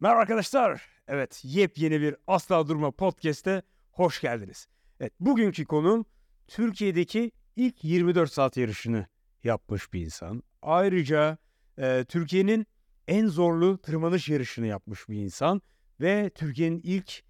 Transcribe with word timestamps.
Merhaba 0.00 0.20
arkadaşlar. 0.20 0.82
Evet, 1.08 1.40
yepyeni 1.44 2.00
bir 2.00 2.16
Asla 2.26 2.68
Durma 2.68 2.90
podcast'e 2.90 3.62
hoş 3.90 4.20
geldiniz. 4.20 4.68
Evet, 5.00 5.12
bugünkü 5.20 5.64
konum 5.64 6.06
Türkiye'deki 6.48 7.32
ilk 7.56 7.84
24 7.84 8.32
saat 8.32 8.56
yarışını 8.56 9.06
yapmış 9.44 9.92
bir 9.92 10.00
insan. 10.00 10.42
Ayrıca 10.62 11.38
e, 11.78 12.04
Türkiye'nin 12.08 12.66
en 13.08 13.26
zorlu 13.26 13.78
tırmanış 13.78 14.28
yarışını 14.28 14.66
yapmış 14.66 15.08
bir 15.08 15.16
insan 15.16 15.62
ve 16.00 16.30
Türkiye'nin 16.34 16.80
ilk 16.84 17.22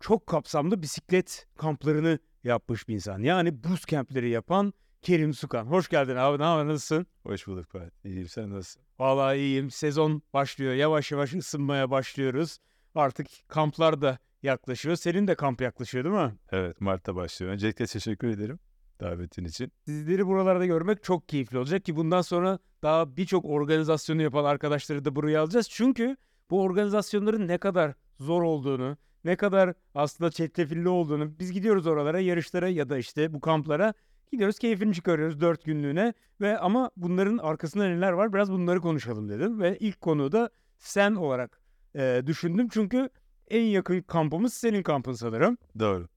çok 0.00 0.26
kapsamlı 0.26 0.82
bisiklet 0.82 1.46
kamplarını 1.56 2.18
yapmış 2.44 2.88
bir 2.88 2.94
insan. 2.94 3.22
Yani 3.22 3.64
buz 3.64 3.84
kempleri 3.84 4.30
yapan 4.30 4.74
Kerim 5.02 5.34
Sukan. 5.34 5.66
Hoş 5.66 5.88
geldin 5.88 6.16
abi. 6.16 6.38
Ne 6.38 6.44
haber? 6.44 6.66
Nasılsın? 6.66 7.06
Hoş 7.22 7.46
bulduk 7.46 7.66
Fatih. 7.66 7.90
İyiyim 8.04 8.28
sen 8.28 8.50
nasılsın? 8.50 8.82
Vallahi 8.98 9.36
iyiyim. 9.38 9.70
Sezon 9.70 10.22
başlıyor. 10.32 10.74
Yavaş 10.74 11.12
yavaş 11.12 11.34
ısınmaya 11.34 11.90
başlıyoruz. 11.90 12.58
Artık 12.94 13.26
kamplar 13.48 14.02
da 14.02 14.18
yaklaşıyor. 14.42 14.96
Senin 14.96 15.26
de 15.26 15.34
kamp 15.34 15.60
yaklaşıyor 15.60 16.04
değil 16.04 16.16
mi? 16.16 16.34
Evet 16.52 16.80
Mart'ta 16.80 17.16
başlıyor. 17.16 17.52
Öncelikle 17.52 17.86
teşekkür 17.86 18.28
ederim 18.28 18.58
davetin 19.00 19.44
için. 19.44 19.72
Sizleri 19.86 20.26
buralarda 20.26 20.66
görmek 20.66 21.02
çok 21.02 21.28
keyifli 21.28 21.58
olacak 21.58 21.84
ki 21.84 21.96
bundan 21.96 22.22
sonra 22.22 22.58
daha 22.82 23.16
birçok 23.16 23.44
organizasyonu 23.44 24.22
yapan 24.22 24.44
arkadaşları 24.44 25.04
da 25.04 25.16
buraya 25.16 25.42
alacağız. 25.42 25.68
Çünkü 25.70 26.16
bu 26.50 26.62
organizasyonların 26.62 27.48
ne 27.48 27.58
kadar 27.58 27.94
zor 28.20 28.42
olduğunu, 28.42 28.96
ne 29.24 29.36
kadar 29.36 29.74
aslında 29.94 30.30
çetrefilli 30.30 30.88
olduğunu 30.88 31.38
biz 31.38 31.52
gidiyoruz 31.52 31.86
oralara, 31.86 32.20
yarışlara 32.20 32.68
ya 32.68 32.88
da 32.88 32.98
işte 32.98 33.34
bu 33.34 33.40
kamplara 33.40 33.94
gidiyoruz 34.32 34.58
keyfini 34.58 34.94
çıkarıyoruz 34.94 35.40
dört 35.40 35.64
günlüğüne 35.64 36.14
ve 36.40 36.58
ama 36.58 36.90
bunların 36.96 37.38
arkasında 37.38 37.88
neler 37.88 38.12
var 38.12 38.32
biraz 38.32 38.52
bunları 38.52 38.80
konuşalım 38.80 39.28
dedim 39.28 39.60
ve 39.60 39.78
ilk 39.78 40.00
konu 40.00 40.32
da 40.32 40.50
sen 40.78 41.14
olarak 41.14 41.60
e, 41.96 42.22
düşündüm 42.26 42.68
çünkü 42.72 43.08
en 43.50 43.62
yakın 43.62 44.00
kampımız 44.02 44.54
senin 44.54 44.82
kampın 44.82 45.12
sanırım. 45.12 45.58
Doğru. 45.78 46.08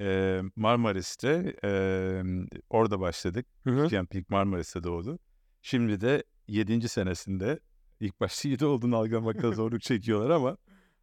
Ee, 0.00 0.40
Marmaris'te 0.56 1.56
e, 1.64 1.70
orada 2.70 3.00
başladık. 3.00 3.46
Camp 3.90 4.14
ilk 4.14 4.30
Marmaris'te 4.30 4.82
doğdu. 4.84 5.18
Şimdi 5.62 6.00
de 6.00 6.24
7. 6.48 6.88
senesinde 6.88 7.60
ilk 8.00 8.20
başta 8.20 8.48
7 8.48 8.64
olduğunu 8.64 8.96
algılamakta 8.96 9.52
zorluk 9.52 9.82
çekiyorlar 9.82 10.30
ama 10.30 10.56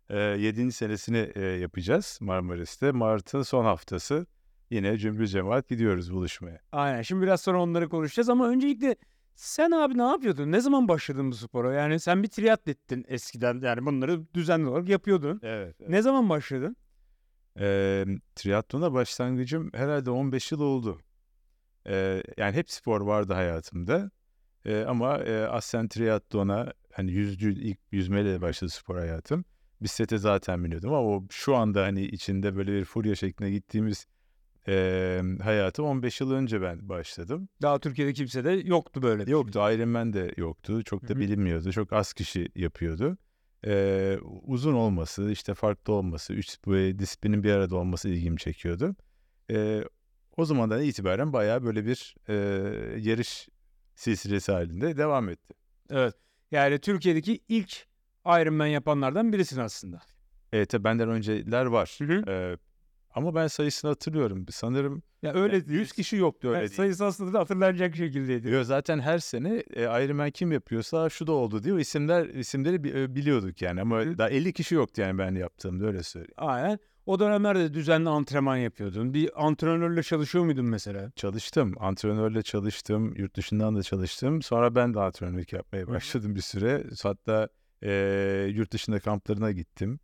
e, 0.09 0.17
7. 0.19 0.71
senesini 0.71 1.31
e, 1.35 1.41
yapacağız 1.41 2.17
Marmaris'te. 2.21 2.91
Mart'ın 2.91 3.41
son 3.41 3.65
haftası 3.65 4.25
yine 4.69 4.97
cümbür 4.97 5.27
cemaat 5.27 5.69
gidiyoruz 5.69 6.13
buluşmaya. 6.13 6.59
Aynen 6.71 7.01
şimdi 7.01 7.21
biraz 7.21 7.41
sonra 7.41 7.61
onları 7.61 7.89
konuşacağız 7.89 8.29
ama 8.29 8.49
öncelikle 8.49 8.95
sen 9.35 9.71
abi 9.71 9.97
ne 9.97 10.03
yapıyordun? 10.03 10.51
Ne 10.51 10.61
zaman 10.61 10.87
başladın 10.87 11.31
bu 11.31 11.35
spora? 11.35 11.73
Yani 11.73 11.99
sen 11.99 12.23
bir 12.23 12.27
triatlettin 12.27 13.05
eskiden 13.07 13.61
yani 13.61 13.85
bunları 13.85 14.33
düzenli 14.33 14.67
olarak 14.67 14.89
yapıyordun. 14.89 15.39
Evet. 15.43 15.75
Ne 15.89 16.01
zaman 16.01 16.29
başladın? 16.29 16.75
E, 17.59 18.05
triatlona 18.35 18.93
başlangıcım 18.93 19.69
herhalde 19.73 20.11
15 20.11 20.51
yıl 20.51 20.61
oldu. 20.61 20.99
E, 21.87 22.23
yani 22.37 22.55
hep 22.55 22.71
spor 22.71 23.01
vardı 23.01 23.33
hayatımda. 23.33 24.11
E, 24.65 24.83
ama 24.83 25.17
e, 25.17 25.45
aslen 25.47 25.87
triatlona 25.87 26.73
hani 26.93 27.11
yüzcü 27.11 27.53
ilk 27.53 27.79
yüzmeyle 27.91 28.41
başladı 28.41 28.71
spor 28.71 28.97
hayatım. 28.97 29.45
Bisiklete 29.81 30.17
zaten 30.17 30.63
biniyordum 30.63 30.93
ama 30.93 31.07
o 31.07 31.23
şu 31.29 31.55
anda 31.55 31.83
hani 31.83 32.01
içinde 32.01 32.55
böyle 32.55 32.71
bir 32.71 32.85
furya 32.85 33.15
şeklinde 33.15 33.51
gittiğimiz 33.51 34.07
e, 34.69 35.21
hayatım 35.43 35.85
15 35.85 36.21
yıl 36.21 36.31
önce 36.31 36.61
ben 36.61 36.89
başladım. 36.89 37.49
Daha 37.61 37.79
Türkiye'de 37.79 38.13
kimse 38.13 38.43
de 38.43 38.51
yoktu 38.51 39.01
böyle. 39.01 39.19
bir 39.19 39.25
şey. 39.25 39.31
Yoktu 39.31 39.59
Ironman 39.59 40.13
de 40.13 40.33
yoktu. 40.37 40.83
Çok 40.83 41.03
da 41.03 41.09
Hı 41.09 41.13
hı. 41.13 41.19
bilinmiyordu. 41.19 41.71
Çok 41.71 41.93
az 41.93 42.13
kişi 42.13 42.49
yapıyordu. 42.55 43.17
E, 43.65 44.17
uzun 44.43 44.73
olması, 44.73 45.31
işte 45.31 45.53
farklı 45.53 45.93
olması, 45.93 46.33
üç 46.33 46.57
disiplinin 46.99 47.43
bir 47.43 47.51
arada 47.51 47.75
olması 47.75 48.09
ilgimi 48.09 48.37
çekiyordu. 48.37 48.95
E, 49.51 49.83
o 50.37 50.45
zamandan 50.45 50.81
itibaren 50.81 51.33
bayağı 51.33 51.63
böyle 51.63 51.85
bir 51.85 52.15
e, 52.27 52.33
yarış 52.99 53.49
silsilesi 53.95 54.51
halinde 54.51 54.97
devam 54.97 55.29
etti. 55.29 55.53
Evet. 55.89 56.13
Yani 56.51 56.79
Türkiye'deki 56.79 57.39
ilk 57.47 57.85
Ironman 58.25 58.67
yapanlardan 58.67 59.33
birisin 59.33 59.59
aslında. 59.59 59.99
Evet 60.53 60.69
tabii 60.69 60.83
benden 60.83 61.09
önceler 61.09 61.65
var. 61.65 61.95
Hı 61.97 62.05
hı. 62.05 62.31
E, 62.31 62.57
ama 63.11 63.35
ben 63.35 63.47
sayısını 63.47 63.89
hatırlıyorum. 63.89 64.45
Sanırım 64.49 65.03
Ya 65.21 65.33
öyle 65.33 65.61
100 65.67 65.91
kişi 65.91 66.15
yoktu 66.15 66.47
öyle 66.47 66.57
yani 66.57 66.69
değil. 66.69 66.77
sayısı 66.77 67.05
aslında 67.05 67.33
da 67.33 67.39
hatırlanacak 67.39 67.95
şekildeydi. 67.95 68.49
Yo, 68.49 68.63
zaten 68.63 68.99
her 68.99 69.19
sene 69.19 69.63
e, 69.73 69.83
Ironman 69.83 70.31
kim 70.31 70.51
yapıyorsa 70.51 71.09
şu 71.09 71.27
da 71.27 71.31
oldu 71.31 71.63
diyor. 71.63 71.79
İsimler 71.79 72.25
isimleri 72.25 72.75
e, 72.75 73.15
biliyorduk 73.15 73.61
yani 73.61 73.81
ama 73.81 73.99
Hı. 74.01 74.17
daha 74.17 74.29
50 74.29 74.53
kişi 74.53 74.75
yoktu 74.75 75.01
yani 75.01 75.17
ben 75.17 75.35
yaptığımda 75.35 75.85
öyle 75.85 76.03
söyleyeyim. 76.03 76.33
Aynen. 76.37 76.79
O 77.05 77.19
dönemlerde 77.19 77.73
düzenli 77.73 78.09
antrenman 78.09 78.57
yapıyordun. 78.57 79.13
Bir 79.13 79.45
antrenörle 79.47 80.03
çalışıyor 80.03 80.45
muydun 80.45 80.65
mesela? 80.65 81.11
Çalıştım. 81.15 81.75
Antrenörle 81.79 82.41
çalıştım. 82.41 83.15
Yurt 83.15 83.35
dışından 83.35 83.75
da 83.75 83.83
çalıştım. 83.83 84.41
Sonra 84.41 84.75
ben 84.75 84.93
de 84.93 84.99
antrenörlük 84.99 85.53
yapmaya 85.53 85.81
hı. 85.83 85.87
başladım 85.87 86.35
bir 86.35 86.41
süre. 86.41 86.83
Hatta 87.03 87.49
e, 87.83 87.91
yurt 88.53 88.73
dışında 88.73 88.99
kamplarına 88.99 89.51
gittim. 89.51 89.99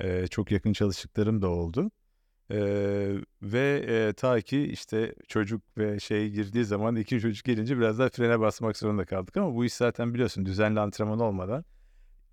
E, 0.00 0.26
çok 0.26 0.50
yakın 0.50 0.72
çalıştıklarım 0.72 1.42
da 1.42 1.48
oldu. 1.48 1.90
E, 2.50 2.56
ve 3.42 3.84
e, 3.88 4.12
ta 4.12 4.40
ki 4.40 4.62
işte 4.62 5.14
çocuk 5.28 5.62
ve 5.78 6.00
şey 6.00 6.30
girdiği 6.30 6.64
zaman 6.64 6.96
iki 6.96 7.20
çocuk 7.20 7.44
gelince 7.44 7.78
biraz 7.78 7.98
daha 7.98 8.08
frene 8.08 8.40
basmak 8.40 8.76
zorunda 8.76 9.04
kaldık. 9.04 9.36
Ama 9.36 9.54
bu 9.54 9.64
iş 9.64 9.72
zaten 9.72 10.14
biliyorsun 10.14 10.46
düzenli 10.46 10.80
antrenman 10.80 11.20
olmadan, 11.20 11.64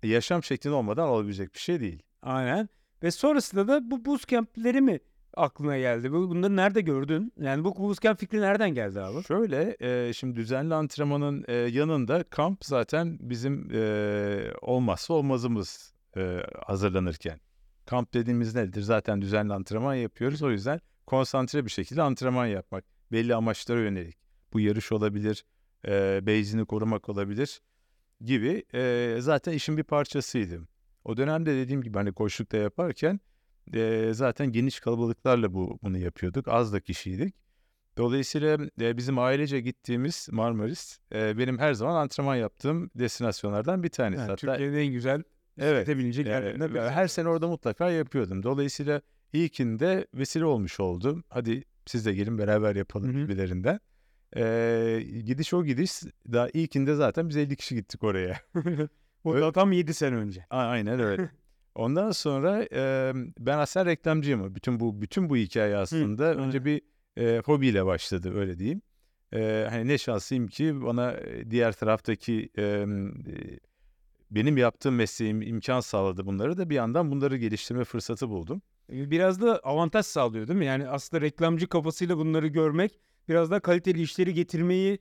yaşam 0.02 0.42
şeklin 0.42 0.70
olmadan 0.72 1.08
olabilecek 1.08 1.54
bir 1.54 1.58
şey 1.58 1.80
değil. 1.80 2.02
Aynen. 2.22 2.68
Ve 3.02 3.10
sonrasında 3.10 3.68
da 3.68 3.90
bu 3.90 4.04
bootcamp'leri 4.04 4.80
mi 4.80 4.98
aklına 5.34 5.78
geldi? 5.78 6.12
Bu- 6.12 6.30
Bunları 6.30 6.56
nerede 6.56 6.80
gördün? 6.80 7.32
Yani 7.40 7.64
bu 7.64 7.76
bootcamp 7.76 8.18
fikri 8.20 8.40
nereden 8.40 8.74
geldi 8.74 9.00
abi? 9.00 9.22
Şöyle, 9.22 9.76
e, 9.80 10.12
şimdi 10.12 10.36
düzenli 10.36 10.74
antrenmanın 10.74 11.44
e, 11.48 11.54
yanında 11.54 12.24
kamp 12.24 12.64
zaten 12.64 13.18
bizim 13.20 13.70
e, 13.74 14.52
olmazsa 14.62 15.14
olmazımız 15.14 15.94
e, 16.16 16.42
hazırlanırken. 16.66 17.40
Kamp 17.88 18.14
dediğimiz 18.14 18.54
nedir? 18.54 18.82
Zaten 18.82 19.22
düzenli 19.22 19.52
antrenman 19.52 19.94
yapıyoruz. 19.94 20.42
O 20.42 20.50
yüzden 20.50 20.80
konsantre 21.06 21.64
bir 21.64 21.70
şekilde 21.70 22.02
antrenman 22.02 22.46
yapmak. 22.46 22.84
Belli 23.12 23.34
amaçlara 23.34 23.80
yönelik. 23.80 24.16
Bu 24.52 24.60
yarış 24.60 24.92
olabilir, 24.92 25.44
e, 25.86 26.26
base'ini 26.26 26.66
korumak 26.66 27.08
olabilir 27.08 27.60
gibi. 28.20 28.64
E, 28.74 29.16
zaten 29.20 29.52
işin 29.52 29.76
bir 29.76 29.82
parçasıydı. 29.82 30.60
O 31.04 31.16
dönemde 31.16 31.56
dediğim 31.56 31.82
gibi 31.82 31.98
hani 31.98 32.12
koçlukta 32.12 32.56
yaparken 32.56 33.20
e, 33.74 34.10
zaten 34.12 34.52
geniş 34.52 34.80
kalabalıklarla 34.80 35.54
bu 35.54 35.78
bunu 35.82 35.98
yapıyorduk. 35.98 36.48
Az 36.48 36.72
da 36.72 36.80
kişiydik. 36.80 37.34
Dolayısıyla 37.96 38.58
e, 38.80 38.96
bizim 38.96 39.18
ailece 39.18 39.60
gittiğimiz 39.60 40.28
Marmaris 40.32 40.98
e, 41.14 41.38
benim 41.38 41.58
her 41.58 41.74
zaman 41.74 41.94
antrenman 41.94 42.36
yaptığım 42.36 42.90
destinasyonlardan 42.94 43.82
bir 43.82 43.88
tanesi. 43.88 44.20
Yani 44.20 44.30
Hatta 44.30 44.36
Türkiye'nin 44.36 44.76
en 44.78 44.92
güzel 44.92 45.22
Evet, 45.58 45.80
bisiklete 45.80 45.98
binecek 45.98 46.26
e, 46.26 46.30
yerlerinden 46.30 46.70
ve 46.70 46.74
birisi. 46.74 46.90
her 46.90 47.08
sene 47.08 47.28
orada 47.28 47.48
mutlaka 47.48 47.90
yapıyordum. 47.90 48.42
Dolayısıyla 48.42 49.00
ilkinde 49.32 50.06
vesile 50.14 50.44
olmuş 50.44 50.80
oldum. 50.80 51.24
Hadi 51.28 51.64
siz 51.86 52.06
de 52.06 52.14
gelin 52.14 52.38
beraber 52.38 52.76
yapalım 52.76 53.14
Hı 53.14 53.18
hı. 53.18 53.22
gibilerinden. 53.22 53.80
E, 54.36 55.02
gidiş 55.24 55.54
o 55.54 55.64
gidiş 55.64 55.92
daha 56.32 56.48
ilkinde 56.48 56.94
zaten 56.94 57.28
biz 57.28 57.36
50 57.36 57.56
kişi 57.56 57.74
gittik 57.74 58.04
oraya. 58.04 58.40
Bu 59.24 59.34
da 59.34 59.52
tam 59.52 59.72
7 59.72 59.94
sene 59.94 60.16
önce. 60.16 60.46
A- 60.50 60.56
Aynen 60.56 61.00
öyle. 61.00 61.30
Ondan 61.74 62.10
sonra 62.10 62.66
e, 62.72 63.12
ben 63.38 63.58
aslında 63.58 63.86
reklamcıyım. 63.86 64.54
Bütün 64.54 64.80
bu 64.80 65.02
bütün 65.02 65.30
bu 65.30 65.36
hikaye 65.36 65.76
aslında 65.76 66.34
önce 66.34 66.58
aynen. 66.58 66.64
bir 66.64 66.82
e, 67.16 67.38
hobiyle 67.38 67.86
başladı 67.86 68.32
öyle 68.38 68.58
diyeyim. 68.58 68.82
E, 69.34 69.66
hani 69.70 69.88
ne 69.88 69.98
şanslıyım 69.98 70.48
ki 70.48 70.82
bana 70.82 71.16
diğer 71.50 71.72
taraftaki 71.72 72.50
e, 72.58 72.86
benim 74.30 74.56
yaptığım 74.56 74.94
mesleğim 74.94 75.42
imkan 75.42 75.80
sağladı 75.80 76.26
bunları 76.26 76.58
da 76.58 76.70
bir 76.70 76.74
yandan 76.74 77.10
bunları 77.10 77.36
geliştirme 77.36 77.84
fırsatı 77.84 78.28
buldum. 78.28 78.62
Biraz 78.88 79.40
da 79.40 79.58
avantaj 79.58 80.06
sağlıyor 80.06 80.48
değil 80.48 80.58
mi? 80.58 80.66
Yani 80.66 80.88
aslında 80.88 81.20
reklamcı 81.20 81.68
kafasıyla 81.68 82.18
bunları 82.18 82.46
görmek 82.46 83.00
biraz 83.28 83.50
daha 83.50 83.60
kaliteli 83.60 84.02
işleri 84.02 84.34
getirmeyi 84.34 84.98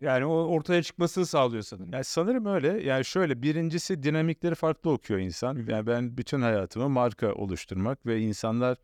yani 0.00 0.24
o 0.24 0.32
ortaya 0.32 0.82
çıkmasını 0.82 1.26
sağlıyor 1.26 1.62
sanırım. 1.62 1.92
Yani 1.92 2.04
sanırım 2.04 2.46
öyle. 2.46 2.68
Yani 2.68 3.04
şöyle 3.04 3.42
birincisi 3.42 4.02
dinamikleri 4.02 4.54
farklı 4.54 4.90
okuyor 4.90 5.20
insan. 5.20 5.66
Yani 5.68 5.86
ben 5.86 6.16
bütün 6.16 6.42
hayatımı 6.42 6.88
marka 6.88 7.32
oluşturmak 7.34 8.06
ve 8.06 8.20
insanlar 8.20 8.78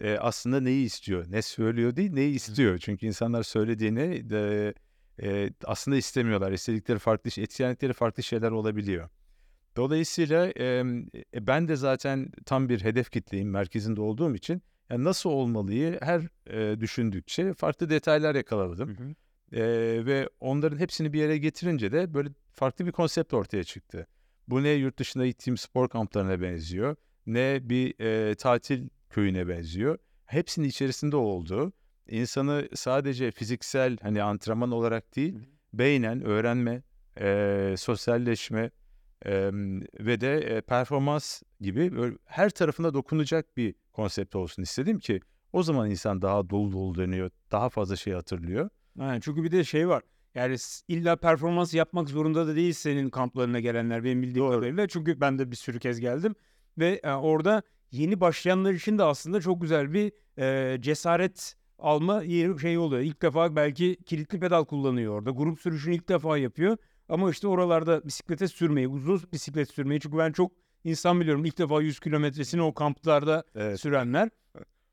e, 0.00 0.18
aslında 0.18 0.60
neyi 0.60 0.86
istiyor, 0.86 1.24
ne 1.28 1.42
söylüyor 1.42 1.96
değil, 1.96 2.12
neyi 2.12 2.34
istiyor. 2.34 2.78
Çünkü 2.78 3.06
insanlar 3.06 3.42
söylediğini 3.42 4.30
de 4.30 4.74
e, 5.22 5.50
aslında 5.64 5.96
istemiyorlar. 5.96 6.52
İstedikleri 6.52 6.98
farklı, 6.98 7.42
etkilendikleri 7.42 7.92
farklı 7.92 8.22
şeyler 8.22 8.50
olabiliyor. 8.50 9.08
Dolayısıyla 9.76 10.52
e, 10.56 10.84
e, 11.34 11.46
ben 11.46 11.68
de 11.68 11.76
zaten 11.76 12.30
tam 12.46 12.68
bir 12.68 12.84
hedef 12.84 13.10
kitleyim 13.10 13.50
merkezinde 13.50 14.00
olduğum 14.00 14.34
için 14.34 14.62
yani 14.90 15.04
nasıl 15.04 15.30
olmalıyı 15.30 15.98
her 16.02 16.22
e, 16.46 16.80
düşündükçe 16.80 17.54
farklı 17.54 17.90
detaylar 17.90 18.34
yakaladım. 18.34 18.98
Hı 18.98 19.02
hı. 19.04 19.14
Ee, 19.52 20.06
ve 20.06 20.28
onların 20.40 20.78
hepsini 20.78 21.12
bir 21.12 21.18
yere 21.18 21.38
getirince 21.38 21.92
de 21.92 22.14
böyle 22.14 22.28
farklı 22.52 22.86
bir 22.86 22.92
konsept 22.92 23.34
ortaya 23.34 23.64
çıktı. 23.64 24.06
Bu 24.48 24.62
ne 24.62 24.70
yurt 24.70 24.98
dışında 24.98 25.26
gittiğim 25.26 25.56
spor 25.56 25.88
kamplarına 25.88 26.40
benziyor, 26.40 26.96
ne 27.26 27.60
bir 27.62 28.00
e, 28.00 28.34
tatil 28.34 28.88
köyüne 29.10 29.48
benziyor. 29.48 29.98
Hepsinin 30.26 30.68
içerisinde 30.68 31.16
olduğu, 31.16 31.72
insanı 32.08 32.68
sadece 32.74 33.30
fiziksel 33.30 33.96
hani 34.02 34.22
antrenman 34.22 34.70
olarak 34.70 35.16
değil, 35.16 35.34
Hı 35.34 35.38
hı. 35.38 35.44
beynen 35.72 36.22
öğrenme, 36.24 36.82
e, 37.20 37.74
sosyalleşme 37.78 38.70
e, 39.26 39.50
ve 40.00 40.20
de 40.20 40.36
e, 40.38 40.60
performans 40.60 41.42
gibi 41.60 41.96
böyle 41.96 42.16
her 42.24 42.50
tarafına 42.50 42.94
dokunacak 42.94 43.56
bir 43.56 43.74
konsept 43.92 44.36
olsun 44.36 44.62
istedim 44.62 44.98
ki 44.98 45.20
o 45.52 45.62
zaman 45.62 45.90
insan 45.90 46.22
daha 46.22 46.50
dolu 46.50 46.72
dolu 46.72 46.94
dönüyor, 46.94 47.30
daha 47.52 47.68
fazla 47.68 47.96
şey 47.96 48.12
hatırlıyor. 48.12 48.70
Aynen 48.98 49.20
çünkü 49.20 49.44
bir 49.44 49.52
de 49.52 49.64
şey 49.64 49.88
var. 49.88 50.02
Yani 50.34 50.56
illa 50.88 51.16
performans 51.16 51.74
yapmak 51.74 52.08
zorunda 52.08 52.46
da 52.46 52.56
değil 52.56 52.72
senin 52.72 53.10
kamplarına 53.10 53.60
gelenler 53.60 54.04
benim 54.04 54.22
bildiğim 54.22 54.46
Doğru. 54.46 54.60
kadarıyla. 54.60 54.88
Çünkü 54.88 55.20
ben 55.20 55.38
de 55.38 55.50
bir 55.50 55.56
sürü 55.56 55.78
kez 55.78 56.00
geldim 56.00 56.34
ve 56.78 57.00
e, 57.04 57.12
orada 57.12 57.62
yeni 57.90 58.20
başlayanlar 58.20 58.72
için 58.72 58.98
de 58.98 59.02
aslında 59.04 59.40
çok 59.40 59.60
güzel 59.62 59.92
bir 59.92 60.12
e, 60.38 60.76
cesaret 60.82 61.54
alma 61.78 62.22
yeri 62.22 62.60
şey 62.60 62.78
oluyor. 62.78 63.02
İlk 63.02 63.22
defa 63.22 63.56
belki 63.56 63.96
kilitli 64.06 64.40
pedal 64.40 64.64
kullanıyor 64.64 65.14
orada. 65.18 65.30
Grup 65.30 65.60
sürüşünü 65.60 65.94
ilk 65.94 66.08
defa 66.08 66.38
yapıyor. 66.38 66.76
Ama 67.12 67.30
işte 67.30 67.48
oralarda 67.48 68.04
bisiklete 68.04 68.48
sürmeyi, 68.48 68.88
uzun 68.88 69.20
bisiklet 69.32 69.70
sürmeyi 69.70 70.00
çünkü 70.00 70.18
ben 70.18 70.32
çok 70.32 70.52
insan 70.84 71.20
biliyorum 71.20 71.44
ilk 71.44 71.58
defa 71.58 71.82
100 71.82 72.00
kilometresini 72.00 72.62
o 72.62 72.74
kamplarda 72.74 73.44
Evet. 73.54 73.80
sürenler. 73.80 74.30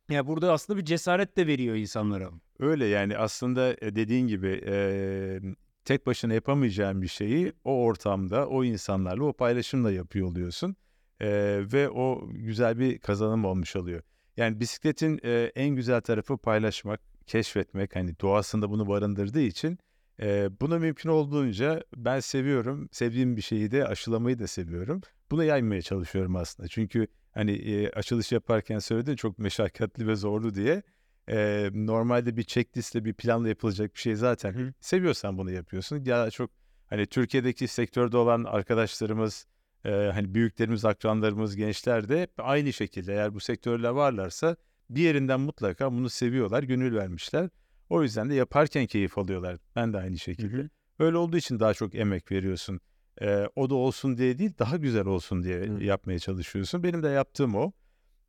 Ya 0.10 0.28
burada 0.28 0.54
aslında 0.54 0.80
bir 0.80 0.86
cesaret 0.86 1.38
de 1.38 1.48
veriyor 1.48 1.76
insanlara. 1.76 2.30
Öyle 2.60 2.86
yani 2.86 3.18
aslında 3.18 3.74
e, 3.82 3.96
dediğin 3.96 4.28
gibi 4.28 4.64
e, 4.68 5.40
tek 5.86 6.06
başına 6.08 6.34
yapamayacağın 6.34 7.02
bir 7.02 7.08
şeyi 7.08 7.54
o 7.64 7.84
ortamda, 7.84 8.48
o 8.48 8.64
insanlarla, 8.64 9.24
o 9.24 9.34
paylaşımla 9.34 9.92
yapıyor 9.92 10.28
oluyorsun. 10.28 10.76
E, 11.20 11.30
ve 11.74 11.90
o 11.90 12.30
güzel 12.32 12.80
bir 12.80 13.00
kazanım 13.00 13.46
olmuş 13.46 13.76
oluyor. 13.76 14.02
Yani 14.38 14.60
bisikletin 14.60 15.20
e, 15.24 15.52
en 15.56 15.70
güzel 15.76 16.02
tarafı 16.02 16.38
paylaşmak, 16.38 17.02
keşfetmek. 17.28 17.96
Hani 17.96 18.20
doğasında 18.20 18.70
bunu 18.70 18.88
barındırdığı 18.88 19.42
için 19.42 19.80
e, 20.22 20.50
bunu 20.62 20.80
mümkün 20.80 21.10
olduğunca 21.10 21.84
ben 21.96 22.20
seviyorum. 22.20 22.90
Sevdiğim 22.92 23.38
bir 23.38 23.42
şeyi 23.42 23.72
de 23.72 23.88
aşılamayı 23.88 24.40
da 24.40 24.48
seviyorum. 24.48 25.02
Bunu 25.32 25.44
yaymaya 25.44 25.82
çalışıyorum 25.82 26.36
aslında. 26.36 26.70
Çünkü 26.70 27.08
hani 27.32 27.52
e, 27.52 27.90
açılış 27.90 28.32
yaparken 28.32 28.80
söyledin 28.80 29.16
çok 29.16 29.40
meşakkatli 29.40 30.08
ve 30.08 30.16
zorlu 30.16 30.56
diye. 30.56 30.84
Ee, 31.32 31.70
normalde 31.74 32.38
bir 32.38 32.44
checklistle 32.44 33.06
bir 33.06 33.14
planla 33.14 33.50
yapılacak 33.50 33.96
bir 33.96 34.00
şey 34.00 34.16
zaten. 34.16 34.54
Hı. 34.54 34.74
Seviyorsan 34.80 35.38
bunu 35.38 35.52
yapıyorsun. 35.52 36.06
Ya 36.06 36.30
çok 36.32 36.52
hani 36.88 37.06
Türkiye'deki 37.06 37.68
sektörde 37.68 38.18
olan 38.18 38.44
arkadaşlarımız, 38.44 39.48
e, 39.86 39.90
hani 39.92 40.34
büyüklerimiz, 40.34 40.86
akranlarımız, 40.86 41.56
gençler 41.56 42.10
de 42.10 42.22
hep 42.22 42.32
aynı 42.38 42.74
şekilde 42.74 43.14
eğer 43.14 43.34
bu 43.34 43.40
sektörler 43.40 43.90
varlarsa 43.90 44.56
bir 44.90 45.02
yerinden 45.02 45.40
mutlaka 45.40 45.92
bunu 45.92 46.10
seviyorlar, 46.10 46.64
gönül 46.64 46.96
vermişler. 46.96 47.50
O 47.90 48.04
yüzden 48.04 48.30
de 48.30 48.36
yaparken 48.36 48.86
keyif 48.86 49.18
alıyorlar. 49.18 49.58
Ben 49.76 49.94
de 49.94 49.98
aynı 49.98 50.18
şekilde. 50.18 50.70
Öyle 51.00 51.18
olduğu 51.18 51.38
için 51.38 51.60
daha 51.60 51.74
çok 51.74 51.96
emek 51.96 52.32
veriyorsun. 52.32 52.80
Ee, 53.22 53.48
o 53.56 53.70
da 53.70 53.76
olsun 53.76 54.18
diye 54.18 54.38
değil, 54.38 54.52
daha 54.60 54.78
güzel 54.78 55.06
olsun 55.06 55.44
diye 55.44 55.60
Hı. 55.62 55.84
yapmaya 55.84 56.20
çalışıyorsun. 56.20 56.84
Benim 56.84 57.04
de 57.04 57.10
yaptığım 57.10 57.56
o. 57.56 57.72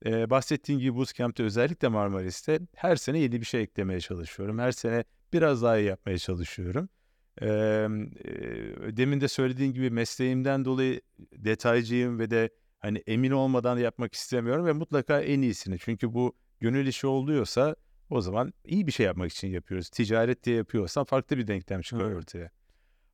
Ee, 0.06 0.30
bahsettiğim 0.30 0.80
gibi 0.80 0.94
Bootcamp'te 0.96 1.42
özellikle 1.42 1.88
Marmaris'te 1.88 2.60
her 2.74 2.96
sene 2.96 3.18
yeni 3.18 3.40
bir 3.40 3.46
şey 3.46 3.62
eklemeye 3.62 4.00
çalışıyorum. 4.00 4.58
Her 4.58 4.72
sene 4.72 5.04
biraz 5.32 5.62
daha 5.62 5.78
iyi 5.78 5.86
yapmaya 5.86 6.18
çalışıyorum. 6.18 6.88
Ee, 7.42 7.46
demin 8.96 9.20
de 9.20 9.28
söylediğim 9.28 9.72
gibi 9.72 9.90
mesleğimden 9.90 10.64
dolayı 10.64 11.00
detaycıyım 11.32 12.18
ve 12.18 12.30
de 12.30 12.50
hani 12.78 12.98
emin 13.06 13.30
olmadan 13.30 13.78
yapmak 13.78 14.14
istemiyorum 14.14 14.66
ve 14.66 14.72
mutlaka 14.72 15.20
en 15.20 15.42
iyisini. 15.42 15.78
Çünkü 15.78 16.14
bu 16.14 16.36
gönül 16.60 16.86
işi 16.86 17.06
oluyorsa 17.06 17.76
o 18.10 18.20
zaman 18.20 18.52
iyi 18.64 18.86
bir 18.86 18.92
şey 18.92 19.06
yapmak 19.06 19.32
için 19.32 19.48
yapıyoruz. 19.48 19.88
Ticaret 19.88 20.44
diye 20.44 20.56
yapıyorsan 20.56 21.04
farklı 21.04 21.38
bir 21.38 21.46
denklem 21.46 21.80
çıkıyor 21.80 22.10
Evet. 22.10 22.18
ortaya. 22.18 22.50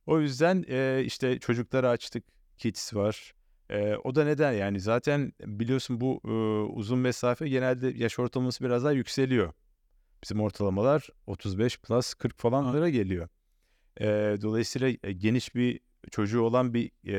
O 0.05 0.19
yüzden 0.19 0.65
e, 0.67 1.03
işte 1.05 1.39
çocuklara 1.39 1.89
açtık. 1.89 2.23
Kids 2.57 2.93
var. 2.93 3.33
E, 3.69 3.95
o 4.03 4.15
da 4.15 4.23
neden 4.25 4.51
yani 4.51 4.79
zaten 4.79 5.33
biliyorsun 5.45 6.01
bu 6.01 6.21
e, 6.25 6.31
uzun 6.73 6.99
mesafe 6.99 7.49
genelde 7.49 7.87
yaş 7.87 8.19
ortalaması 8.19 8.63
biraz 8.63 8.83
daha 8.83 8.91
yükseliyor. 8.91 9.53
Bizim 10.23 10.41
ortalamalar 10.41 11.09
35 11.27 11.79
plus 11.79 12.13
40 12.13 12.37
falanlara 12.39 12.89
geliyor. 12.89 13.29
E, 14.01 14.05
dolayısıyla 14.41 14.89
geniş 15.11 15.55
bir 15.55 15.79
çocuğu 16.11 16.41
olan 16.41 16.73
bir 16.73 16.91
e, 17.07 17.17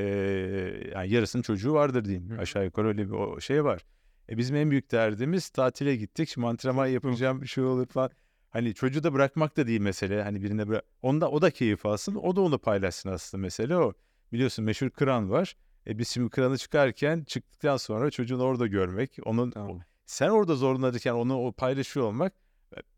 yani 0.95 1.11
yarısının 1.11 1.43
çocuğu 1.43 1.73
vardır 1.73 2.05
diyeyim. 2.05 2.39
Aşağı 2.39 2.65
yukarı 2.65 2.89
öyle 2.89 3.07
bir 3.07 3.13
o 3.13 3.41
şey 3.41 3.65
var. 3.65 3.85
E, 4.31 4.39
bizim 4.39 4.57
en 4.57 4.71
büyük 4.71 4.93
derdimiz 4.93 5.49
tatile 5.49 5.97
gittik. 5.97 6.29
Şimdi 6.29 6.47
antrenman 6.47 6.87
yapacağım 6.87 7.43
bir 7.43 7.47
şey 7.47 7.65
olur 7.65 7.87
falan. 7.87 8.11
Hani 8.51 8.75
çocuğu 8.75 9.03
da 9.03 9.13
bırakmak 9.13 9.57
da 9.57 9.67
değil 9.67 9.81
mesele. 9.81 10.23
Hani 10.23 10.43
birine 10.43 10.69
bırak. 10.69 10.85
Onda 11.03 11.31
o 11.31 11.43
da 11.43 11.51
keyif 11.51 11.87
alsın. 11.87 12.15
O 12.15 12.37
da 12.37 12.41
onu 12.41 12.59
paylaşsın 12.59 13.11
aslında 13.11 13.41
mesele 13.43 13.77
o. 13.77 13.93
Biliyorsun 14.33 14.65
meşhur 14.65 14.91
kıran 14.91 15.31
var. 15.31 15.57
E 15.87 15.99
biz 15.99 16.09
şimdi 16.09 16.31
kıranı 16.31 16.59
çıkarken 16.59 17.25
çıktıktan 17.25 17.77
sonra 17.77 18.11
çocuğunu 18.11 18.43
orada 18.43 18.67
görmek, 18.67 19.19
onun 19.25 19.51
Tamam. 19.51 19.81
sen 20.07 20.29
orada 20.29 20.55
zorlanırken 20.55 21.13
onu 21.13 21.47
o 21.47 21.53
paylaşıyor 21.53 22.07
olmak 22.07 22.33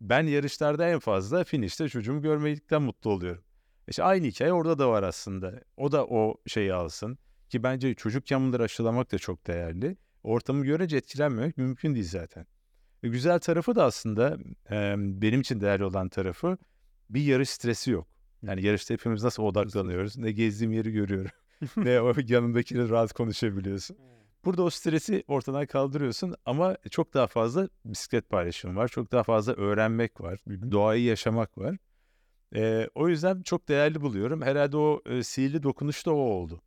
ben 0.00 0.26
yarışlarda 0.26 0.88
en 0.88 0.98
fazla 0.98 1.44
finişte 1.44 1.88
çocuğumu 1.88 2.22
görmekten 2.22 2.82
mutlu 2.82 3.10
oluyorum. 3.10 3.44
İşte 3.88 4.02
aynı 4.02 4.26
hikaye 4.26 4.52
orada 4.52 4.78
da 4.78 4.90
var 4.90 5.02
aslında. 5.02 5.60
O 5.76 5.92
da 5.92 6.06
o 6.06 6.36
şeyi 6.46 6.74
alsın. 6.74 7.18
Ki 7.48 7.62
bence 7.62 7.94
çocukken 7.94 8.46
bunları 8.46 8.62
aşılamak 8.62 9.12
da 9.12 9.18
çok 9.18 9.46
değerli. 9.46 9.96
Ortamı 10.22 10.64
görünce 10.64 10.96
etkilenmemek 10.96 11.56
mümkün 11.56 11.94
değil 11.94 12.08
zaten. 12.08 12.46
E, 13.02 13.08
güzel 13.08 13.38
tarafı 13.38 13.74
da 13.74 13.84
aslında 13.84 14.38
e, 14.70 14.94
benim 14.98 15.40
için 15.40 15.60
değerli 15.60 15.84
olan 15.84 16.08
tarafı 16.08 16.58
bir 17.10 17.22
yarış 17.22 17.50
stresi 17.50 17.90
yok. 17.90 18.08
Yani 18.42 18.66
yarışta 18.66 18.94
hepimiz 18.94 19.24
nasıl 19.24 19.42
odaklanıyoruz? 19.42 20.18
Ne 20.18 20.32
gezdiğim 20.32 20.72
yeri 20.72 20.92
görüyorum. 20.92 21.30
ne 21.76 22.00
o 22.00 22.14
yanındakiyle 22.28 22.88
rahat 22.88 23.12
konuşabiliyorsun. 23.12 23.96
Burada 24.44 24.62
o 24.62 24.70
stresi 24.70 25.24
ortadan 25.28 25.66
kaldırıyorsun 25.66 26.34
ama 26.44 26.76
çok 26.90 27.14
daha 27.14 27.26
fazla 27.26 27.68
bisiklet 27.84 28.28
paylaşımı 28.28 28.76
var. 28.76 28.88
Çok 28.88 29.12
daha 29.12 29.22
fazla 29.22 29.52
öğrenmek 29.52 30.20
var. 30.20 30.38
Doğayı 30.70 31.04
yaşamak 31.04 31.58
var. 31.58 31.76
Ee, 32.54 32.88
o 32.94 33.08
yüzden 33.08 33.42
çok 33.42 33.68
değerli 33.68 34.00
buluyorum. 34.00 34.42
Herhalde 34.42 34.76
o 34.76 35.02
e, 35.06 35.22
sihirli 35.22 35.62
dokunuş 35.62 36.06
da 36.06 36.14
o 36.14 36.18
oldu. 36.18 36.62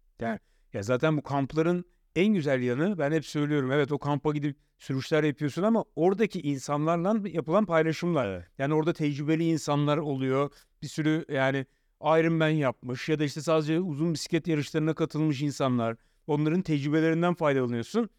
Ya 0.74 0.84
zaten 0.84 1.18
bu 1.18 1.22
kampların 1.22 1.86
en 2.16 2.34
güzel 2.34 2.62
yanı 2.62 2.98
ben 2.98 3.12
hep 3.12 3.26
söylüyorum. 3.26 3.72
Evet 3.72 3.92
o 3.92 4.00
kampa 4.00 4.34
gidip 4.34 4.58
sürüşler 4.78 5.24
yapıyorsun 5.24 5.64
ama 5.64 5.86
oradaki 5.96 6.42
insanlarla 6.42 7.30
yapılan 7.30 7.66
paylaşımlar. 7.66 8.48
Yani 8.58 8.74
orada 8.74 8.94
tecrübeli 8.94 9.44
insanlar 9.44 9.98
oluyor. 9.98 10.52
Bir 10.82 10.88
sürü 10.88 11.26
yani 11.30 11.66
Ironman 12.02 12.50
yapmış 12.50 13.10
ya 13.10 13.20
da 13.20 13.24
işte 13.24 13.42
sadece 13.42 13.80
uzun 13.80 14.14
bisiklet 14.14 14.48
yarışlarına 14.48 14.94
katılmış 14.94 15.42
insanlar. 15.42 15.98
Onların 16.28 16.62
tecrübelerinden 16.62 17.34
faydalanıyorsun. 17.34 18.10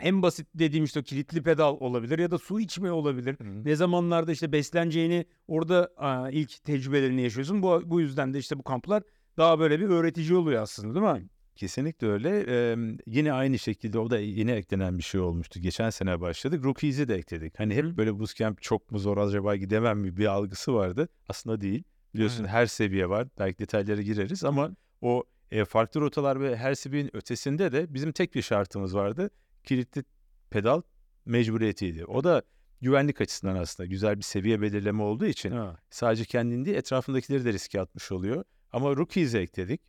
En 0.00 0.22
basit 0.22 0.48
dediğim 0.54 0.84
işte 0.84 1.02
kilitli 1.02 1.42
pedal 1.42 1.76
olabilir 1.80 2.18
ya 2.18 2.30
da 2.30 2.38
su 2.38 2.60
içme 2.60 2.92
olabilir. 2.92 3.36
Ne 3.64 3.76
zamanlarda 3.76 4.32
işte 4.32 4.52
besleneceğini 4.52 5.26
orada 5.48 5.90
aa, 5.96 6.30
ilk 6.30 6.64
tecrübelerini 6.64 7.22
yaşıyorsun. 7.22 7.62
Bu, 7.62 7.82
bu 7.84 8.00
yüzden 8.00 8.34
de 8.34 8.38
işte 8.38 8.58
bu 8.58 8.62
kamplar 8.62 9.02
daha 9.36 9.58
böyle 9.58 9.80
bir 9.80 9.88
öğretici 9.88 10.34
oluyor 10.34 10.62
aslında 10.62 10.94
değil 10.94 11.22
mi? 11.22 11.28
Kesinlikle 11.58 12.06
öyle. 12.06 12.44
Ee, 12.48 12.76
yine 13.06 13.32
aynı 13.32 13.58
şekilde 13.58 13.98
o 13.98 14.10
da 14.10 14.18
yeni 14.18 14.50
eklenen 14.50 14.98
bir 14.98 15.02
şey 15.02 15.20
olmuştu. 15.20 15.60
Geçen 15.60 15.90
sene 15.90 16.20
başladık. 16.20 16.64
Rookies'i 16.64 17.08
de 17.08 17.14
ekledik. 17.14 17.58
Hani 17.58 17.74
hep 17.74 17.84
böyle 17.96 18.18
bootcamp 18.18 18.62
çok 18.62 18.90
mu 18.90 18.98
zor 18.98 19.16
acaba 19.16 19.56
gidemem 19.56 19.98
mi 19.98 20.16
bir 20.16 20.26
algısı 20.26 20.74
vardı. 20.74 21.08
Aslında 21.28 21.60
değil. 21.60 21.82
Biliyorsun 22.14 22.40
Evet. 22.44 22.52
her 22.52 22.66
seviye 22.66 23.08
var. 23.08 23.28
Belki 23.38 23.58
detaylara 23.58 24.02
gireriz 24.02 24.44
ama 24.44 24.70
o 25.00 25.24
e, 25.50 25.64
farklı 25.64 26.00
rotalar 26.00 26.40
ve 26.40 26.56
her 26.56 26.74
seviyenin 26.74 27.16
ötesinde 27.16 27.72
de 27.72 27.94
bizim 27.94 28.12
tek 28.12 28.34
bir 28.34 28.42
şartımız 28.42 28.94
vardı. 28.94 29.30
Kilitli 29.64 30.04
pedal 30.50 30.82
mecburiyetiydi. 31.26 32.04
O 32.04 32.24
da 32.24 32.42
güvenlik 32.80 33.20
açısından 33.20 33.56
aslında 33.56 33.86
güzel 33.86 34.16
bir 34.16 34.22
seviye 34.22 34.60
belirleme 34.60 35.02
olduğu 35.02 35.26
için 35.26 35.50
Ha. 35.50 35.76
sadece 35.90 36.24
kendini 36.24 36.64
değil 36.64 36.76
etrafındakileri 36.76 37.44
de 37.44 37.52
riske 37.52 37.80
atmış 37.80 38.12
oluyor. 38.12 38.44
Ama 38.72 38.96
Rookies'i 38.96 39.38
ekledik. 39.38 39.80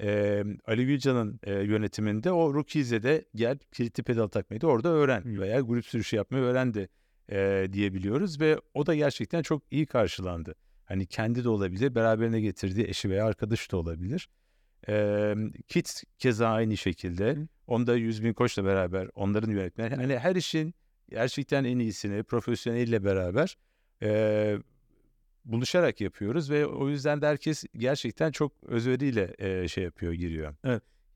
Ee, 0.00 0.44
Ali 0.66 0.86
Gülcan'ın 0.86 1.40
e, 1.42 1.52
yönetiminde 1.52 2.32
o 2.32 2.54
Rookies'e 2.54 3.02
de 3.02 3.24
gel 3.34 3.58
kilitli 3.72 4.02
pedal 4.02 4.26
takmayı 4.26 4.60
da 4.60 4.66
orada 4.66 4.88
öğren 4.88 5.24
Hı. 5.24 5.40
veya 5.40 5.60
grup 5.60 5.86
sürüşü 5.86 6.16
yapmayı 6.16 6.44
öğren 6.44 6.74
de 6.74 6.88
e, 7.32 7.68
diyebiliyoruz 7.72 8.40
ve 8.40 8.60
o 8.74 8.86
da 8.86 8.94
gerçekten 8.94 9.42
çok 9.42 9.62
iyi 9.70 9.86
karşılandı. 9.86 10.54
Hani 10.84 11.06
kendi 11.06 11.44
de 11.44 11.48
olabilir, 11.48 11.94
beraberine 11.94 12.40
getirdiği 12.40 12.88
eşi 12.88 13.10
veya 13.10 13.26
arkadaş 13.26 13.72
da 13.72 13.76
olabilir. 13.76 14.28
Ee, 14.88 15.34
Kids 15.68 16.02
keza 16.18 16.48
aynı 16.48 16.76
şekilde. 16.76 17.34
Hı. 17.34 17.48
Onda 17.66 17.96
100 17.96 18.24
bin 18.24 18.32
koçla 18.32 18.64
beraber 18.64 19.10
onların 19.14 19.50
yönetmeni. 19.50 19.94
Hani 19.94 20.18
her 20.18 20.36
işin 20.36 20.74
gerçekten 21.10 21.64
en 21.64 21.78
iyisini 21.78 22.22
profesyoneliyle 22.22 23.04
beraber 23.04 23.56
e, 24.02 24.58
buluşarak 25.44 26.00
yapıyoruz 26.00 26.50
ve 26.50 26.66
o 26.66 26.88
yüzden 26.88 27.22
de 27.22 27.26
herkes 27.26 27.64
gerçekten 27.76 28.30
çok 28.30 28.52
özveriyle 28.66 29.34
e, 29.38 29.68
şey 29.68 29.84
yapıyor, 29.84 30.12
giriyor. 30.12 30.54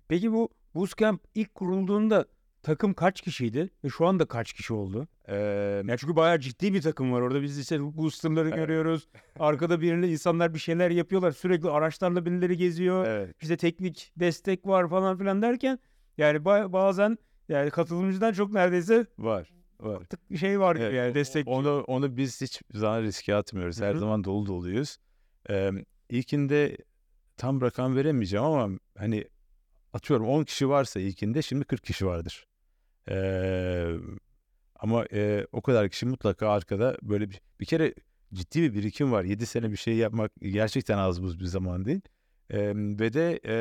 Peki 0.09 0.33
bu 0.33 0.49
Bootcamp 0.75 1.21
ilk 1.35 1.55
kurulduğunda 1.55 2.27
takım 2.63 2.95
kaç 2.95 3.21
kişiydi 3.21 3.71
ve 3.85 3.89
şu 3.89 4.07
anda 4.07 4.25
kaç 4.27 4.53
kişi 4.53 4.75
oldu? 4.75 5.09
Ee, 5.29 5.35
Ya 5.87 5.97
çünkü 5.97 6.17
bayağı 6.17 6.41
ciddi 6.41 6.75
bir 6.75 6.83
takım 6.83 7.13
var 7.13 7.21
orada. 7.21 7.43
Biz 7.43 7.59
işte 7.59 7.97
boosterları 7.97 8.49
görüyoruz. 8.51 9.09
Arkada 9.39 9.81
birine 9.81 10.09
insanlar 10.09 10.55
bir 10.55 10.59
şeyler 10.59 10.91
yapıyorlar. 10.91 11.31
Sürekli 11.31 11.71
araçlarla 11.71 12.27
birileri 12.27 12.57
geziyor. 12.57 13.07
evet. 13.07 13.35
İşte 13.43 13.57
teknik 13.57 14.13
destek 14.17 14.67
var 14.67 14.89
falan 14.91 15.19
filan 15.19 15.43
derken 15.43 15.79
yani 16.19 16.39
ba- 16.39 16.73
bazen 16.73 17.19
yani 17.49 17.71
katılımcıdan 17.71 18.33
çok 18.33 18.53
neredeyse 18.53 19.07
Var. 19.19 19.51
Var. 19.81 20.05
tık 20.05 20.31
bir 20.31 20.37
şey 20.37 20.61
var 20.61 20.77
gibi 20.77 20.85
Evet, 20.85 20.95
yani 20.95 21.15
destek. 21.15 21.49
Onu 21.49 21.85
onu 21.87 22.17
biz 22.17 22.41
hiç 22.41 22.63
zaman 22.75 23.03
riske 23.03 23.35
atmıyoruz. 23.35 23.81
Her 23.81 23.91
Hı 23.91 23.95
hı. 23.95 23.99
zaman 23.99 24.25
dolu 24.25 24.47
doluyuz. 24.47 24.99
Ee, 25.51 25.71
ilkinde 26.09 26.77
tam 27.37 27.61
rakam 27.61 27.97
veremeyeceğim 27.97 28.45
ama 28.45 28.79
hani 28.99 29.25
atıyorum 29.93 30.29
10 30.29 30.45
kişi 30.45 30.69
varsa 30.69 31.01
ilkinde 31.01 31.43
şimdi 31.43 31.65
40 31.65 31.85
kişi 31.85 32.07
vardır. 32.07 32.47
Ee, 33.09 33.95
ama 34.77 35.07
e, 35.13 35.47
o 35.53 35.63
kadar 35.63 35.89
kişi 35.89 36.07
mutlaka 36.07 36.49
arkada 36.49 36.97
böyle 37.03 37.31
bir, 37.31 37.41
bir 37.61 37.67
kere 37.67 37.95
ciddi 38.35 38.63
bir 38.63 38.75
birikim 38.75 39.13
var. 39.13 39.25
7 39.25 39.47
sene 39.47 39.71
bir 39.71 39.77
şey 39.77 39.97
yapmak 39.97 40.33
gerçekten 40.41 40.99
az 40.99 41.23
buz 41.23 41.41
bir 41.41 41.45
zaman 41.45 41.85
değil. 41.85 42.01
Ee, 42.51 42.73
ve 42.75 43.13
de 43.13 43.41
e, 43.45 43.55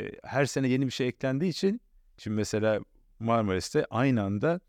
e, 0.00 0.12
her 0.24 0.46
sene 0.46 0.68
yeni 0.68 0.86
bir 0.86 0.90
şey 0.90 1.08
eklendiği 1.08 1.50
için 1.50 1.80
şimdi 2.18 2.36
mesela 2.36 2.80
Marmaris'te 3.18 3.86
aynı 3.90 4.22
anda 4.22 4.60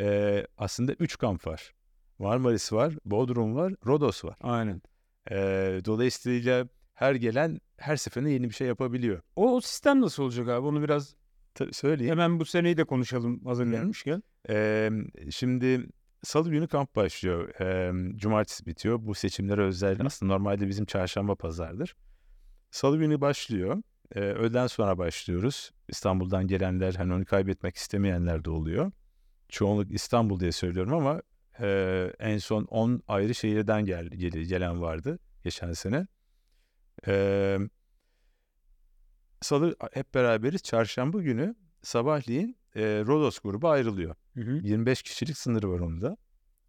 e, 0.00 0.46
aslında 0.58 0.92
3 0.92 1.18
kamp 1.18 1.46
var. 1.46 1.72
Marmaris 2.18 2.72
var, 2.72 2.94
Bodrum 3.04 3.54
var, 3.56 3.74
Rodos 3.86 4.24
var. 4.24 4.36
Aynen. 4.40 4.82
E, 5.30 5.36
dolayısıyla 5.84 6.68
her 6.94 7.14
gelen 7.14 7.60
her 7.76 7.96
seferinde 7.96 8.30
yeni 8.30 8.48
bir 8.48 8.54
şey 8.54 8.66
yapabiliyor. 8.66 9.20
O, 9.36 9.56
o 9.56 9.60
sistem 9.60 10.00
nasıl 10.00 10.22
olacak 10.22 10.48
abi? 10.48 10.66
Onu 10.66 10.82
biraz 10.82 11.14
Ta- 11.54 11.72
söyleyeyim. 11.72 12.10
hemen 12.10 12.40
bu 12.40 12.44
seneyi 12.44 12.76
de 12.76 12.84
konuşalım 12.84 13.44
hazır 13.44 13.66
gelmişken. 13.66 14.22
E, 14.48 14.90
şimdi 15.30 15.86
Salı 16.22 16.50
günü 16.50 16.68
kamp 16.68 16.96
başlıyor. 16.96 17.60
E, 17.60 17.92
cumartesi 18.16 18.66
bitiyor. 18.66 18.98
Bu 19.02 19.14
seçimlere 19.14 19.62
özel 19.62 19.96
aslında 20.06 20.32
normalde 20.32 20.68
bizim 20.68 20.84
çarşamba 20.84 21.34
pazardır. 21.34 21.96
Salı 22.70 22.98
günü 22.98 23.20
başlıyor. 23.20 23.82
E, 24.14 24.20
öğleden 24.20 24.66
sonra 24.66 24.98
başlıyoruz. 24.98 25.70
İstanbul'dan 25.88 26.46
gelenler 26.46 26.94
hani 26.94 27.14
onu 27.14 27.24
kaybetmek 27.24 27.76
istemeyenler 27.76 28.44
de 28.44 28.50
oluyor. 28.50 28.92
Çoğunluk 29.54 29.90
İstanbul 29.92 30.40
diye 30.40 30.52
söylüyorum 30.52 30.94
ama 30.94 31.22
e, 31.60 32.12
en 32.18 32.38
son 32.38 32.64
10 32.64 33.02
ayrı 33.08 33.34
şehirden 33.34 33.84
gel, 33.84 34.06
gel- 34.06 34.30
gelen 34.42 34.80
vardı 34.80 35.18
geçen 35.44 35.72
sene. 35.72 36.06
E, 37.06 37.58
Salı 39.40 39.76
hep 39.92 40.14
beraberiz. 40.14 40.62
Çarşamba 40.62 41.22
günü 41.22 41.54
sabahleyin 41.82 42.56
e, 42.76 42.82
Rodos 43.06 43.38
grubu 43.38 43.68
ayrılıyor. 43.68 44.14
Hı 44.34 44.40
hı. 44.40 44.60
25 44.62 45.02
kişilik 45.02 45.38
sınırı 45.38 45.70
var 45.70 45.80
onda. 45.80 46.16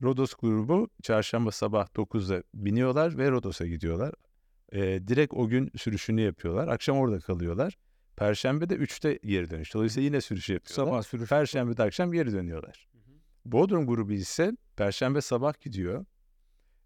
Rodos 0.02 0.34
grubu 0.34 0.90
çarşamba 1.04 1.52
sabah 1.52 1.96
9'da 1.96 2.44
biniyorlar 2.54 3.18
ve 3.18 3.32
Rodos'a 3.32 3.66
gidiyorlar. 3.66 4.14
Ee, 4.74 4.80
direkt 5.08 5.34
o 5.34 5.48
gün 5.48 5.72
sürüşünü 5.78 6.22
yapıyorlar. 6.22 6.68
Akşam 6.68 6.98
orada 6.98 7.20
kalıyorlar. 7.20 7.78
Perşembe 8.18 8.70
de 8.70 8.76
3'te 8.76 9.20
geri 9.24 9.50
dönüş. 9.52 9.74
Dolayısıyla 9.74 10.06
yine 10.06 10.22
sürüş 10.22 10.50
yapıyorlar. 10.50 10.86
Sabah 10.92 11.04
sürüş. 11.04 11.30
Perşembe 11.30 11.78
de 11.78 11.84
akşam 11.84 12.12
geri 12.12 12.32
dönüyorlar. 12.34 12.88
Bodrum 13.46 13.88
grubu 13.88 14.12
ise 14.14 14.52
Perşembe 14.76 15.22
sabah 15.22 15.62
gidiyor. 15.62 16.06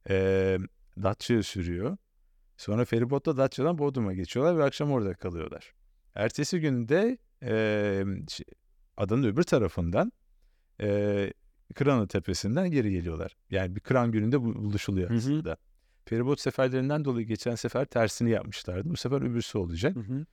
Ee, 0.09 0.57
Datça'ya 1.03 1.43
sürüyor. 1.43 1.97
Sonra 2.57 2.85
feribotla 2.85 3.37
Datça'dan 3.37 3.77
Bodrum'a 3.77 4.13
geçiyorlar 4.13 4.57
ve 4.57 4.63
akşam 4.63 4.91
orada 4.91 5.13
kalıyorlar. 5.13 5.73
Ertesi 6.15 6.59
günde 6.59 7.17
e, 7.43 8.03
adanın 8.97 9.23
öbür 9.23 9.43
tarafından 9.43 10.11
e, 10.81 11.33
Kıranı 11.75 12.07
tepesinden 12.07 12.71
geri 12.71 12.91
geliyorlar. 12.91 13.35
Yani 13.49 13.75
bir 13.75 13.79
Kıran 13.81 14.11
gününde 14.11 14.41
bu- 14.41 14.55
buluşuluyor 14.55 15.09
Hı 15.09 15.13
hı. 15.13 15.17
aslında. 15.17 15.57
Feribot 16.05 16.39
seferlerinden 16.39 17.05
dolayı 17.05 17.27
geçen 17.27 17.55
sefer 17.55 17.85
tersini 17.85 18.29
yapmışlardı. 18.29 18.89
Bu 18.89 18.97
sefer 18.97 19.21
öbürsü 19.21 19.57
olacak. 19.57 19.95
Hı 19.95 19.99
hı. 19.99 20.25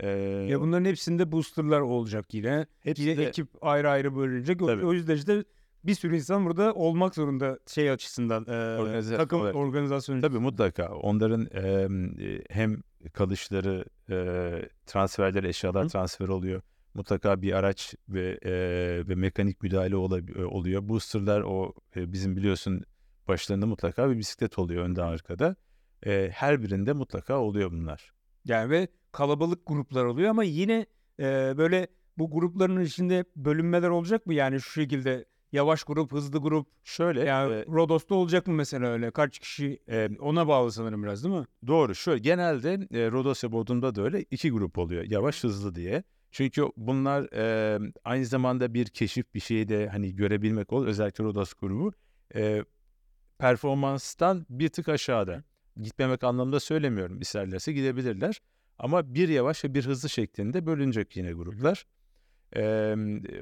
Ee, 0.00 0.08
Ya 0.48 0.60
bunların 0.60 0.84
hepsinde 0.84 1.32
boosterlar 1.32 1.80
olacak 1.80 2.34
yine. 2.34 2.66
hepsi 2.80 3.02
Yine 3.02 3.16
de- 3.16 3.26
ekip 3.26 3.48
ayrı 3.60 3.90
ayrı 3.90 4.16
bölünecek. 4.16 4.62
O, 4.62 4.66
Tabii. 4.66 4.84
o 4.86 4.92
yüzden 4.92 5.16
işte 5.16 5.44
bir 5.84 5.94
sürü 5.94 6.16
insan 6.16 6.44
burada 6.44 6.74
olmak 6.74 7.14
zorunda 7.14 7.58
şey 7.66 7.90
açısından. 7.90 8.42
E, 8.44 8.50
Organize- 8.80 9.16
takım 9.16 9.40
olarak. 9.40 9.56
organizasyonu. 9.56 10.20
Tabii 10.20 10.38
mutlaka. 10.38 10.94
Onların 10.94 11.48
e, 11.54 11.88
hem 12.50 12.80
kalışları, 13.12 13.84
e, 14.10 14.16
transferleri, 14.86 15.48
eşyalar 15.48 15.84
Hı. 15.84 15.88
transfer 15.88 16.28
oluyor. 16.28 16.62
Mutlaka 16.94 17.42
bir 17.42 17.52
araç 17.52 17.94
ve 18.08 18.38
e, 18.44 18.52
ve 19.08 19.14
mekanik 19.14 19.62
müdahale 19.62 19.96
ola- 19.96 20.20
e, 20.40 20.44
oluyor. 20.44 20.88
Boosterlar 20.88 21.40
o 21.40 21.72
e, 21.96 22.12
bizim 22.12 22.36
biliyorsun 22.36 22.82
başlarında 23.28 23.66
mutlaka 23.66 24.10
bir 24.10 24.18
bisiklet 24.18 24.58
oluyor 24.58 24.84
önde 24.84 25.02
arkada. 25.02 25.56
E, 26.06 26.30
her 26.32 26.62
birinde 26.62 26.92
mutlaka 26.92 27.38
oluyor 27.38 27.70
bunlar. 27.70 28.13
Yani 28.44 28.70
ve 28.70 28.88
kalabalık 29.12 29.66
gruplar 29.66 30.04
oluyor 30.04 30.30
ama 30.30 30.44
yine 30.44 30.86
e, 31.20 31.24
böyle 31.58 31.86
bu 32.18 32.30
grupların 32.30 32.80
içinde 32.80 33.24
bölünmeler 33.36 33.88
olacak 33.88 34.26
mı? 34.26 34.34
Yani 34.34 34.60
şu 34.60 34.70
şekilde 34.70 35.24
yavaş 35.52 35.84
grup, 35.84 36.12
hızlı 36.12 36.38
grup. 36.38 36.68
Şöyle 36.84 37.24
Yani 37.24 37.54
e, 37.54 37.64
Rodos'ta 37.66 38.14
olacak 38.14 38.46
mı 38.46 38.54
mesela 38.54 38.86
öyle? 38.86 39.10
Kaç 39.10 39.38
kişi? 39.38 39.78
e, 39.88 40.08
Ona 40.20 40.48
bağlı 40.48 40.72
sanırım 40.72 41.02
biraz 41.02 41.24
değil 41.24 41.34
mi? 41.34 41.46
Doğru. 41.66 41.94
Şöyle 41.94 42.18
genelde 42.18 42.72
e, 42.72 43.10
Rodos 43.10 43.44
ve 43.44 43.52
Bodrum'da 43.52 43.94
da 43.94 44.02
öyle 44.02 44.22
iki 44.30 44.50
grup 44.50 44.78
oluyor. 44.78 45.04
Yavaş 45.04 45.44
hızlı 45.44 45.74
diye. 45.74 46.02
Çünkü 46.30 46.64
bunlar 46.76 47.32
e, 47.32 47.78
aynı 48.04 48.26
zamanda 48.26 48.74
bir 48.74 48.86
keşif 48.86 49.34
bir 49.34 49.40
şeyi 49.40 49.68
de 49.68 49.88
hani 49.88 50.16
görebilmek 50.16 50.72
olur. 50.72 50.86
Özellikle 50.86 51.24
Rodos 51.24 51.52
grubu. 51.52 51.92
E, 52.34 52.64
performanstan 53.38 54.46
bir 54.50 54.68
tık 54.68 54.88
aşağıda. 54.88 55.44
Gitmemek 55.82 56.24
anlamında 56.24 56.60
söylemiyorum. 56.60 57.20
İsterlerse 57.20 57.72
gidebilirler. 57.72 58.40
Ama 58.78 59.14
bir 59.14 59.28
yavaş 59.28 59.64
ve 59.64 59.74
bir 59.74 59.86
hızlı 59.86 60.08
şeklinde 60.08 60.66
bölünecek 60.66 61.16
yine 61.16 61.32
gruplar. 61.32 61.84
E, 62.56 62.94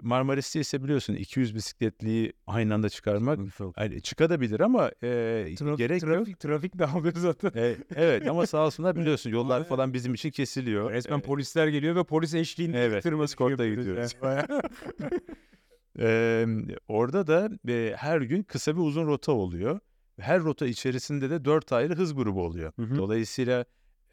Marmaris'te 0.03 0.61
ise 0.61 0.83
biliyorsun 0.85 1.15
200 1.15 1.55
bisikletliyi 1.55 2.33
aynı 2.47 2.75
anda 2.75 2.89
çıkarmak 2.89 3.39
yani 3.79 4.03
çıkabilir 4.03 4.61
ama 4.61 4.89
e, 5.03 5.55
Trafik, 5.59 5.79
gerek 5.79 6.03
yok. 6.03 6.11
trafik, 6.13 6.41
trafik 6.41 6.79
dağılıyor 6.79 7.15
zaten. 7.17 7.53
E, 7.57 7.77
evet 7.97 8.29
ama 8.29 8.47
sağ 8.47 8.67
olsunlar 8.67 8.97
biliyorsun 9.01 9.31
yollar 9.31 9.65
falan 9.69 9.93
bizim 9.95 10.15
için 10.15 10.31
kesiliyor. 10.31 10.91
Resmen 10.93 11.19
E, 11.19 11.23
polisler 11.23 11.69
geliyor 11.69 11.97
ve 11.97 12.05
polis 12.05 12.35
eşliğinde 12.35 12.85
Evet, 12.85 13.07
eskortla 13.07 13.51
yapıyoruz 13.65 13.87
gidiyoruz. 13.87 14.13
yani. 14.15 14.23
Bayağı. 14.23 14.63
e, 15.99 16.47
orada 16.89 17.27
da 17.27 17.51
e, 17.73 17.95
her 17.97 18.21
gün 18.21 18.43
kısa 18.43 18.77
bir 18.77 18.81
uzun 18.81 19.07
rota 19.07 19.33
oluyor. 19.33 19.81
Her 20.21 20.41
rota 20.41 20.67
içerisinde 20.67 21.31
de 21.31 21.45
dört 21.45 21.73
ayrı 21.73 21.97
hız 21.97 22.15
grubu 22.15 22.45
oluyor. 22.45 22.73
Hı 22.77 22.83
hı. 22.83 22.97
Dolayısıyla 22.97 23.65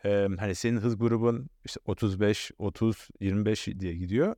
e, 0.06 0.28
hani 0.40 0.56
senin 0.56 0.78
hız 0.78 0.98
grubun 0.98 1.50
işte 1.66 1.80
35, 1.86 2.52
30, 2.58 3.08
25 3.20 3.68
diye 3.68 3.96
gidiyor. 3.96 4.36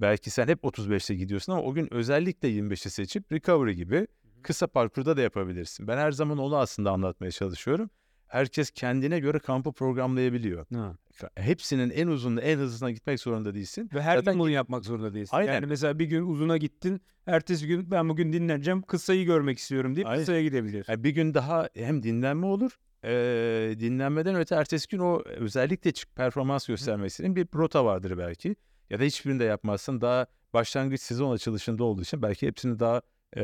Belki 0.00 0.30
sen 0.30 0.48
hep 0.48 0.64
35'te 0.64 1.14
gidiyorsun 1.14 1.52
ama 1.52 1.62
o 1.62 1.74
gün 1.74 1.94
özellikle 1.94 2.48
25'i 2.48 2.90
seçip 2.90 3.32
recovery 3.32 3.72
gibi 3.72 4.06
kısa 4.42 4.66
parkurda 4.66 5.16
da 5.16 5.20
yapabilirsin. 5.20 5.88
Ben 5.88 5.96
her 5.98 6.12
zaman 6.12 6.38
onu 6.38 6.56
aslında 6.56 6.90
anlatmaya 6.90 7.30
çalışıyorum. 7.30 7.90
Herkes 8.26 8.70
kendine 8.70 9.20
göre 9.20 9.38
kampı 9.38 9.72
programlayabiliyor. 9.72 10.66
Ha. 10.74 10.96
Hepsinin 11.36 11.90
en 11.90 12.06
uzunlu, 12.06 12.40
en 12.40 12.58
hızlısına 12.58 12.90
gitmek 12.90 13.20
zorunda 13.20 13.54
değilsin. 13.54 13.90
Ve 13.94 14.02
her 14.02 14.16
Zaten 14.16 14.32
gün 14.32 14.40
bunu 14.40 14.50
yapmak 14.50 14.84
zorunda 14.84 15.14
değilsin. 15.14 15.36
Aynen. 15.36 15.52
Yani 15.54 15.66
mesela 15.66 15.98
bir 15.98 16.04
gün 16.04 16.26
uzuna 16.26 16.56
gittin, 16.56 17.00
ertesi 17.26 17.66
gün 17.66 17.90
ben 17.90 18.08
bugün 18.08 18.32
dinleneceğim, 18.32 18.82
kısayı 18.82 19.24
görmek 19.24 19.58
istiyorum 19.58 19.96
deyip 19.96 20.08
Aynen. 20.08 20.20
kısaya 20.20 20.42
gidebiliyorsun. 20.42 20.92
Yani 20.92 21.04
bir 21.04 21.10
gün 21.10 21.34
daha 21.34 21.68
hem 21.74 22.02
dinlenme 22.02 22.46
olur, 22.46 22.78
eee, 23.04 23.80
dinlenmeden 23.80 24.34
öte 24.34 24.54
ertesi 24.54 24.88
gün 24.88 24.98
o 24.98 25.22
özellikle 25.26 25.92
çık 25.92 26.16
performans 26.16 26.66
göstermek 26.66 27.10
istediğin 27.10 27.36
bir 27.36 27.46
rota 27.54 27.84
vardır 27.84 28.18
belki. 28.18 28.56
Ya 28.90 29.00
da 29.00 29.04
hiçbirini 29.04 29.40
de 29.40 29.44
yapmazsın. 29.44 30.00
Daha 30.00 30.26
başlangıç 30.52 31.00
sezon 31.00 31.32
açılışında 31.34 31.84
olduğu 31.84 32.02
için 32.02 32.22
belki 32.22 32.46
hepsini 32.46 32.78
daha 32.78 33.02
eee 33.36 33.42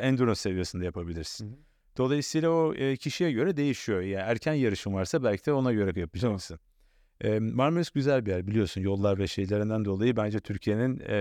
endurance 0.00 0.40
seviyesinde 0.40 0.84
yapabilirsin. 0.84 1.46
Hı 1.46 1.50
hı. 1.52 1.58
Dolayısıyla 1.96 2.50
o 2.50 2.74
e, 2.74 2.96
kişiye 2.96 3.32
göre 3.32 3.56
değişiyor. 3.56 4.00
Yani 4.00 4.22
erken 4.30 4.54
yarışın 4.54 4.94
varsa 4.94 5.24
belki 5.24 5.46
de 5.46 5.52
ona 5.52 5.72
göre 5.72 6.00
yapacaksın. 6.00 6.58
E, 7.20 7.38
Marmaris 7.38 7.90
güzel 7.90 8.26
bir 8.26 8.30
yer 8.30 8.46
biliyorsun 8.46 8.80
yollar 8.80 9.18
ve 9.18 9.26
şeylerinden 9.26 9.84
dolayı 9.84 10.16
bence 10.16 10.40
Türkiye'nin 10.40 11.00
e, 11.00 11.16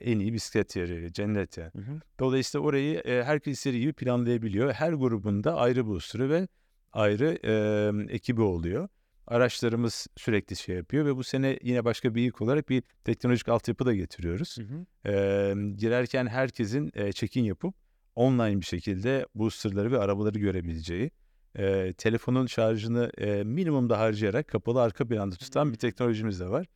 en 0.00 0.18
iyi 0.18 0.32
bisiklet 0.32 0.76
yeri, 0.76 1.12
cennet 1.12 1.58
yani. 1.58 1.70
Hı 1.74 1.78
hı. 1.78 2.00
Dolayısıyla 2.20 2.66
orayı 2.66 2.98
e, 2.98 3.24
herkes 3.24 3.58
istediği 3.58 3.80
gibi 3.80 3.92
planlayabiliyor. 3.92 4.72
Her 4.72 4.92
grubunda 4.92 5.56
ayrı 5.56 5.86
booster'ı 5.86 6.30
ve 6.30 6.48
ayrı 6.92 7.38
e, 7.44 8.14
ekibi 8.14 8.40
oluyor. 8.40 8.88
Araçlarımız 9.26 10.06
sürekli 10.16 10.56
şey 10.56 10.76
yapıyor 10.76 11.06
ve 11.06 11.16
bu 11.16 11.24
sene 11.24 11.58
yine 11.62 11.84
başka 11.84 12.14
bir 12.14 12.22
ilk 12.22 12.40
olarak 12.40 12.68
bir 12.68 12.82
teknolojik 13.04 13.48
altyapı 13.48 13.86
da 13.86 13.94
getiriyoruz. 13.94 14.58
Hı 14.58 14.62
hı. 14.62 15.76
Girerken 15.76 16.26
herkesin 16.26 16.90
e, 16.94 17.12
check-in 17.12 17.44
yapıp 17.44 17.74
online 18.14 18.60
bir 18.60 18.66
şekilde 18.66 19.26
boosterları 19.34 19.92
ve 19.92 19.98
arabaları 19.98 20.38
görebileceği, 20.38 21.10
e, 21.58 21.92
telefonun 21.98 22.46
şarjını 22.46 23.10
e, 23.18 23.44
minimumda 23.44 23.98
harcayarak 23.98 24.48
kapalı 24.48 24.82
arka 24.82 25.08
planda 25.08 25.34
tutan 25.36 25.72
bir 25.72 25.78
teknolojimiz 25.78 26.40
de 26.40 26.48
var. 26.48 26.66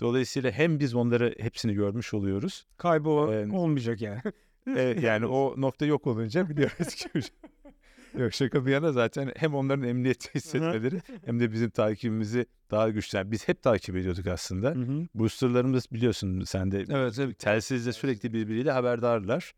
Dolayısıyla 0.00 0.50
hem 0.50 0.80
biz 0.80 0.94
onları 0.94 1.34
hepsini 1.38 1.74
görmüş 1.74 2.14
oluyoruz. 2.14 2.66
Kaybı 2.76 3.08
o- 3.08 3.32
Ee, 3.32 3.50
olmayacak 3.52 4.00
yani. 4.00 4.20
E, 4.76 4.80
yani 5.00 5.26
o 5.26 5.54
nokta 5.60 5.86
yok 5.86 6.06
olunca 6.06 6.48
biliyoruz 6.48 6.94
ki. 6.94 7.08
Yok 8.18 8.32
şaka 8.34 8.66
bir 8.66 8.70
yana 8.72 8.92
zaten 8.92 9.32
hem 9.36 9.54
onların 9.54 9.88
emniyeti 9.88 10.34
hissetmeleri 10.34 11.02
hem 11.24 11.40
de 11.40 11.52
bizim 11.52 11.70
takibimizi 11.70 12.46
daha 12.70 12.88
güçlen. 12.90 13.30
Biz 13.30 13.48
hep 13.48 13.62
takip 13.62 13.96
ediyorduk 13.96 14.26
aslında. 14.26 14.74
Boosterlarımız 15.14 15.86
biliyorsun 15.92 16.44
sen 16.44 16.70
de 16.72 16.84
evet 16.90 17.18
evet. 17.18 17.38
telsizle 17.38 17.92
sürekli 17.92 18.32
birbiriyle 18.32 18.70
haberdarlar. 18.70 19.52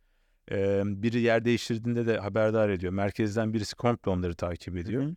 Ee, 0.51 0.83
biri 0.85 1.21
yer 1.21 1.45
değiştirdiğinde 1.45 2.07
de 2.07 2.19
haberdar 2.19 2.69
ediyor. 2.69 2.93
Merkezden 2.93 3.53
birisi 3.55 3.77
komple 3.77 4.11
onları 4.11 4.35
takip 4.35 4.77
ediyor. 4.77 5.03
Hı 5.03 5.07
hı. 5.07 5.15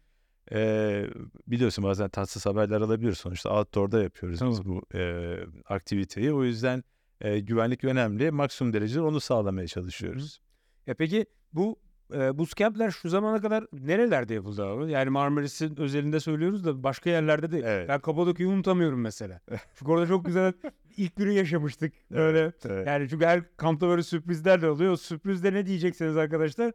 Ee, 0.51 1.07
biliyorsun 1.47 1.83
bazen 1.83 2.09
tatsız 2.09 2.45
haberler 2.45 2.81
alabiliyoruz 2.81 3.19
sonuçta. 3.19 3.49
Outdoor'da 3.49 4.03
yapıyoruz 4.03 4.41
biz 4.49 4.65
bu 4.65 4.81
e, 4.95 5.35
aktiviteyi. 5.65 6.33
O 6.33 6.43
yüzden 6.43 6.83
e, 7.21 7.39
güvenlik 7.39 7.83
önemli. 7.83 8.31
Maksimum 8.31 8.73
derecede 8.73 9.01
onu 9.01 9.19
sağlamaya 9.19 9.67
çalışıyoruz. 9.67 10.39
Ya 10.87 10.93
peki 10.93 11.25
bu 11.53 11.79
e, 12.13 12.37
bootcamp'ler 12.37 12.91
şu 12.91 13.09
zamana 13.09 13.41
kadar 13.41 13.65
nerelerde 13.73 14.33
yapıldı 14.33 14.65
abi? 14.65 14.91
Yani 14.91 15.09
Marmaris'in 15.09 15.75
özelinde 15.77 16.19
söylüyoruz 16.19 16.65
da 16.65 16.83
başka 16.83 17.09
yerlerde 17.09 17.51
de. 17.51 17.59
Evet. 17.59 17.89
Ben 17.89 17.99
Kapadokya'yı 17.99 18.53
unutamıyorum 18.53 19.01
mesela. 19.01 19.41
Çünkü 19.75 19.91
orada 19.91 20.07
çok 20.07 20.25
güzel 20.25 20.53
ilk 20.97 21.15
günü 21.15 21.31
yaşamıştık. 21.31 21.93
Öyle. 22.11 22.53
Evet. 22.65 22.87
Yani 22.87 23.09
çünkü 23.09 23.25
her 23.25 23.57
kampta 23.57 23.87
böyle 23.87 24.03
sürprizler 24.03 24.61
de 24.61 24.69
oluyor. 24.69 24.91
O 24.91 24.97
sürprizde 24.97 25.53
ne 25.53 25.65
diyeceksiniz 25.65 26.17
arkadaşlar? 26.17 26.71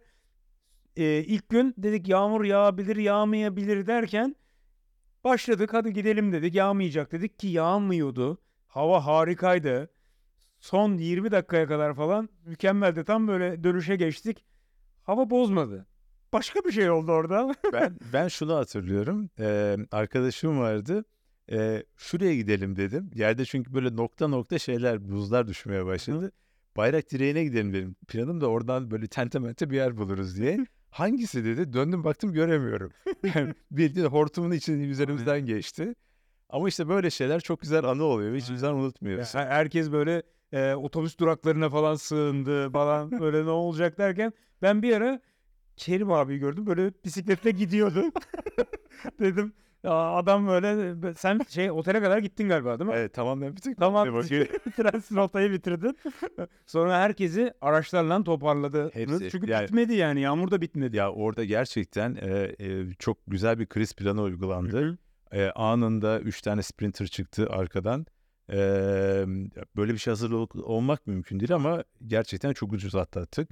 Ee, 0.96 1.04
ilk 1.04 1.48
gün 1.48 1.74
dedik 1.78 2.08
yağmur 2.08 2.44
yağabilir, 2.44 2.96
yağmayabilir 2.96 3.86
derken 3.86 4.36
başladık 5.24 5.70
hadi 5.72 5.92
gidelim 5.92 6.32
dedik. 6.32 6.54
Yağmayacak 6.54 7.12
dedik 7.12 7.38
ki 7.38 7.48
yağmıyordu. 7.48 8.38
Hava 8.66 9.06
harikaydı. 9.06 9.90
Son 10.60 10.98
20 10.98 11.30
dakikaya 11.30 11.66
kadar 11.66 11.94
falan 11.94 12.28
mükemmeldi. 12.44 13.04
Tam 13.04 13.28
böyle 13.28 13.64
dönüşe 13.64 13.96
geçtik. 13.96 14.44
Hava 15.02 15.30
bozmadı. 15.30 15.86
Başka 16.32 16.60
bir 16.60 16.72
şey 16.72 16.90
oldu 16.90 17.12
orada. 17.12 17.54
ben 17.72 17.98
ben 18.12 18.28
şunu 18.28 18.54
hatırlıyorum. 18.54 19.30
Ee, 19.38 19.76
arkadaşım 19.90 20.58
vardı. 20.58 21.04
Ee, 21.50 21.82
şuraya 21.96 22.34
gidelim 22.34 22.76
dedim. 22.76 23.10
Yerde 23.14 23.44
çünkü 23.44 23.74
böyle 23.74 23.96
nokta 23.96 24.28
nokta 24.28 24.58
şeyler, 24.58 25.10
buzlar 25.10 25.48
düşmeye 25.48 25.86
başladı. 25.86 26.32
Bayrak 26.76 27.10
direğine 27.10 27.44
gidelim 27.44 27.72
dedim. 27.72 27.96
Planım 28.08 28.40
da 28.40 28.46
oradan 28.46 28.90
böyle 28.90 29.06
tente 29.06 29.70
bir 29.70 29.76
yer 29.76 29.96
buluruz 29.96 30.36
diye. 30.36 30.66
Hangisi 30.90 31.44
dedi. 31.44 31.72
Döndüm 31.72 32.04
baktım 32.04 32.32
göremiyorum. 32.32 32.92
Yani 33.34 33.54
Bildiğin 33.70 34.06
hortumun 34.06 34.50
içinden 34.50 34.88
üzerimizden 34.88 35.46
geçti. 35.46 35.94
Ama 36.48 36.68
işte 36.68 36.88
böyle 36.88 37.10
şeyler 37.10 37.40
çok 37.40 37.60
güzel 37.60 37.84
anı 37.84 38.04
oluyor. 38.04 38.36
Hiçbir 38.36 38.56
zaman 38.56 38.80
unutmuyoruz. 38.80 39.34
Ya 39.34 39.46
Herkes 39.46 39.92
böyle 39.92 40.22
e, 40.52 40.74
otobüs 40.74 41.18
duraklarına 41.18 41.70
falan 41.70 41.94
sığındı 41.94 42.70
falan 42.70 43.10
böyle 43.20 43.44
ne 43.44 43.50
olacak 43.50 43.98
derken 43.98 44.32
ben 44.62 44.82
bir 44.82 44.96
ara 44.96 45.20
Kerim 45.76 46.12
abiyi 46.12 46.38
gördüm 46.38 46.66
böyle 46.66 46.92
bisikletle 47.04 47.50
gidiyordu. 47.50 48.04
Dedim 49.20 49.52
adam 49.90 50.48
böyle 50.48 50.94
sen 51.14 51.40
şey 51.48 51.70
otele 51.70 52.02
kadar 52.02 52.18
gittin 52.18 52.48
galiba 52.48 52.78
değil 52.78 52.90
mi? 52.90 52.96
Evet 52.96 53.14
bitik. 53.56 53.78
Tamam 53.78 54.06
bitiren 54.66 54.92
rotayı 55.16 55.50
bitirdin. 55.50 55.98
Sonra 56.66 56.98
herkesi 56.98 57.52
araçlarla 57.60 58.24
toparladı. 58.24 58.90
Hepsi, 58.94 59.28
Çünkü 59.30 59.50
yani- 59.50 59.64
bitmedi 59.64 59.94
yani 59.94 60.20
yağmur 60.20 60.50
da 60.50 60.60
bitmedi. 60.60 60.96
Ya 60.96 61.12
orada 61.12 61.44
gerçekten 61.44 62.14
e, 62.20 62.54
e, 62.60 62.94
çok 62.98 63.18
güzel 63.26 63.58
bir 63.58 63.66
kriz 63.66 63.94
planı 63.94 64.22
uygulandı. 64.22 64.98
E, 65.32 65.50
anında 65.50 66.20
3 66.20 66.42
tane 66.42 66.62
sprinter 66.62 67.06
çıktı 67.06 67.46
arkadan. 67.50 68.06
E, 68.52 68.56
böyle 69.76 69.92
bir 69.92 69.98
şey 69.98 70.10
hazır 70.10 70.30
ol- 70.30 70.48
olmak 70.62 71.06
mümkün 71.06 71.40
değil 71.40 71.54
ama 71.54 71.84
gerçekten 72.06 72.52
çok 72.52 72.72
ucuz 72.72 72.94
atlattık. 72.94 73.50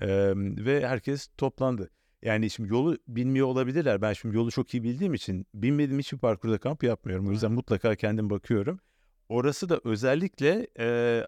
E, 0.00 0.08
ve 0.36 0.86
herkes 0.88 1.28
toplandı. 1.38 1.90
Yani 2.26 2.50
şimdi 2.50 2.72
yolu 2.72 2.98
bilmiyor 3.08 3.46
olabilirler. 3.46 4.02
Ben 4.02 4.12
şimdi 4.12 4.36
yolu 4.36 4.50
çok 4.50 4.74
iyi 4.74 4.82
bildiğim 4.82 5.14
için 5.14 5.46
bilmediğim 5.54 5.98
için 5.98 6.18
parkurda 6.18 6.58
kamp 6.58 6.82
yapmıyorum. 6.82 7.28
O 7.28 7.30
yüzden 7.30 7.52
mutlaka 7.52 7.94
kendim 7.94 8.30
bakıyorum. 8.30 8.80
Orası 9.28 9.68
da 9.68 9.80
özellikle 9.84 10.66
e, 10.78 11.26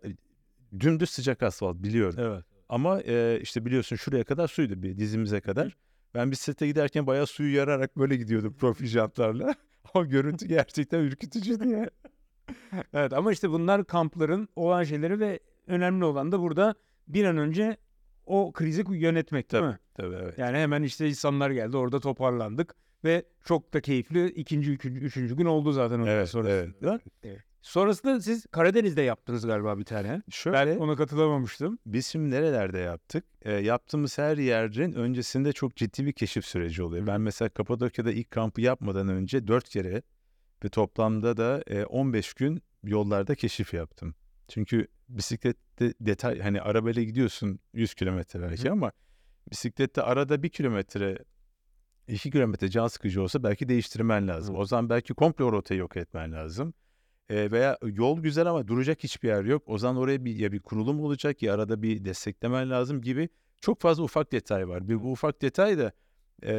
dümdüz 0.80 1.10
sıcak 1.10 1.42
asfalt 1.42 1.76
biliyorum. 1.76 2.14
Evet. 2.18 2.44
Ama 2.68 3.00
e, 3.00 3.40
işte 3.42 3.64
biliyorsun 3.66 3.96
şuraya 3.96 4.24
kadar 4.24 4.48
suydu 4.48 4.82
bir 4.82 4.98
dizimize 4.98 5.40
kadar. 5.40 5.76
Ben 6.14 6.30
bisiklete 6.30 6.66
giderken 6.66 7.06
bayağı 7.06 7.26
suyu 7.26 7.56
yararak 7.56 7.96
böyle 7.96 8.16
gidiyordum 8.16 8.54
profil 8.58 8.86
jantlarla. 8.86 9.54
Ama 9.94 10.06
görüntü 10.08 10.46
gerçekten 10.46 11.00
ürkütücüydü 11.00 11.68
ya. 11.68 11.90
Evet 12.92 13.12
ama 13.12 13.32
işte 13.32 13.50
bunlar 13.50 13.84
kampların 13.84 14.48
olan 14.56 14.84
şeyleri 14.84 15.20
ve 15.20 15.40
önemli 15.66 16.04
olan 16.04 16.32
da 16.32 16.40
burada 16.40 16.74
bir 17.08 17.24
an 17.24 17.36
önce 17.36 17.76
o 18.28 18.52
krizi 18.52 18.84
yönetmek 18.90 19.52
değil 19.52 19.62
Tabii. 19.62 19.72
mi? 19.72 19.78
Tabii 19.94 20.14
evet. 20.22 20.38
Yani 20.38 20.58
hemen 20.58 20.82
işte 20.82 21.08
insanlar 21.08 21.50
geldi 21.50 21.76
orada 21.76 22.00
toparlandık 22.00 22.74
ve 23.04 23.24
çok 23.44 23.74
da 23.74 23.80
keyifli 23.80 24.26
ikinci, 24.30 24.70
üçüncü, 24.72 25.00
üçüncü 25.00 25.36
gün 25.36 25.44
oldu 25.44 25.72
zaten 25.72 25.94
ondan 25.98 26.06
Evet, 26.08 26.28
sonrasında. 26.28 27.00
evet. 27.22 27.38
Sonrasında 27.62 28.20
siz 28.20 28.46
Karadeniz'de 28.46 29.02
yaptınız 29.02 29.46
galiba 29.46 29.78
bir 29.78 29.84
tane. 29.84 30.22
Şöyle 30.30 30.56
Ben 30.56 30.76
ona 30.76 30.96
katılamamıştım. 30.96 31.78
biz 31.86 32.06
şimdi 32.06 32.30
nerelerde 32.30 32.78
yaptık? 32.78 33.24
E, 33.42 33.52
yaptığımız 33.52 34.18
her 34.18 34.36
yerin 34.36 34.92
öncesinde 34.92 35.52
çok 35.52 35.76
ciddi 35.76 36.06
bir 36.06 36.12
keşif 36.12 36.44
süreci 36.44 36.82
oluyor. 36.82 37.02
Hı. 37.02 37.06
Ben 37.06 37.20
mesela 37.20 37.48
Kapadokya'da 37.48 38.12
ilk 38.12 38.30
kampı 38.30 38.60
yapmadan 38.60 39.08
önce 39.08 39.46
4 39.46 39.68
kere 39.68 40.02
ve 40.64 40.68
toplamda 40.68 41.36
da 41.36 41.62
e, 41.66 41.84
15 41.84 42.34
gün 42.34 42.62
yollarda 42.84 43.34
keşif 43.34 43.74
yaptım. 43.74 44.14
Çünkü 44.48 44.86
bisiklette 45.08 45.94
detay 46.00 46.40
hani 46.40 46.60
arabayla 46.60 47.02
gidiyorsun 47.02 47.58
100 47.72 47.94
kilometre 47.94 48.40
belki 48.40 48.68
Hı. 48.68 48.72
ama 48.72 48.92
bisiklette 49.50 50.02
arada 50.02 50.42
bir 50.42 50.48
kilometre 50.48 51.18
2 52.08 52.30
kilometre 52.30 52.68
can 52.68 52.86
sıkıcı 52.86 53.22
olsa 53.22 53.42
belki 53.42 53.68
değiştirmen 53.68 54.28
lazım. 54.28 54.54
Hı. 54.54 54.58
O 54.58 54.64
zaman 54.64 54.90
belki 54.90 55.14
komple 55.14 55.44
o 55.44 55.52
rotayı 55.52 55.80
yok 55.80 55.96
etmen 55.96 56.32
lazım. 56.32 56.74
E, 57.28 57.50
veya 57.50 57.78
yol 57.82 58.20
güzel 58.20 58.46
ama 58.46 58.68
duracak 58.68 59.04
hiçbir 59.04 59.28
yer 59.28 59.44
yok. 59.44 59.62
O 59.66 59.78
zaman 59.78 59.96
oraya 59.96 60.24
bir 60.24 60.36
ya 60.36 60.52
bir 60.52 60.60
kurulum 60.60 61.00
olacak 61.00 61.42
ya 61.42 61.54
arada 61.54 61.82
bir 61.82 62.04
desteklemen 62.04 62.70
lazım 62.70 63.00
gibi 63.00 63.28
çok 63.60 63.80
fazla 63.80 64.02
ufak 64.02 64.32
detay 64.32 64.68
var. 64.68 64.88
Bir 64.88 65.02
bu 65.02 65.12
ufak 65.12 65.42
detay 65.42 65.78
da 65.78 65.92
e, 66.42 66.52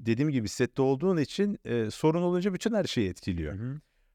dediğim 0.00 0.30
gibi 0.30 0.48
sette 0.48 0.82
olduğun 0.82 1.16
için 1.16 1.58
e, 1.64 1.90
sorun 1.90 2.22
olunca 2.22 2.54
bütün 2.54 2.74
her 2.74 2.84
şeyi 2.84 3.08
etkiliyor. 3.10 3.54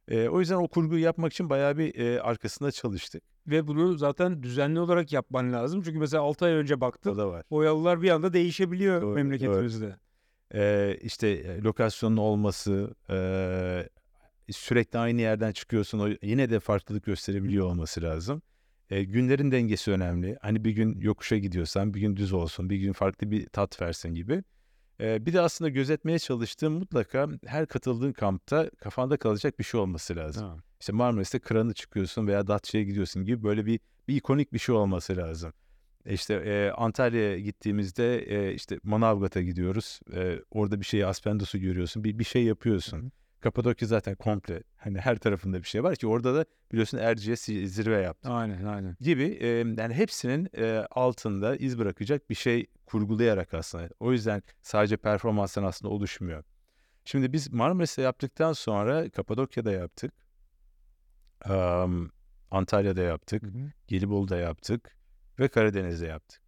E, 0.08 0.30
o 0.30 0.40
yüzden 0.40 0.56
o 0.56 0.68
kurguyu 0.68 1.04
yapmak 1.04 1.34
için 1.34 1.50
bayağı 1.50 1.78
bir 1.78 1.96
e, 1.96 2.22
arkasında 2.22 2.72
çalıştık. 2.72 3.24
Ve 3.48 3.68
bunu 3.68 3.98
zaten 3.98 4.44
düzenli 4.44 4.80
olarak 4.80 5.14
yapman 5.14 5.54
lazım. 5.54 5.82
Çünkü 5.82 6.00
mesela 6.00 6.24
6 6.24 6.46
ay 6.46 6.52
önce 6.52 6.76
O 6.76 6.82
baktım. 6.82 7.18
da 7.18 7.30
var. 7.30 7.44
O 7.50 7.64
yollar 7.64 8.02
bir 8.02 8.10
anda 8.10 8.34
değişebiliyor 8.34 9.02
Doğru, 9.02 9.16
memleketimizde. 9.16 9.96
E, 10.54 10.98
işte 11.02 11.28
e, 11.28 11.62
lokasyonun 11.62 12.18
olması, 12.18 12.96
e, 13.10 13.90
sürekli 14.50 15.00
aynı 15.00 15.22
yerden 15.22 15.52
çıkıyorsun. 15.52 16.00
O 16.00 16.10
yine 16.22 16.50
de 16.50 16.60
farklılık 16.60 17.04
gösterebiliyor 17.04 17.66
olması 17.66 18.02
lazım. 18.02 18.42
E, 18.90 19.04
günlerin 19.04 19.52
dengesi 19.52 19.92
önemli. 19.92 20.38
Hani 20.42 20.66
bir 20.66 20.72
gün 20.72 21.00
yokuşa 21.00 21.38
gidiyorsan 21.38 21.94
bir 21.94 22.00
gün 22.00 22.16
düz 22.16 22.34
olsun, 22.34 22.70
bir 22.70 22.78
gün 22.78 22.94
farklı 22.94 23.32
bir 23.32 23.46
tat 23.46 23.82
versin 23.82 24.14
gibi. 24.14 24.44
E, 25.02 25.26
bir 25.26 25.34
de 25.34 25.42
aslında 25.42 25.70
gözetmeye 25.70 26.20
çalıştığım 26.20 26.74
mutlaka 26.74 27.28
her 27.46 27.66
katıldığın 27.66 28.14
kampta 28.14 28.70
kafanda 28.70 29.18
kalacak 29.18 29.60
bir 29.60 29.64
şey 29.64 29.80
olması 29.80 30.16
lazım. 30.16 30.48
Ha. 30.48 30.56
İşte 30.82 30.94
Marmaris'te 30.94 31.40
Kıran'ı 31.40 31.74
çıkıyorsun 31.74 32.28
veya 32.28 32.48
Datça'ya 32.48 32.84
gidiyorsun 32.84 33.26
gibi 33.26 33.44
böyle 33.44 33.66
bir, 33.66 33.80
bir 34.08 34.16
ikonik 34.16 34.54
bir 34.54 34.60
şey 34.60 34.76
olması 34.76 35.18
lazım. 35.18 35.54
E 36.06 36.14
İşte 36.14 36.34
e, 36.34 36.72
Antalya'ya 36.72 37.40
gittiğimizde 37.40 38.18
e, 38.18 38.54
işte 38.54 38.80
Manavgat'a 38.84 39.42
gidiyoruz. 39.42 40.00
E, 40.14 40.40
orada 40.52 40.80
bir 40.80 40.86
şey 40.86 41.06
Aspendos'u 41.06 41.58
görüyorsun. 41.58 42.04
Bir, 42.04 42.20
bir 42.20 42.24
şey 42.24 42.44
yapıyorsun. 42.44 42.98
Hı 42.98 43.06
hı. 43.06 43.10
Kapadokya 43.42 43.88
zaten 43.88 44.16
komple 44.16 44.64
hani 44.78 45.00
her 45.00 45.18
tarafında 45.18 45.58
bir 45.60 45.68
şey 45.68 45.84
var 45.84 45.96
ki 45.96 46.08
orada 46.08 46.36
da 46.36 46.46
biliyorsun 46.72 46.98
Erciyes 46.98 47.42
zirve 47.46 48.02
yaptı 48.02 48.30
Aynen 48.30 48.66
aynen. 48.66 48.98
gibi 49.02 49.24
e, 49.24 49.48
yani 49.48 49.94
hepsinin 49.94 50.50
e, 50.58 50.86
altında 50.92 51.56
iz 51.56 51.80
bırakacak 51.80 52.30
bir 52.30 52.36
şey 52.36 52.66
kurgulayarak 52.86 53.54
aslında. 53.54 53.90
O 54.00 54.12
yüzden 54.12 54.44
sadece 54.62 54.98
performanstan 54.98 55.64
aslında 55.64 55.94
oluşmuyor. 55.94 56.44
Şimdi 57.06 57.34
biz 57.34 57.54
Marmaris'te 57.54 58.02
yaptıktan 58.02 58.54
sonra 58.54 59.10
Kapadokya'da 59.10 59.72
yaptık. 59.72 60.14
Am, 61.46 62.12
Antalya'da 62.52 63.02
yaptık. 63.02 63.44
Gelibolu'da 63.88 64.38
yaptık 64.38 64.98
ve 65.40 65.48
Karadeniz'de 65.48 66.08
yaptık. 66.08 66.42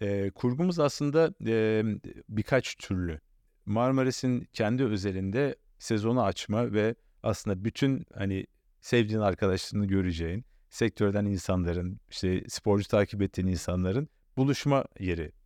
Ee, 0.00 0.30
kurgumuz 0.30 0.78
aslında 0.78 1.34
e, 1.46 1.82
birkaç 2.28 2.76
türlü. 2.76 3.20
Marmaris'in 3.66 4.48
kendi 4.52 4.84
özelinde 4.84 5.56
sezonu 5.78 6.22
açma 6.22 6.72
ve 6.72 6.94
aslında 7.22 7.64
bütün 7.64 8.06
hani 8.14 8.46
sevdiğin 8.80 9.20
arkadaşlarını 9.20 9.86
göreceğin, 9.86 10.44
sektörden 10.70 11.24
insanların, 11.24 12.00
işte 12.10 12.44
sporcu 12.48 12.88
takip 12.88 13.22
ettiğin 13.22 13.48
insanların 13.48 14.08
buluşma 14.36 14.84
yeri 15.00 15.22
e, 15.22 15.37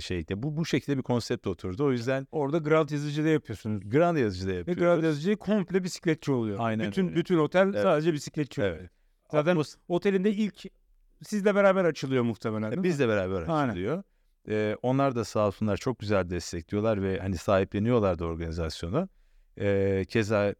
şeyde. 0.00 0.42
Bu 0.42 0.56
bu 0.56 0.66
şekilde 0.66 0.98
bir 0.98 1.02
konsept 1.02 1.46
oturdu. 1.46 1.84
O 1.84 1.92
yüzden 1.92 2.26
Orada 2.32 2.58
Grand 2.58 2.90
yazıcıda 2.90 3.28
yapıyorsunuz. 3.28 3.90
Grand 3.90 4.16
yazıcıda 4.16 4.50
Ve 4.52 4.56
yapıyoruz. 4.56 4.82
Grand 4.82 5.02
yazıcı 5.04 5.36
komple 5.36 5.84
bisikletçi 5.84 6.32
oluyor. 6.32 6.56
Aynen 6.60 6.86
bütün 6.86 7.06
öyle. 7.08 7.16
bütün 7.16 7.38
otel 7.38 7.62
Evet. 7.68 7.82
sadece 7.82 8.12
bisikletçi 8.12 8.60
oluyor. 8.60 8.76
Evet. 8.76 8.90
Zaten 9.32 9.56
Atmos- 9.56 9.76
otelin 9.88 10.24
de 10.24 10.30
ilk 10.32 10.64
sizle 11.24 11.54
beraber 11.54 11.84
açılıyor 11.84 12.22
muhtemelen. 12.22 12.70
değil 12.70 12.78
mi? 12.78 12.84
Biz 12.84 12.98
de 12.98 13.08
beraber 13.08 13.44
Aynen. 13.48 13.68
açılıyor. 13.68 14.02
Ee, 14.48 14.76
onlar 14.82 15.14
da 15.16 15.24
sağ 15.24 15.46
olsunlar 15.46 15.76
çok 15.76 15.98
güzel 15.98 16.30
destekliyorlar 16.30 17.02
ve 17.02 17.18
hani 17.18 17.36
sahipleniyorlar 17.36 18.18
da 18.18 18.24
organizasyonu. 18.24 19.08
Ee, 19.60 20.04
keza 20.08 20.54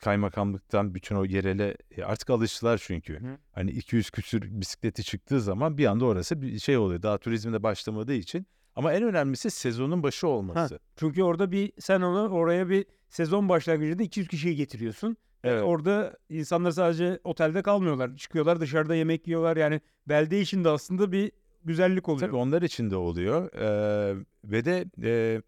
kaymakamlıktan 0.00 0.94
bütün 0.94 1.16
o 1.16 1.24
yerele 1.24 1.76
e, 1.96 2.02
artık 2.02 2.30
alıştılar 2.30 2.80
çünkü. 2.84 3.20
Hı. 3.20 3.38
Hani 3.52 3.70
200 3.70 4.10
küsür 4.10 4.42
bisikleti 4.60 5.04
çıktığı 5.04 5.40
zaman 5.40 5.78
bir 5.78 5.86
anda 5.86 6.04
orası 6.04 6.42
bir 6.42 6.58
şey 6.58 6.76
oluyor. 6.76 7.02
Daha 7.02 7.18
turizmde 7.18 7.62
başlamadığı 7.62 8.14
için. 8.14 8.46
Ama 8.76 8.92
en 8.92 9.02
önemlisi 9.02 9.50
sezonun 9.50 10.02
başı 10.02 10.28
olması. 10.28 10.78
Çünkü 10.96 11.22
orada 11.22 11.52
bir 11.52 11.72
sen 11.78 12.00
onu 12.00 12.28
oraya 12.28 12.68
bir 12.68 12.86
sezon 13.08 13.48
başlangıcında 13.48 14.02
200 14.02 14.28
kişiyi 14.28 14.56
getiriyorsun. 14.56 15.16
Evet. 15.44 15.62
Orada 15.62 16.16
insanlar 16.28 16.70
sadece 16.70 17.20
otelde 17.24 17.62
kalmıyorlar. 17.62 18.16
Çıkıyorlar 18.16 18.60
dışarıda 18.60 18.94
yemek 18.94 19.26
yiyorlar. 19.26 19.56
Yani 19.56 19.80
belde 20.08 20.40
için 20.40 20.64
de 20.64 20.68
aslında 20.68 21.12
bir 21.12 21.32
güzellik 21.64 22.08
oluyor. 22.08 22.28
Tabii 22.28 22.36
onlar 22.36 22.62
için 22.62 22.90
de 22.90 22.96
oluyor. 22.96 23.52
Ee, 23.54 24.16
ve 24.44 24.64
de 24.64 24.84
e, 25.02 25.42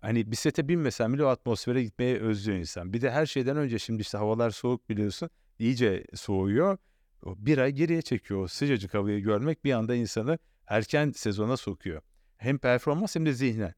hani 0.00 0.30
bisiklete 0.30 0.68
binmesen 0.68 1.14
bile 1.14 1.24
o 1.24 1.26
atmosfere 1.26 1.82
gitmeye 1.82 2.18
özlüyor 2.18 2.58
insan. 2.58 2.92
Bir 2.92 3.00
de 3.00 3.10
her 3.10 3.26
şeyden 3.26 3.56
önce 3.56 3.78
şimdi 3.78 4.02
işte 4.02 4.18
havalar 4.18 4.50
soğuk 4.50 4.88
biliyorsun. 4.88 5.30
iyice 5.58 6.04
soğuyor. 6.14 6.78
O 7.22 7.34
bir 7.38 7.58
ay 7.58 7.72
geriye 7.72 8.02
çekiyor. 8.02 8.40
O 8.40 8.48
sıcacık 8.48 8.94
havayı 8.94 9.20
görmek 9.20 9.64
bir 9.64 9.72
anda 9.72 9.94
insanı 9.94 10.38
erken 10.66 11.10
sezona 11.10 11.56
sokuyor. 11.56 12.02
Hem 12.36 12.58
performans 12.58 13.16
hem 13.16 13.26
de 13.26 13.32
zihnen. 13.32 13.74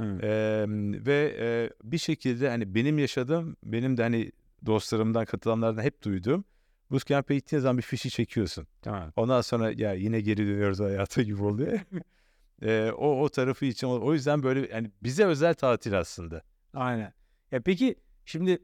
Ee, 0.00 0.64
ve 1.06 1.36
e, 1.38 1.70
bir 1.82 1.98
şekilde 1.98 2.48
hani 2.48 2.74
benim 2.74 2.98
yaşadığım, 2.98 3.56
benim 3.62 3.96
de 3.96 4.02
hani 4.02 4.32
dostlarımdan, 4.66 5.24
katılanlardan 5.24 5.82
hep 5.82 6.02
duyduğum 6.02 6.44
Bootcamp'e 6.90 7.34
gittiğin 7.34 7.60
zaman 7.60 7.78
bir 7.78 7.82
fişi 7.82 8.10
çekiyorsun. 8.10 8.66
Tamam. 8.82 9.12
Ondan 9.16 9.40
sonra 9.40 9.72
ya 9.72 9.92
yine 9.92 10.20
geri 10.20 10.46
dönüyoruz 10.46 10.80
hayata 10.80 11.22
gibi 11.22 11.42
oluyor. 11.42 11.78
Ee, 12.62 12.92
o 12.96 13.22
o 13.22 13.28
tarafı 13.28 13.64
için 13.64 13.86
o 13.86 14.12
yüzden 14.12 14.42
böyle 14.42 14.68
yani 14.72 14.90
bize 15.02 15.24
özel 15.24 15.54
tatil 15.54 15.98
aslında. 15.98 16.42
Aynen. 16.74 17.12
Ya 17.52 17.60
peki 17.60 17.96
şimdi 18.24 18.58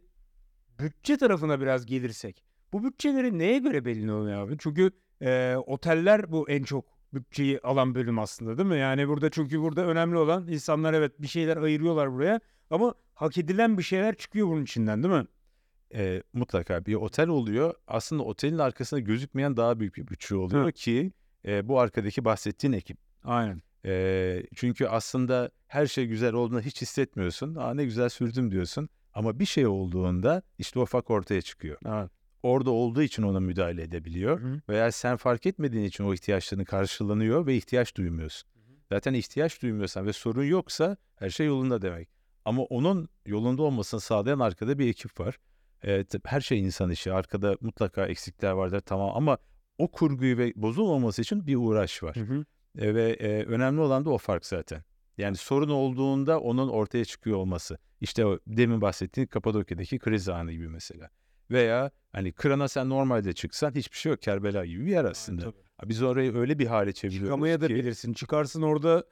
bütçe 0.79 1.17
tarafına 1.17 1.61
biraz 1.61 1.87
gelirsek. 1.87 2.45
Bu 2.73 2.85
bütçeleri 2.85 3.39
neye 3.39 3.59
göre 3.59 3.85
belirleniyor 3.85 4.47
abi? 4.47 4.57
Çünkü 4.59 4.91
e, 5.23 5.57
oteller 5.67 6.33
bu 6.33 6.51
en 6.51 6.63
çok 6.63 6.85
bütçeyi 7.15 7.61
alan 7.61 7.95
bölüm 7.95 8.19
aslında 8.19 8.59
değil 8.59 8.69
mi? 8.69 8.79
Yani 8.79 9.09
burada 9.09 9.31
çünkü 9.31 9.61
burada 9.61 9.87
önemli 9.87 10.17
olan 10.17 10.49
insanlar 10.49 10.95
evet 10.95 11.23
bir 11.23 11.27
şeyler 11.27 11.57
ayırıyorlar 11.57 12.13
buraya 12.13 12.41
ama 12.71 12.95
hak 13.15 13.39
edilen 13.39 13.79
bir 13.79 13.83
şeyler 13.83 14.15
çıkıyor 14.15 14.49
bunun 14.49 14.63
içinden 14.63 15.03
değil 15.03 15.15
mi? 15.15 15.27
Ee, 15.95 16.23
mutlaka 16.33 16.87
bir 16.87 16.95
otel 16.95 17.29
oluyor. 17.29 17.75
Aslında 17.87 18.23
otelin 18.23 18.59
arkasında 18.59 19.01
gözükmeyen 19.01 19.57
daha 19.57 19.81
büyük 19.81 19.97
bir 19.97 20.09
bütçe 20.09 20.37
oluyor 20.37 20.67
Hı. 20.67 20.73
ki 20.73 21.13
e, 21.45 21.69
bu 21.69 21.81
arkadaki 21.81 22.25
bahsettiğin 22.25 22.73
ekip. 22.73 22.99
Aynen. 23.25 23.63
Ee, 23.87 24.42
çünkü 24.55 24.87
aslında 24.87 25.51
her 25.66 25.87
şey 25.87 26.07
güzel 26.07 26.33
olduğunda 26.33 26.61
hiç 26.61 26.83
hissetmiyorsun. 26.83 27.55
Aa 27.55 27.75
ne 27.75 27.85
güzel 27.85 28.09
sürdüm 28.09 28.51
diyorsun. 28.51 28.88
Ama 29.14 29.38
bir 29.38 29.46
şey 29.46 29.66
olduğunda 29.66 30.42
işte 30.59 30.79
o 30.79 30.87
fark 30.87 31.11
ortaya 31.11 31.42
çıkıyor. 31.42 31.79
Evet. 31.87 32.11
Orada 32.42 32.70
olduğu 32.70 33.03
için 33.03 33.22
ona 33.22 33.40
müdahale 33.40 33.83
edebiliyor. 33.83 34.40
Hı 34.40 34.46
hı. 34.46 34.61
Veya 34.68 34.92
sen 34.92 35.16
fark 35.16 35.46
etmediğin 35.46 35.85
için 35.85 36.05
o 36.05 36.14
ihtiyaçların 36.14 36.64
karşılanıyor 36.64 37.46
ve 37.46 37.57
ihtiyaç 37.57 37.96
duymuyorsun. 37.96 38.49
Zaten 38.92 39.14
ihtiyaç 39.14 39.62
duymuyorsan 39.62 40.07
ve 40.07 40.12
sorun 40.12 40.44
yoksa 40.44 40.96
her 41.16 41.31
şey 41.31 41.46
yolunda 41.46 41.83
demek. 41.83 42.09
Ama 42.44 42.62
onun 42.62 43.09
yolunda 43.27 43.62
olmasını 43.62 44.01
sağlayan 44.01 44.38
arkada 44.38 44.79
bir 44.79 44.88
ekip 44.88 45.20
var. 45.20 45.38
Tab- 45.83 46.27
her 46.27 46.40
şey 46.40 46.61
insan 46.61 46.90
işi. 46.90 47.12
Arkada 47.12 47.57
mutlaka 47.61 48.07
eksikler 48.07 48.53
vardır 48.53 48.81
tamam 48.81 49.11
ama 49.14 49.38
o 49.79 49.90
kurguyu 49.90 50.38
ve 50.38 50.53
bozulmaması 50.57 51.22
için 51.22 51.46
bir 51.46 51.57
uğraş 51.57 52.03
var. 52.03 52.16
Hı 52.16 52.20
hı. 52.20 52.44
E, 52.79 52.95
ve 52.95 53.11
e, 53.12 53.45
önemli 53.45 53.81
olan 53.81 54.05
da 54.05 54.11
o 54.11 54.19
fark 54.19 54.47
zaten. 54.47 54.83
Yani 55.19 55.37
sorun 55.37 55.69
olduğunda 55.69 56.41
onun 56.41 56.69
ortaya 56.69 57.05
çıkıyor 57.05 57.37
olması. 57.37 57.79
İşte 58.01 58.27
o 58.27 58.39
demin 58.47 58.81
bahsettiğim 58.81 59.29
Kapadokya'daki 59.29 59.99
kriz 59.99 60.29
anı 60.29 60.53
gibi 60.53 60.69
mesela. 60.69 61.11
Veya 61.51 61.91
hani 62.12 62.33
Kıran'a 62.33 62.69
sen 62.69 62.89
normalde 62.89 63.33
çıksan 63.33 63.75
hiçbir 63.75 63.97
şey 63.97 64.11
yok. 64.11 64.23
Kerbela 64.23 64.67
gibi 64.67 64.87
bir 64.87 64.91
yer 64.91 65.05
aslında. 65.05 65.43
Tabii. 65.43 65.57
Ha, 65.77 65.89
Biz 65.89 66.03
orayı 66.03 66.37
öyle 66.37 66.59
bir 66.59 66.67
hale 66.67 66.93
çeviriyoruz 66.93 67.29
Çıkamaya 67.29 67.61
da 67.61 67.67
ki 67.67 67.75
bilirsin. 67.75 68.12
Çıkarsın 68.12 68.62
orada 68.62 69.05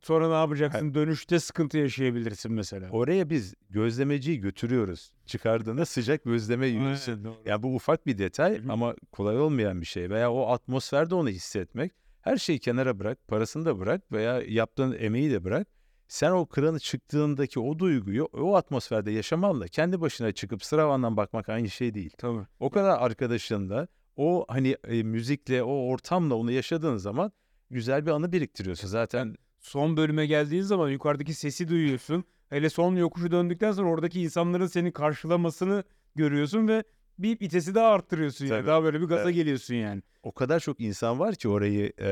sonra 0.00 0.28
ne 0.28 0.34
yapacaksın? 0.34 0.94
Dönüşte 0.94 1.40
sıkıntı 1.40 1.78
yaşayabilirsin 1.78 2.52
mesela. 2.52 2.90
oraya 2.90 3.30
biz 3.30 3.54
gözlemeciyi 3.70 4.40
götürüyoruz. 4.40 5.12
Çıkardığında 5.26 5.86
sıcak 5.86 6.24
gözleme 6.24 6.66
yiyorsun. 6.66 7.12
Aynen, 7.12 7.24
doğru. 7.24 7.36
Yani 7.46 7.62
bu 7.62 7.74
ufak 7.74 8.06
bir 8.06 8.18
detay 8.18 8.60
ama 8.68 8.94
kolay 9.12 9.40
olmayan 9.40 9.80
bir 9.80 9.86
şey. 9.86 10.10
Veya 10.10 10.32
o 10.32 10.48
atmosferde 10.52 11.14
onu 11.14 11.28
hissetmek. 11.28 11.92
Her 12.22 12.36
şeyi 12.36 12.58
kenara 12.58 12.98
bırak, 12.98 13.28
parasını 13.28 13.64
da 13.64 13.78
bırak 13.78 14.12
veya 14.12 14.42
yaptığın 14.42 14.96
emeği 14.98 15.30
de 15.30 15.44
bırak. 15.44 15.68
Sen 16.08 16.30
o 16.30 16.46
kranı 16.46 16.78
çıktığındaki 16.80 17.60
o 17.60 17.78
duyguyu 17.78 18.24
o 18.24 18.56
atmosferde 18.56 19.10
yaşamanla 19.10 19.68
kendi 19.68 20.00
başına 20.00 20.32
çıkıp 20.32 20.64
sıravandan 20.64 21.16
bakmak 21.16 21.48
aynı 21.48 21.70
şey 21.70 21.94
değil. 21.94 22.10
Tabii. 22.18 22.46
O 22.60 22.70
kadar 22.70 22.98
arkadaşınla 22.98 23.88
o 24.16 24.44
hani 24.48 24.76
e, 24.88 25.02
müzikle 25.02 25.62
o 25.62 25.88
ortamla 25.88 26.34
onu 26.34 26.52
yaşadığın 26.52 26.96
zaman 26.96 27.32
güzel 27.70 28.06
bir 28.06 28.10
anı 28.10 28.32
biriktiriyorsun. 28.32 28.88
Zaten 28.88 29.36
son 29.60 29.96
bölüme 29.96 30.26
geldiğin 30.26 30.62
zaman 30.62 30.88
yukarıdaki 30.90 31.34
sesi 31.34 31.68
duyuyorsun. 31.68 32.24
Hele 32.48 32.70
son 32.70 32.96
yokuşu 32.96 33.30
döndükten 33.30 33.72
sonra 33.72 33.88
oradaki 33.88 34.22
insanların 34.22 34.66
seni 34.66 34.92
karşılamasını 34.92 35.84
görüyorsun 36.14 36.68
ve 36.68 36.84
bir 37.18 37.40
vitesi 37.40 37.74
daha 37.74 37.88
arttırıyorsun 37.88 38.46
yani. 38.46 38.58
Tabii. 38.58 38.66
Daha 38.66 38.82
böyle 38.82 39.00
bir 39.00 39.06
gaza 39.06 39.22
Evet. 39.22 39.34
geliyorsun 39.34 39.74
yani. 39.74 40.02
o 40.22 40.32
kadar 40.32 40.60
çok 40.60 40.80
insan 40.80 41.18
var 41.18 41.34
ki 41.34 41.48
orayı 41.48 41.92
e, 41.98 42.08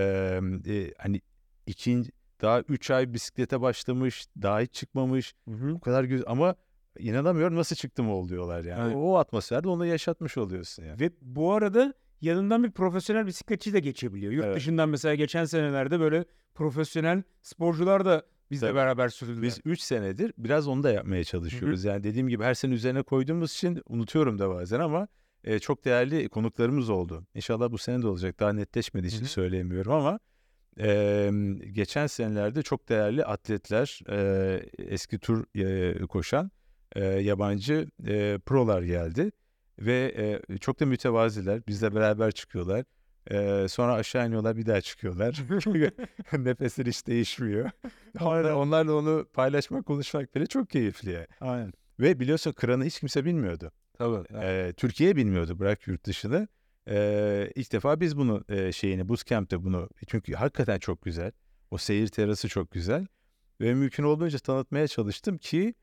e, 0.66 0.94
hani 0.98 1.20
ikinci 1.66 2.10
daha 2.42 2.60
3 2.60 2.90
ay 2.90 3.12
bisiklete 3.12 3.60
başlamış, 3.60 4.26
daha 4.42 4.60
hiç 4.60 4.72
çıkmamış. 4.72 5.34
O 5.74 5.80
kadar 5.80 6.04
güzel 6.04 6.24
ama 6.28 6.54
inanamıyorum 6.98 7.56
nasıl 7.56 7.76
çıktım 7.76 8.10
ol 8.10 8.28
diyorlar 8.28 8.64
yani. 8.64 8.82
Evet. 8.86 8.96
O 8.96 9.16
atmosferde 9.18 9.68
onu 9.68 9.86
yaşatmış 9.86 10.38
oluyorsun 10.38 10.84
yani. 10.84 11.00
Ve 11.00 11.10
bu 11.22 11.52
arada 11.52 11.94
yanından 12.20 12.64
bir 12.64 12.70
profesyonel 12.70 13.26
bisikletçi 13.26 13.72
de 13.72 13.80
geçebiliyor. 13.80 14.32
Yurt 14.32 14.44
Evet. 14.44 14.56
dışından 14.56 14.88
mesela 14.88 15.14
geçen 15.14 15.44
senelerde 15.44 16.00
böyle 16.00 16.24
profesyonel 16.54 17.22
sporcular 17.42 18.04
da 18.04 18.22
bizle 18.50 18.66
Tabii. 18.66 18.76
beraber 18.76 19.08
sürdüler. 19.08 19.42
Biz 19.42 19.60
3 19.64 19.80
senedir 19.80 20.32
biraz 20.38 20.68
onu 20.68 20.82
da 20.82 20.90
yapmaya 20.90 21.24
çalışıyoruz. 21.24 21.84
Yani 21.84 22.04
dediğim 22.04 22.28
gibi 22.28 22.44
her 22.44 22.54
sene 22.54 22.74
üzerine 22.74 23.02
koyduğumuz 23.02 23.52
için 23.52 23.82
unutuyorum 23.88 24.38
da 24.38 24.50
bazen 24.50 24.80
ama 24.80 25.08
e, 25.44 25.58
çok 25.58 25.84
değerli 25.84 26.28
konuklarımız 26.28 26.90
oldu. 26.90 27.26
İnşallah 27.34 27.70
bu 27.70 27.78
sene 27.78 28.02
de 28.02 28.06
olacak. 28.06 28.40
Daha 28.40 28.52
netleşmediği 28.52 29.08
için 29.10 29.20
Hı 29.20 29.24
hı. 29.24 29.28
söyleyemiyorum 29.28 29.92
ama 29.92 30.20
e, 30.80 31.30
geçen 31.72 32.06
senelerde 32.06 32.62
çok 32.62 32.88
değerli 32.88 33.24
atletler, 33.24 34.00
e, 34.08 34.60
eski 34.78 35.18
tur 35.18 35.44
e, 35.54 36.06
koşan 36.06 36.50
e, 36.96 37.04
yabancı 37.04 37.88
e, 38.06 38.38
prolar 38.46 38.82
geldi. 38.82 39.32
Ve 39.78 40.14
e, 40.50 40.58
çok 40.58 40.80
da 40.80 40.86
mütevaziler. 40.86 41.66
Bizle 41.66 41.94
beraber 41.94 42.32
çıkıyorlar. 42.32 42.84
E, 43.30 43.66
sonra 43.68 43.94
aşağı 43.94 44.26
iniyorlar 44.26 44.56
bir 44.56 44.66
daha 44.66 44.80
çıkıyorlar. 44.80 45.42
Nefesleri 46.38 46.88
hiç 46.88 47.06
değişmiyor. 47.06 47.70
Onlar- 48.20 48.52
onlarla 48.52 48.92
onu 48.92 49.26
paylaşmak, 49.32 49.86
konuşmak 49.86 50.34
bile 50.34 50.46
çok 50.46 50.70
keyifli 50.70 51.10
yani. 51.10 51.26
Aynen. 51.40 51.72
Ve 52.00 52.20
biliyorsun 52.20 52.52
Kıran'ı 52.52 52.84
hiç 52.84 53.00
kimse 53.00 53.24
bilmiyordu. 53.24 53.72
Tabii. 53.98 54.24
Ee, 54.42 54.72
Türkiye 54.76 55.16
bilmiyordu 55.16 55.58
bırak 55.58 55.86
yurt 55.86 56.04
dışını. 56.04 56.48
Ee, 56.88 57.52
ilk 57.54 57.72
defa 57.72 58.00
biz 58.00 58.16
bunu 58.16 58.44
e, 58.48 58.72
şeyini 58.72 59.08
Bootcamp'te 59.08 59.64
bunu 59.64 59.88
çünkü 60.06 60.32
hakikaten 60.34 60.78
çok 60.78 61.02
güzel. 61.02 61.32
O 61.70 61.78
seyir 61.78 62.08
terası 62.08 62.48
çok 62.48 62.70
güzel. 62.70 63.06
Ve 63.60 63.74
mümkün 63.74 64.02
olduğunca 64.04 64.38
tanıtmaya 64.38 64.88
çalıştım 64.88 65.38
ki 65.38 65.74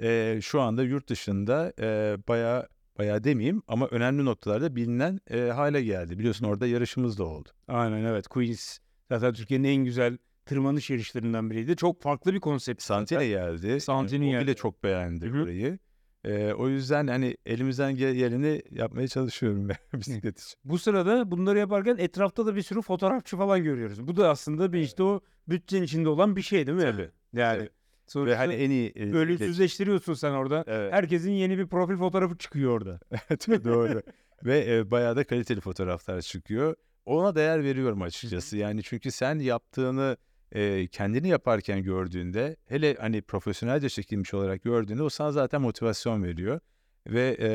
e, 0.00 0.38
şu 0.42 0.60
anda 0.60 0.82
yurt 0.82 1.08
dışında 1.08 1.72
e, 1.80 2.16
bayağı 2.28 2.68
bayağı 2.98 3.24
demeyeyim 3.24 3.62
ama 3.68 3.86
önemli 3.86 4.24
noktalarda 4.24 4.76
bilinen 4.76 5.20
e, 5.30 5.40
hale 5.40 5.82
geldi. 5.82 6.18
Biliyorsun 6.18 6.46
orada 6.46 6.66
yarışımız 6.66 7.18
da 7.18 7.24
oldu. 7.24 7.48
Aynen 7.68 8.04
evet. 8.04 8.28
Queens 8.28 8.78
zaten 9.08 9.32
Türkiye'nin 9.32 9.68
en 9.68 9.84
güzel 9.84 10.18
tırmanış 10.46 10.90
yarışlarından 10.90 11.50
biriydi. 11.50 11.76
Çok 11.76 12.02
farklı 12.02 12.34
bir 12.34 12.40
konsept. 12.40 12.82
Santine 12.82 13.26
geldi. 13.28 13.80
Santini 13.80 14.26
o 14.28 14.30
geldi. 14.30 14.44
bile 14.44 14.54
çok 14.54 14.84
beğendi 14.84 15.26
Hı 15.26 15.30
hı. 15.30 15.34
burayı. 15.42 15.78
Ee, 16.24 16.52
o 16.52 16.68
yüzden 16.68 17.06
hani 17.06 17.36
elimizden 17.46 17.96
gel- 17.96 18.14
geleni 18.14 18.62
yapmaya 18.70 19.08
çalışıyorum 19.08 19.68
ben 19.68 19.76
bisiklet 20.00 20.40
için. 20.40 20.58
Bu 20.64 20.78
sırada 20.78 21.30
bunları 21.30 21.58
yaparken 21.58 21.96
etrafta 21.98 22.46
da 22.46 22.56
bir 22.56 22.62
sürü 22.62 22.82
fotoğrafçı 22.82 23.36
falan 23.36 23.62
görüyoruz. 23.64 24.06
Bu 24.08 24.16
da 24.16 24.28
aslında 24.30 24.72
bir 24.72 24.78
işte 24.80 25.02
o 25.02 25.20
bütçenin 25.48 25.82
içinde 25.82 26.08
olan 26.08 26.36
bir 26.36 26.42
şey 26.42 26.66
değil 26.66 26.78
mi? 26.78 26.82
Tabii. 26.82 27.10
Yani 27.32 27.58
Tabii. 27.58 27.68
Sonuçta 28.10 28.30
Ve 28.32 28.36
hani 28.36 28.54
en 28.54 28.70
iyi 28.70 28.92
e, 28.96 29.12
ölümsüzleştiriyorsun 29.12 30.14
sen 30.14 30.30
orada. 30.30 30.64
Evet. 30.66 30.92
Herkesin 30.92 31.30
yeni 31.30 31.58
bir 31.58 31.66
profil 31.66 31.96
fotoğrafı 31.96 32.38
çıkıyor 32.38 32.72
orada. 32.72 33.00
Doğru. 33.64 34.02
Ve 34.44 34.76
e, 34.76 34.90
bayağı 34.90 35.16
da 35.16 35.24
kaliteli 35.24 35.60
fotoğraflar 35.60 36.20
çıkıyor. 36.20 36.76
Ona 37.06 37.34
değer 37.34 37.64
veriyorum 37.64 38.02
açıkçası. 38.02 38.56
Yani 38.56 38.82
çünkü 38.82 39.10
sen 39.10 39.38
yaptığını 39.38 40.16
e, 40.52 40.86
kendini 40.86 41.28
yaparken 41.28 41.82
gördüğünde 41.82 42.56
hele 42.66 42.94
hani 42.94 43.22
profesyonelce 43.22 43.88
çekilmiş 43.88 44.34
olarak 44.34 44.62
gördüğünde 44.62 45.02
o 45.02 45.08
sana 45.08 45.32
zaten 45.32 45.60
motivasyon 45.60 46.24
veriyor 46.24 46.60
ve 47.06 47.36
e, 47.40 47.50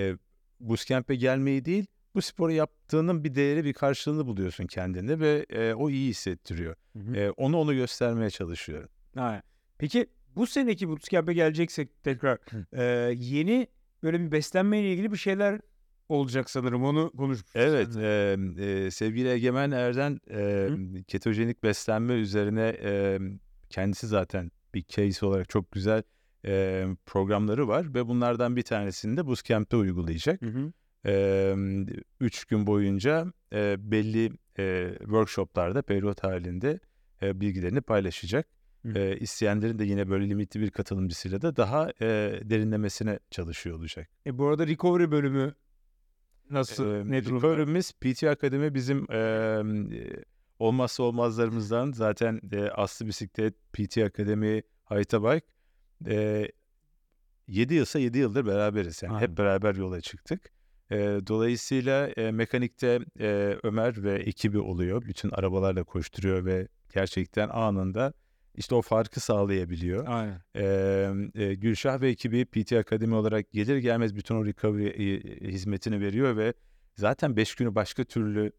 e, 0.00 0.16
bootcamp'e 0.60 1.14
gelmeyi 1.14 1.64
değil 1.64 1.86
bu 2.14 2.22
sporu 2.22 2.52
yaptığının 2.52 3.24
bir 3.24 3.34
değeri 3.34 3.64
bir 3.64 3.72
karşılığını 3.72 4.26
buluyorsun 4.26 4.66
kendinde 4.66 5.20
ve 5.20 5.46
e, 5.50 5.74
o 5.74 5.90
iyi 5.90 6.08
hissettiriyor. 6.10 6.76
E, 7.14 7.30
onu 7.30 7.56
onu 7.56 7.74
göstermeye 7.74 8.30
çalışıyorum. 8.30 8.88
Ha. 9.14 9.42
Peki 9.78 10.06
bu 10.36 10.46
seneki 10.46 10.88
bootcamp'e 10.88 11.32
geleceksek 11.32 12.02
tekrar 12.02 12.38
e, 12.72 13.14
yeni 13.14 13.68
böyle 14.02 14.20
bir 14.20 14.32
beslenmeyle 14.32 14.92
ilgili 14.92 15.12
bir 15.12 15.16
şeyler 15.16 15.60
olacak 16.08 16.50
sanırım 16.50 16.84
onu 16.84 17.10
konuşmuştuk. 17.16 17.56
Evet, 17.56 17.96
e, 17.96 18.36
e, 18.58 18.90
sevgili 18.90 19.28
Egemen 19.28 19.70
Erden 19.70 20.20
e, 20.30 20.68
ketojenik 21.06 21.62
beslenme 21.62 22.14
üzerine 22.14 22.76
e, 22.82 23.18
kendisi 23.70 24.06
zaten 24.06 24.50
bir 24.74 24.84
case 24.88 25.26
olarak 25.26 25.48
çok 25.48 25.72
güzel 25.72 26.02
e, 26.46 26.86
programları 27.06 27.68
var 27.68 27.94
ve 27.94 28.08
bunlardan 28.08 28.56
bir 28.56 28.62
tanesini 28.62 29.16
de 29.16 29.26
Bootcamp'te 29.26 29.76
uygulayacak. 29.76 30.42
Hı 30.42 30.46
hı. 30.46 30.72
E, 31.06 31.54
üç 32.20 32.44
gün 32.44 32.66
boyunca 32.66 33.32
e, 33.52 33.76
belli 33.78 34.32
e, 34.58 34.94
workshoplarda 34.98 35.82
periyot 35.82 36.24
halinde 36.24 36.80
e, 37.22 37.40
bilgilerini 37.40 37.80
paylaşacak. 37.80 38.46
E, 38.94 39.16
isteyenlerin 39.16 39.78
de 39.78 39.84
yine 39.84 40.10
böyle 40.10 40.28
limitli 40.28 40.60
bir 40.60 40.70
katılımcısıyla 40.70 41.42
da 41.42 41.56
daha 41.56 41.90
e, 42.00 42.40
derinlemesine 42.44 43.18
çalışıyor 43.30 43.76
olacak. 43.78 44.08
E, 44.26 44.38
bu 44.38 44.46
arada 44.46 44.66
recovery 44.66 45.10
bölümü 45.10 45.54
nasıl 46.50 46.86
Ee, 46.86 47.10
ne 47.10 47.24
durumda? 47.24 47.46
Recovery'miz 47.48 47.92
PT 47.92 48.24
Akademi 48.24 48.74
bizim 48.74 49.06
e, 49.10 49.16
e, 49.16 50.24
olmazsa 50.58 51.02
olmazlarımızdan 51.02 51.92
zaten 51.92 52.40
e, 52.52 52.60
Aslı 52.62 53.06
Bisiklet, 53.06 53.54
PT 53.72 53.98
Akademi, 53.98 54.62
Hayta 54.84 55.22
Bike 55.22 55.46
e, 56.06 56.48
7 57.46 57.74
yılsa 57.74 57.98
7 57.98 58.18
yıldır 58.18 58.46
beraberiz. 58.46 59.02
Yani 59.02 59.14
Aynen. 59.14 59.28
hep 59.28 59.38
beraber 59.38 59.74
yola 59.74 60.00
çıktık. 60.00 60.52
E, 60.90 60.96
dolayısıyla 61.26 62.08
e, 62.08 62.30
mekanikte 62.30 63.00
e, 63.20 63.58
Ömer 63.62 64.02
ve 64.02 64.14
ekibi 64.14 64.58
oluyor. 64.58 65.02
Bütün 65.02 65.30
arabalarla 65.30 65.84
koşturuyor 65.84 66.44
ve 66.44 66.68
gerçekten 66.94 67.48
anında 67.48 68.12
işte 68.54 68.74
o 68.74 68.82
farkı 68.82 69.20
sağlayabiliyor. 69.20 70.06
Aynen. 70.08 70.40
Ee, 70.56 71.42
e, 71.42 71.54
Gülşah 71.54 72.00
ve 72.00 72.08
ekibi 72.08 72.44
PT 72.44 72.72
Akademi 72.72 73.14
olarak 73.14 73.52
gelir 73.52 73.76
gelmez 73.76 74.16
bütün 74.16 74.34
o 74.34 74.44
recovery 74.44 74.86
e, 74.86 75.20
hizmetini 75.52 76.00
veriyor 76.00 76.36
ve 76.36 76.54
zaten 76.96 77.36
5 77.36 77.54
günü 77.54 77.74
başka 77.74 78.04
türlü 78.04 78.52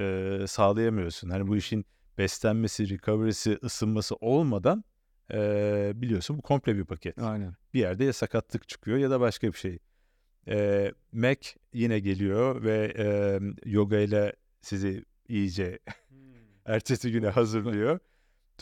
e, 0.00 0.38
sağlayamıyorsun. 0.46 1.30
Hani 1.30 1.46
bu 1.46 1.56
işin 1.56 1.84
beslenmesi, 2.18 2.90
recovery'si, 2.90 3.58
ısınması 3.64 4.14
olmadan 4.14 4.84
e, 5.32 5.92
biliyorsun 5.94 6.38
bu 6.38 6.42
komple 6.42 6.76
bir 6.76 6.84
paket. 6.84 7.18
Aynen. 7.18 7.54
Bir 7.74 7.80
yerde 7.80 8.04
ya 8.04 8.12
sakatlık 8.12 8.68
çıkıyor 8.68 8.98
ya 8.98 9.10
da 9.10 9.20
başka 9.20 9.46
bir 9.46 9.58
şey. 9.58 9.78
E, 10.48 10.92
Mac 11.12 11.48
yine 11.72 11.98
geliyor 11.98 12.62
ve 12.62 12.92
e, 12.98 13.38
yoga 13.70 13.98
ile 13.98 14.32
sizi 14.60 15.04
iyice 15.28 15.78
ertesi 16.64 17.12
güne 17.12 17.28
hazırlıyor. 17.28 17.98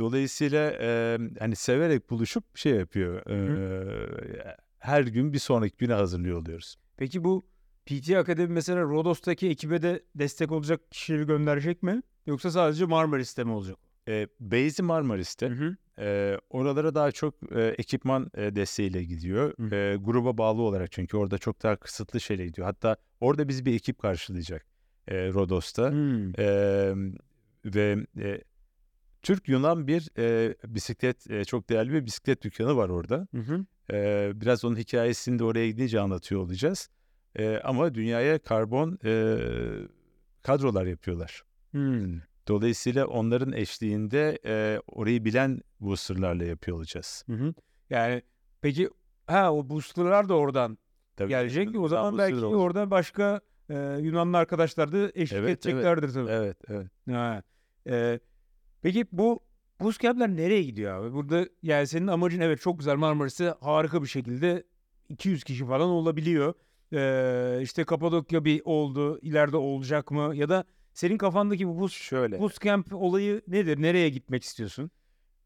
Dolayısıyla 0.01 0.73
e, 0.81 1.19
hani 1.39 1.57
severek 1.57 2.11
buluşup 2.11 2.57
şey 2.57 2.73
yapıyor. 2.73 3.27
e, 3.31 4.57
her 4.79 5.03
gün 5.03 5.33
bir 5.33 5.39
sonraki 5.39 5.77
güne 5.77 5.93
hazırlıyor 5.95 6.39
oluyoruz. 6.39 6.77
Peki 6.97 7.25
bu 7.25 7.47
PT 7.87 8.11
Akademi 8.11 8.53
mesela 8.53 8.83
Rodos'taki 8.83 9.49
ekibe 9.49 9.83
de 9.83 10.03
destek 10.15 10.53
olacak 10.53 10.91
kişileri 10.91 11.27
gönderecek 11.27 11.83
mi? 11.83 12.03
Yoksa 12.27 12.51
sadece 12.51 12.85
Marmaris'te 12.85 13.45
mi 13.45 13.53
olacak? 13.53 13.77
E, 14.09 14.29
Beyzi 14.41 14.83
Marmaris'te. 14.83 15.49
hı. 15.49 15.77
E, 15.99 16.39
oralara 16.51 16.95
daha 16.95 17.13
çok 17.13 17.53
e, 17.53 17.63
ekipman 17.63 18.31
e, 18.35 18.57
desteğiyle 18.57 19.05
gidiyor. 19.05 19.55
Hı. 19.59 19.75
E, 19.75 19.97
gruba 19.97 20.39
bağlı 20.39 20.63
olarak 20.63 20.93
çünkü 20.93 21.17
orada 21.17 21.39
çok 21.39 21.63
daha 21.63 21.77
kısıtlı 21.77 22.21
şeyle 22.21 22.47
gidiyor. 22.47 22.67
Hatta 22.67 22.97
orada 23.21 23.49
bizi 23.49 23.67
bir 23.67 23.75
ekip 23.75 23.99
karşılayacak 23.99 24.67
e, 25.09 25.29
Rodos'ta. 25.33 25.91
Hmm. 25.91 26.41
E, 26.41 26.95
ve 27.65 28.07
e, 28.19 28.41
Türk-Yunan 29.23 29.87
bir 29.87 30.09
e, 30.19 30.55
bisiklet, 30.67 31.31
e, 31.31 31.45
çok 31.45 31.69
değerli 31.69 31.93
bir 31.93 32.07
bisiklet 32.07 32.43
dükkanı 32.43 32.77
var 32.77 32.89
orada. 32.89 33.27
Hı 33.35 33.41
hı. 33.41 33.65
Ee, 33.93 34.33
biraz 34.35 34.65
onun 34.65 34.77
hikayesini 34.77 35.39
de 35.39 35.45
oraya 35.45 35.69
gidince 35.69 36.01
anlatıyor 36.01 36.41
olacağız. 36.41 36.89
Ee, 37.37 37.61
ama 37.65 37.95
dünyaya 37.95 38.39
karbon 38.39 38.99
e, 39.05 39.37
kadrolar 40.43 40.87
yapıyorlar. 40.87 41.43
Hmm. 41.71 42.19
Dolayısıyla 42.49 43.07
onların 43.07 43.53
eşliğinde 43.53 44.39
e, 44.47 44.81
orayı 44.87 45.25
bilen 45.25 45.61
boosterlarla 45.81 46.45
yapıyor 46.45 46.77
olacağız. 46.77 47.25
Hı 47.27 47.33
hı. 47.33 47.55
Yani 47.91 48.23
peki 48.61 48.91
ha 49.27 49.53
o 49.53 49.69
boosterlar 49.69 50.29
da 50.29 50.35
oradan 50.35 50.79
Tabii, 51.17 51.29
gelecek. 51.29 51.81
O 51.81 51.89
zaman 51.89 52.19
belki 52.19 52.35
olacak. 52.35 52.61
orada 52.61 52.91
başka 52.91 53.41
e, 53.69 53.75
Yunanlı 54.01 54.37
arkadaşlar 54.37 54.93
da 54.93 55.11
eşlik 55.15 55.39
Evet, 55.39 55.67
edeceklerdir 55.67 56.13
tabii. 56.13 56.31
Evet, 56.31 56.57
evet. 56.69 56.87
Ha. 57.11 57.43
Ee, 57.87 58.21
peki 58.83 59.07
bu 59.13 59.41
bootcamp'ler 59.81 60.29
nereye 60.29 60.63
gidiyor 60.63 60.95
abi? 61.05 61.13
Burada 61.15 61.47
yani 61.63 61.87
senin 61.87 62.07
amacın 62.07 62.41
evet 62.41 62.61
çok 62.61 62.79
güzel 62.79 62.97
Marmaris'te 62.97 63.55
harika 63.61 64.03
bir 64.03 64.09
şekilde 64.09 64.65
200 65.09 65.45
kişi 65.45 65.67
falan 65.67 65.89
olabiliyor. 65.89 66.55
Ee, 66.93 67.63
işte 67.63 67.85
Kapadokya 67.85 68.45
bir 68.45 68.63
oldu, 68.65 69.19
ileride 69.23 69.57
olacak 69.57 70.11
mı? 70.11 70.33
Ya 70.35 70.49
da 70.49 70.65
senin 70.93 71.19
kafandaki 71.19 71.69
bu 71.69 71.79
boost, 71.81 71.95
Şöyle, 71.97 72.41
bootcamp 72.41 72.95
olayı 72.95 73.43
nedir? 73.49 73.83
Nereye 73.83 74.09
gitmek 74.09 74.43
istiyorsun? 74.43 74.91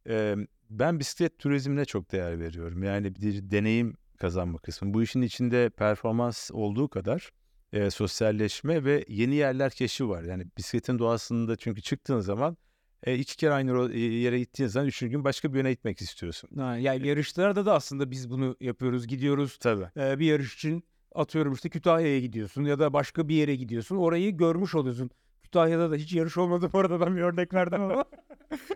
e, 0.08 0.36
ben 0.70 1.00
bisiklet 1.00 1.38
turizmine 1.38 1.84
çok 1.84 2.12
değer 2.12 2.40
veriyorum. 2.40 2.82
Yani 2.82 3.14
bir 3.14 3.50
deneyim 3.50 3.96
kazanma 4.18 4.58
kısmı. 4.58 4.94
Bu 4.94 5.02
işin 5.02 5.22
içinde 5.22 5.70
performans 5.70 6.50
olduğu 6.52 6.88
kadar 6.88 7.30
e, 7.72 7.90
sosyalleşme 7.90 8.84
ve 8.84 9.04
yeni 9.08 9.34
yerler 9.34 9.72
keşfi 9.72 10.08
var. 10.08 10.22
Yani 10.22 10.46
bisikletin 10.58 10.98
doğasında 10.98 11.56
çünkü 11.56 11.82
çıktığın 11.82 12.20
zaman 12.20 12.56
e, 13.04 13.14
iki 13.18 13.36
kere 13.36 13.52
aynı 13.52 13.70
ro- 13.70 13.96
yere 13.96 14.38
gittiğin 14.38 14.68
zaman 14.68 14.88
üçüncü 14.88 15.10
gün 15.10 15.24
başka 15.24 15.52
bir 15.52 15.58
yöne 15.58 15.70
gitmek 15.72 16.00
istiyorsun. 16.00 16.50
Ha, 16.56 16.76
yani 16.76 17.06
yarışlarda 17.06 17.66
da 17.66 17.74
aslında 17.74 18.10
biz 18.10 18.30
bunu 18.30 18.56
yapıyoruz. 18.60 19.06
Gidiyoruz 19.06 19.56
Tabii. 19.58 19.86
Ee, 19.96 20.18
bir 20.18 20.26
yarış 20.26 20.54
için 20.54 20.84
atıyorum 21.14 21.52
işte 21.52 21.68
Kütahya'ya 21.68 22.20
gidiyorsun 22.20 22.64
ya 22.64 22.78
da 22.78 22.92
başka 22.92 23.28
bir 23.28 23.34
yere 23.34 23.56
gidiyorsun. 23.56 23.96
Orayı 23.96 24.36
görmüş 24.36 24.74
oluyorsun. 24.74 25.10
Kütahya'da 25.42 25.90
da 25.90 25.94
hiç 25.96 26.12
yarış 26.12 26.36
olmadı 26.38 26.70
bu 26.72 26.78
arada 26.78 27.00
ben 27.00 27.16
bir 27.16 27.20
örnek 27.22 27.54
verdim 27.54 27.82
ama. 27.82 28.04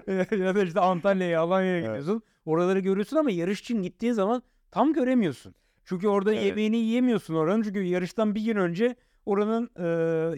ya 0.45 0.55
da 0.55 0.64
işte 0.64 0.81
Antalya'ya, 0.81 1.41
Alanya'ya 1.41 1.77
Evet. 1.79 1.85
gidiyorsun. 1.87 2.23
Oraları 2.45 2.79
görüyorsun 2.81 3.17
ama 3.17 3.31
yarış 3.31 3.61
için 3.61 3.83
gittiğin 3.83 4.12
zaman 4.12 4.43
tam 4.71 4.93
göremiyorsun. 4.93 5.55
Çünkü 5.85 6.09
orada 6.09 6.35
Evet. 6.35 6.45
yemeğini 6.45 6.77
yiyemiyorsun 6.77 7.35
oranın. 7.35 7.62
Çünkü 7.62 7.83
yarıştan 7.83 8.35
bir 8.35 8.45
gün 8.45 8.57
önce 8.57 8.97
oranın 9.27 9.71
e, 9.77 9.85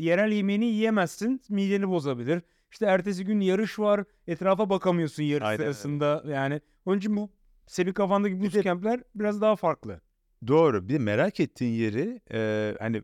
yerel 0.03 0.33
yemeğini 0.33 0.67
yiyemezsin. 0.67 1.41
Mideni 1.49 1.89
bozabilir. 1.89 2.43
İşte 2.73 2.87
ertesi 2.87 3.25
gün 3.25 3.41
yarış 3.41 3.79
var. 3.79 4.05
Etrafa 4.27 4.71
bakamıyorsun 4.71 5.23
yarış 5.23 5.47
Aynen 5.47 5.57
sırasında. 5.57 6.25
Yani 6.29 6.61
onun 6.85 6.99
için 6.99 7.17
bu 7.17 7.31
senin 7.67 7.93
kafandaki 7.93 8.41
bootcamp'ler 8.41 9.03
biraz 9.15 9.41
daha 9.41 9.57
farklı. 9.57 10.01
Doğru. 10.47 10.89
Bir 10.89 10.99
merak 10.99 11.41
ettiğin 11.41 11.73
yeri 11.73 12.21
e, 12.33 12.75
hani 12.79 13.03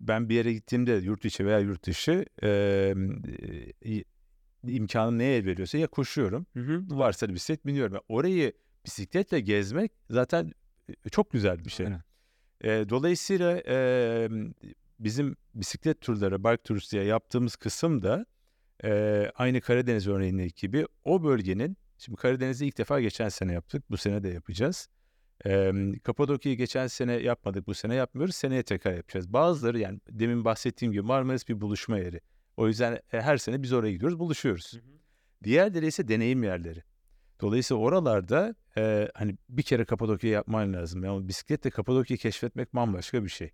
ben 0.00 0.28
bir 0.28 0.34
yere 0.34 0.52
gittiğimde 0.52 0.92
yurt 0.92 1.24
içi 1.24 1.46
veya 1.46 1.58
yurt 1.58 1.86
dışı 1.86 2.24
e, 2.42 2.94
imkanım 4.64 5.18
neye 5.18 5.36
el 5.36 5.46
veriyorsa 5.46 5.78
ya 5.78 5.86
koşuyorum 5.86 6.46
Hı 6.52 6.60
hı. 6.60 6.82
varsa 6.90 7.28
bisiklet 7.28 7.66
biniyorum. 7.66 7.94
Yani 7.94 8.04
orayı 8.08 8.52
bisikletle 8.84 9.40
gezmek 9.40 9.92
zaten 10.10 10.52
çok 11.10 11.30
güzel 11.30 11.64
bir 11.64 11.70
şey. 11.70 11.86
Aynen. 11.86 12.02
E, 12.60 12.88
dolayısıyla 12.88 13.62
e, 13.68 14.28
bizim 15.00 15.36
bisiklet 15.54 16.00
turları, 16.00 16.44
bike 16.44 16.56
turist 16.62 16.92
diye 16.92 17.04
yaptığımız 17.04 17.56
kısım 17.56 18.02
da 18.02 18.26
e, 18.84 19.30
aynı 19.34 19.60
Karadeniz 19.60 20.08
örneğindeki 20.08 20.66
gibi 20.66 20.86
o 21.04 21.24
bölgenin, 21.24 21.76
şimdi 21.98 22.16
Karadeniz'i 22.16 22.66
ilk 22.66 22.78
defa 22.78 23.00
geçen 23.00 23.28
sene 23.28 23.52
yaptık, 23.52 23.90
bu 23.90 23.96
sene 23.96 24.22
de 24.22 24.28
yapacağız. 24.28 24.88
E, 25.46 25.72
Kapadokya'yı 26.02 26.58
geçen 26.58 26.86
sene 26.86 27.12
yapmadık, 27.12 27.66
bu 27.66 27.74
sene 27.74 27.94
yapmıyoruz, 27.94 28.34
seneye 28.34 28.62
tekrar 28.62 28.94
yapacağız. 28.94 29.32
Bazıları 29.32 29.78
yani 29.78 30.00
demin 30.10 30.44
bahsettiğim 30.44 30.92
gibi 30.92 31.02
Marmaris 31.02 31.48
bir 31.48 31.60
buluşma 31.60 31.98
yeri. 31.98 32.20
O 32.56 32.68
yüzden 32.68 32.92
e, 33.12 33.20
her 33.20 33.36
sene 33.36 33.62
biz 33.62 33.72
oraya 33.72 33.92
gidiyoruz, 33.92 34.18
buluşuyoruz. 34.18 34.80
Diğerleri 35.44 35.86
ise 35.86 36.08
deneyim 36.08 36.44
yerleri. 36.44 36.82
Dolayısıyla 37.40 37.82
oralarda 37.82 38.54
e, 38.76 39.08
hani 39.14 39.36
bir 39.48 39.62
kere 39.62 39.84
Kapadokya 39.84 40.30
yapman 40.30 40.72
lazım. 40.72 41.04
Yani 41.04 41.28
bisikletle 41.28 41.70
Kapadokya'yı 41.70 42.18
keşfetmek 42.18 42.74
bambaşka 42.74 43.24
bir 43.24 43.28
şey. 43.28 43.50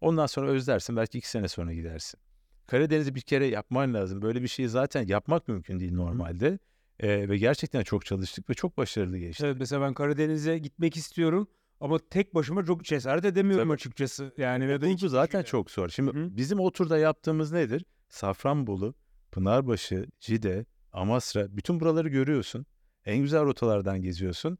Ondan 0.00 0.26
sonra 0.26 0.50
özlersin 0.50 0.96
belki 0.96 1.18
iki 1.18 1.30
sene 1.30 1.48
sonra 1.48 1.72
gidersin. 1.72 2.20
Karadeniz'i 2.66 3.14
bir 3.14 3.20
kere 3.20 3.46
yapman 3.46 3.94
lazım. 3.94 4.22
Böyle 4.22 4.42
bir 4.42 4.48
şeyi 4.48 4.68
zaten 4.68 5.06
yapmak 5.06 5.48
mümkün 5.48 5.80
değil 5.80 5.92
normalde. 5.94 6.58
E, 7.00 7.28
ve 7.28 7.38
gerçekten 7.38 7.82
çok 7.82 8.04
çalıştık 8.04 8.50
ve 8.50 8.54
çok 8.54 8.76
başarılı 8.76 9.18
geçti. 9.18 9.46
Evet, 9.46 9.56
mesela 9.60 9.82
ben 9.82 9.94
Karadeniz'e 9.94 10.58
gitmek 10.58 10.96
istiyorum 10.96 11.48
ama 11.80 11.98
tek 11.98 12.34
başıma 12.34 12.64
çok 12.64 12.84
cesaret 12.84 13.24
edemiyorum 13.24 13.68
Tabii. 13.68 13.74
açıkçası. 13.74 14.32
Yani 14.36 14.70
ya 14.70 14.80
da 14.80 14.86
Bu 14.86 14.90
iki 14.90 15.08
zaten 15.08 15.42
çok 15.42 15.70
zor. 15.70 15.88
Şimdi 15.88 16.10
hı. 16.10 16.36
bizim 16.36 16.60
o 16.60 16.70
turda 16.70 16.98
yaptığımız 16.98 17.52
nedir? 17.52 17.84
Safranbolu, 18.08 18.94
Pınarbaşı, 19.32 20.06
Cide, 20.20 20.66
Amasra 20.92 21.56
bütün 21.56 21.80
buraları 21.80 22.08
görüyorsun. 22.08 22.66
En 23.04 23.18
güzel 23.18 23.44
rotalardan 23.44 24.02
geziyorsun. 24.02 24.58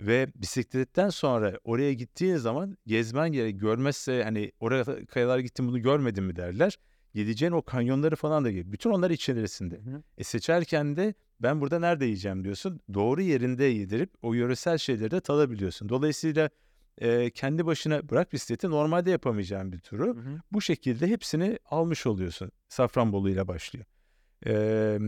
Ve 0.00 0.28
bisikletten 0.34 1.08
sonra 1.08 1.58
oraya 1.64 1.92
gittiğin 1.92 2.36
zaman 2.36 2.76
gezmen 2.86 3.32
gerek. 3.32 3.60
Görmezse 3.60 4.22
hani 4.24 4.52
oraya 4.60 5.06
kayalar 5.06 5.38
gittim 5.38 5.68
bunu 5.68 5.82
görmedim 5.82 6.24
mi 6.24 6.36
derler. 6.36 6.78
Gideceğin 7.14 7.52
o 7.52 7.62
kanyonları 7.62 8.16
falan 8.16 8.44
da 8.44 8.50
gel. 8.50 8.72
Bütün 8.72 8.90
onlar 8.90 9.10
içerisinde. 9.10 9.74
Hı 9.74 9.90
hı. 9.90 10.02
E 10.18 10.24
seçerken 10.24 10.96
de 10.96 11.14
ben 11.40 11.60
burada 11.60 11.78
nerede 11.78 12.04
yiyeceğim 12.04 12.44
diyorsun. 12.44 12.80
Doğru 12.94 13.22
yerinde 13.22 13.64
yedirip 13.64 14.10
o 14.22 14.34
yöresel 14.34 14.78
şeyleri 14.78 15.10
de 15.10 15.20
tadabiliyorsun. 15.20 15.88
Dolayısıyla 15.88 16.50
e, 16.98 17.30
kendi 17.30 17.66
başına 17.66 18.08
bırak 18.08 18.32
bisikleti 18.32 18.70
normalde 18.70 19.10
yapamayacağın 19.10 19.72
bir 19.72 19.78
turu. 19.78 20.06
Hı 20.16 20.20
hı. 20.20 20.40
Bu 20.52 20.60
şekilde 20.60 21.06
hepsini 21.06 21.58
almış 21.64 22.06
oluyorsun. 22.06 22.50
Safranbolu 22.68 23.30
ile 23.30 23.48
başlıyor. 23.48 23.86
Ee, 24.46 24.98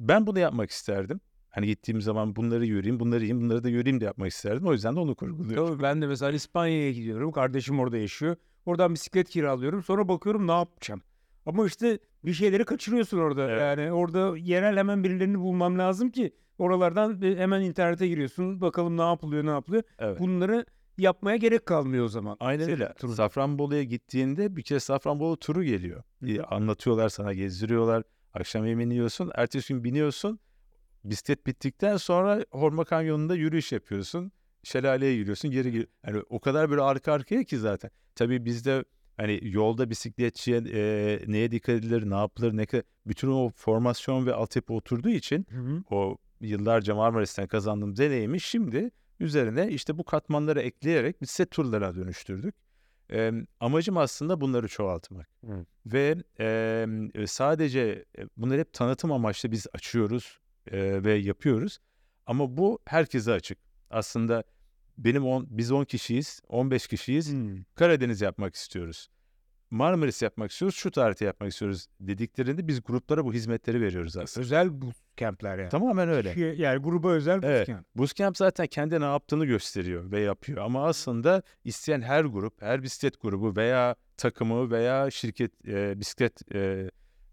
ben 0.00 0.26
bunu 0.26 0.38
yapmak 0.38 0.70
isterdim. 0.70 1.20
Hani 1.48 1.66
gittiğim 1.66 2.00
zaman 2.00 2.36
bunları 2.36 2.66
yürüyeyim, 2.66 3.00
bunları 3.00 3.20
yiyeyim, 3.20 3.40
bunları 3.40 3.64
da 3.64 3.68
yürüyeyim 3.68 4.00
de 4.00 4.04
yapmak 4.04 4.32
isterdim. 4.32 4.66
O 4.66 4.72
yüzden 4.72 4.96
de 4.96 5.00
onu 5.00 5.14
kurguluyorum. 5.14 5.68
Tabii 5.68 5.82
ben 5.82 6.02
de 6.02 6.06
mesela 6.06 6.32
İspanya'ya 6.32 6.92
gidiyorum. 6.92 7.32
Kardeşim 7.32 7.80
orada 7.80 7.96
yaşıyor. 7.96 8.36
Oradan 8.66 8.94
bisiklet 8.94 9.28
kiralıyorum. 9.28 9.82
Sonra 9.82 10.08
bakıyorum 10.08 10.46
ne 10.46 10.52
yapacağım. 10.52 11.02
Ama 11.46 11.66
işte 11.66 11.98
bir 12.24 12.32
şeyleri 12.32 12.64
kaçırıyorsun 12.64 13.18
orada. 13.18 13.50
Evet. 13.50 13.60
Yani 13.60 13.92
orada 13.92 14.38
yerel 14.38 14.76
hemen 14.76 15.04
birilerini 15.04 15.38
bulmam 15.38 15.78
lazım 15.78 16.10
ki 16.10 16.34
oralardan 16.58 17.22
bir- 17.22 17.36
hemen 17.38 17.60
internete 17.60 18.08
giriyorsun. 18.08 18.60
Bakalım 18.60 18.96
ne 18.96 19.02
yapılıyor, 19.02 19.46
ne 19.46 19.50
yapılıyor. 19.50 19.82
Evet. 19.98 20.20
Bunları 20.20 20.66
yapmaya 20.98 21.36
gerek 21.36 21.66
kalmıyor 21.66 22.04
o 22.04 22.08
zaman. 22.08 22.36
Aynen 22.40 22.70
öyle. 22.70 22.94
Safranbolu'ya 23.14 23.82
gittiğinde 23.82 24.56
bir 24.56 24.62
kere 24.62 24.80
Safranbolu 24.80 25.36
turu 25.36 25.64
geliyor. 25.64 26.02
Hı. 26.24 26.44
Anlatıyorlar 26.44 27.08
sana, 27.08 27.32
gezdiriyorlar. 27.34 28.02
Akşam 28.34 28.66
yemeğini 28.66 28.94
yiyorsun. 28.94 29.30
Ertesi 29.34 29.74
gün 29.74 29.84
biniyorsun. 29.84 30.38
Bisiklet 31.04 31.46
bittikten 31.46 31.96
sonra 31.96 32.44
Horma 32.50 32.84
Kanyonu'nda 32.84 33.34
yürüyüş 33.34 33.72
yapıyorsun. 33.72 34.32
Şelaleye 34.62 35.16
giriyorsun, 35.16 35.50
geri 35.50 35.72
gir. 35.72 35.86
Yani 36.06 36.22
o 36.28 36.40
kadar 36.40 36.70
böyle 36.70 36.80
arka 36.80 37.12
arkaya 37.12 37.44
ki 37.44 37.58
zaten. 37.58 37.90
Tabii 38.14 38.44
bizde 38.44 38.84
hani 39.16 39.40
yolda 39.42 39.90
bisikletçiye 39.90 40.56
e, 40.58 41.20
neye 41.26 41.50
dikkat 41.50 41.74
edilir, 41.74 42.10
ne 42.10 42.14
yapılır, 42.14 42.56
ne 42.56 42.66
kadar 42.66 42.84
bütün 43.06 43.28
o 43.28 43.50
formasyon 43.56 44.26
ve 44.26 44.34
altyapı 44.34 44.74
oturduğu 44.74 45.08
için 45.08 45.46
Hı 45.50 45.58
hı. 45.58 45.82
o 45.90 46.16
yıllarca 46.40 46.94
Marmaris'ten 46.94 47.46
kazandığım 47.46 47.96
deneyimi 47.96 48.40
şimdi 48.40 48.90
üzerine 49.20 49.68
işte 49.68 49.98
bu 49.98 50.04
katmanları 50.04 50.60
ekleyerek 50.60 51.22
bisiklet 51.22 51.50
turlarına 51.50 51.94
dönüştürdük. 51.94 52.54
Ee, 53.12 53.32
amacım 53.60 53.96
aslında 53.96 54.40
bunları 54.40 54.68
çoğaltmak. 54.68 55.28
Hı. 55.46 55.66
Ve 55.86 56.16
e, 56.40 57.26
sadece 57.26 58.04
e, 58.18 58.24
bunları 58.36 58.58
hep 58.60 58.72
tanıtım 58.72 59.12
amaçlı 59.12 59.50
biz 59.50 59.66
açıyoruz 59.72 60.38
e, 60.70 61.04
ve 61.04 61.12
yapıyoruz. 61.12 61.78
Ama 62.26 62.56
bu 62.56 62.78
herkese 62.84 63.32
açık. 63.32 63.58
Aslında 63.92 64.44
benim 64.98 65.24
on, 65.26 65.46
biz 65.50 65.72
10 65.72 65.84
kişiyiz, 65.84 66.40
15 66.48 66.86
kişiyiz. 66.86 67.32
Hmm. 67.32 67.56
Karadeniz 67.74 68.20
yapmak 68.20 68.54
istiyoruz. 68.54 69.08
Marmaris 69.70 70.22
yapmak 70.22 70.50
istiyoruz, 70.50 70.76
şu 70.76 70.90
tarihte 70.90 71.24
yapmak 71.24 71.50
istiyoruz 71.52 71.86
dediklerinde 72.00 72.68
biz 72.68 72.82
gruplara 72.82 73.24
bu 73.24 73.32
hizmetleri 73.32 73.80
veriyoruz 73.80 74.16
aslında. 74.16 74.44
Özel 74.44 74.82
bootcamp'ler 74.82 75.58
yani. 75.58 75.68
Tamamen 75.68 76.08
öyle. 76.08 76.28
Kişiye- 76.28 76.54
Yani 76.54 76.82
gruba 76.82 77.10
özel 77.10 77.40
Evet. 77.42 77.68
bootcamp. 77.68 77.86
Bootcamp 77.94 78.36
zaten 78.36 78.66
kendi 78.66 79.00
ne 79.00 79.04
yaptığını 79.04 79.44
gösteriyor 79.44 80.10
ve 80.10 80.20
yapıyor. 80.20 80.58
Ama 80.58 80.86
aslında 80.86 81.42
isteyen 81.64 82.00
her 82.00 82.24
grup, 82.24 82.62
her 82.62 82.82
bisiklet 82.82 83.20
grubu 83.22 83.56
veya 83.56 83.96
takımı 84.16 84.70
veya 84.70 85.10
şirket 85.10 85.68
e, 85.68 86.00
bisiklet 86.00 86.54
e, 86.54 86.90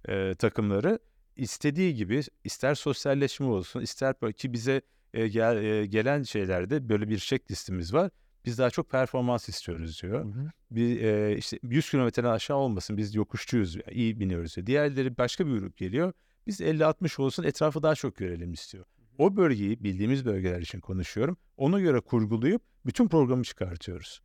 e, 0.07 0.35
takımları 0.35 0.99
istediği 1.35 1.95
gibi 1.95 2.21
ister 2.43 2.75
sosyalleşme 2.75 3.45
olsun, 3.45 3.81
ister 3.81 4.15
ki 4.37 4.53
bize 4.53 4.81
e, 5.13 5.27
gel, 5.27 5.63
e, 5.63 5.85
gelen 5.85 6.23
şeylerde 6.23 6.89
böyle 6.89 7.09
bir 7.09 7.17
checklistimiz 7.17 7.93
var. 7.93 8.11
Biz 8.45 8.57
daha 8.57 8.69
çok 8.69 8.89
performans 8.89 9.49
istiyoruz 9.49 10.01
diyor. 10.03 10.25
Hı 10.25 10.29
hı. 10.29 10.51
Bir 10.71 11.01
e, 11.01 11.37
işte 11.37 11.59
100 11.63 11.91
kilometreden 11.91 12.29
aşağı 12.29 12.57
olmasın 12.57 12.97
biz 12.97 13.15
yokuşçuyuz, 13.15 13.77
iyi 13.91 14.19
biniyoruz 14.19 14.55
diyor. 14.55 14.67
Diğerleri 14.67 15.17
başka 15.17 15.47
bir 15.47 15.51
grup 15.51 15.77
geliyor. 15.77 16.13
Biz 16.47 16.61
50-60 16.61 17.21
olsun 17.21 17.43
etrafı 17.43 17.83
daha 17.83 17.95
çok 17.95 18.15
görelim 18.15 18.53
istiyor. 18.53 18.85
O 19.17 19.35
bölgeyi 19.35 19.83
bildiğimiz 19.83 20.25
bölgeler 20.25 20.61
için 20.61 20.79
konuşuyorum. 20.79 21.37
Ona 21.57 21.79
göre 21.79 21.99
kurgulayıp 21.99 22.61
bütün 22.85 23.07
programı 23.07 23.43
çıkartıyoruz. 23.43 24.21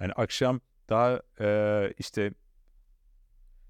Yani 0.00 0.12
akşam 0.12 0.60
daha 0.88 1.20
e, 1.40 1.92
işte 1.98 2.32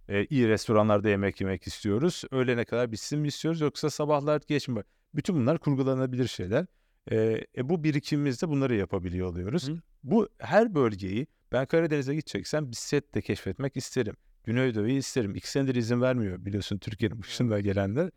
e, 0.08 0.24
iyi 0.24 0.48
restoranlarda 0.48 1.08
yemek 1.08 1.40
yemek 1.40 1.66
istiyoruz. 1.66 2.24
Öğlene 2.30 2.64
kadar 2.64 2.92
bitsin 2.92 3.18
mi 3.18 3.28
istiyoruz 3.28 3.60
yoksa 3.60 3.90
sabahlar 3.90 4.42
geç 4.46 4.68
mi? 4.68 4.82
Bütün 5.16 5.36
bunlar 5.36 5.58
kurgulanabilir 5.58 6.28
şeyler. 6.28 6.66
E, 7.10 7.46
e, 7.56 7.68
bu 7.68 7.84
birikimimizde 7.84 8.48
bunları 8.48 8.74
yapabiliyor 8.74 9.28
oluyoruz. 9.28 9.68
Hı. 9.68 9.80
Bu 10.04 10.28
her 10.38 10.74
bölgeyi 10.74 11.26
ben 11.52 11.66
Karadeniz'e 11.66 12.14
gideceksem 12.14 12.70
bisikletle 12.70 13.20
keşfetmek 13.20 13.76
isterim. 13.76 14.16
Güneydoğu'yu 14.44 14.96
isterim. 14.96 15.34
İki 15.34 15.50
senedir 15.50 15.74
izin 15.74 16.00
vermiyor 16.00 16.44
biliyorsun 16.44 16.78
Türkiye'nin 16.78 17.22
dışında 17.22 17.60
gelenler. 17.60 18.10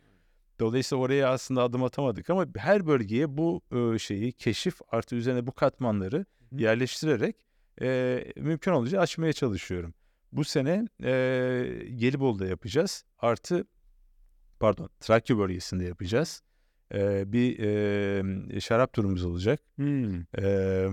Dolayısıyla 0.60 1.04
oraya 1.04 1.30
aslında 1.30 1.64
adım 1.64 1.84
atamadık 1.84 2.30
ama 2.30 2.46
her 2.58 2.88
bölgeye 2.88 3.38
bu 3.38 3.62
e, 3.72 4.00
şeyi 4.00 4.32
keşif 4.32 4.80
artı 4.90 5.16
üzerine 5.16 5.48
bu 5.48 5.52
katmanları 5.52 6.18
Hı. 6.18 6.26
yerleştirerek 6.52 7.36
e, 7.82 8.26
mümkün 8.36 8.72
olunca 8.72 9.00
açmaya 9.00 9.34
çalışıyorum. 9.34 9.94
Bu 10.32 10.44
sene 10.44 10.88
e, 11.04 11.12
Gelibolu'da 11.96 12.46
yapacağız. 12.48 13.06
Artı 13.20 13.66
pardon 14.60 14.90
Trakya 15.00 15.38
bölgesinde 15.38 15.86
yapacağız. 15.86 16.42
E, 16.94 17.34
bir 17.34 17.60
e, 18.56 18.60
şarap 18.60 18.94
turumuz 18.94 19.26
olacak. 19.26 19.62
Hmm. 19.76 20.22
E, 20.40 20.88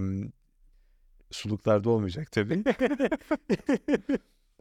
suluklarda 1.30 1.90
olmayacak 1.90 2.32
tabii. 2.32 2.64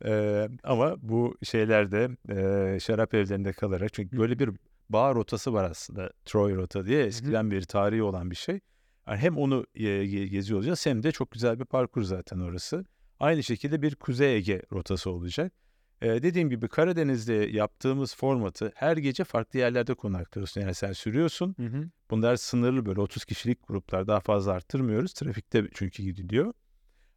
E, 0.05 0.47
ama 0.63 0.95
bu 1.01 1.37
şeylerde 1.43 2.09
e, 2.29 2.79
şarap 2.79 3.13
evlerinde 3.13 3.53
kalarak 3.53 3.93
çünkü 3.93 4.17
böyle 4.17 4.39
bir 4.39 4.49
bağ 4.89 5.15
rotası 5.15 5.53
var 5.53 5.63
aslında 5.71 6.11
Troy 6.25 6.55
rota 6.55 6.85
diye 6.85 7.03
eskiden 7.05 7.51
beri 7.51 7.65
tarihi 7.65 8.03
olan 8.03 8.31
bir 8.31 8.35
şey. 8.35 8.59
Yani 9.07 9.17
hem 9.17 9.37
onu 9.37 9.65
e, 9.75 9.83
ge- 9.83 10.25
geziyor 10.25 10.59
olacağız 10.59 10.85
hem 10.85 11.03
de 11.03 11.11
çok 11.11 11.31
güzel 11.31 11.59
bir 11.59 11.65
parkur 11.65 12.01
zaten 12.03 12.39
orası. 12.39 12.85
Aynı 13.19 13.43
şekilde 13.43 13.81
bir 13.81 13.95
Kuzey 13.95 14.35
Ege 14.35 14.61
rotası 14.73 15.09
olacak. 15.11 15.53
E, 16.01 16.07
dediğim 16.23 16.49
gibi 16.49 16.67
Karadeniz'de 16.67 17.33
yaptığımız 17.33 18.15
formatı 18.15 18.71
her 18.75 18.97
gece 18.97 19.23
farklı 19.23 19.59
yerlerde 19.59 19.93
konaklıyorsun. 19.93 20.61
Yani 20.61 20.73
sen 20.73 20.93
sürüyorsun. 20.93 21.55
Hı 21.57 21.65
hı. 21.65 21.89
Bunlar 22.11 22.35
sınırlı 22.35 22.85
böyle 22.85 23.01
30 23.01 23.25
kişilik 23.25 23.67
gruplar 23.67 24.07
daha 24.07 24.19
fazla 24.19 24.51
arttırmıyoruz. 24.51 25.13
Trafikte 25.13 25.67
çünkü 25.73 26.03
gidiliyor. 26.03 26.53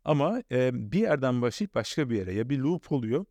Ama 0.04 0.42
e, 0.52 0.70
bir 0.92 1.00
yerden 1.00 1.42
başlayıp 1.42 1.74
başka 1.74 2.10
bir 2.10 2.16
yere 2.16 2.34
ya 2.34 2.48
bir 2.48 2.58
loop 2.58 2.92
oluyor 2.92 3.24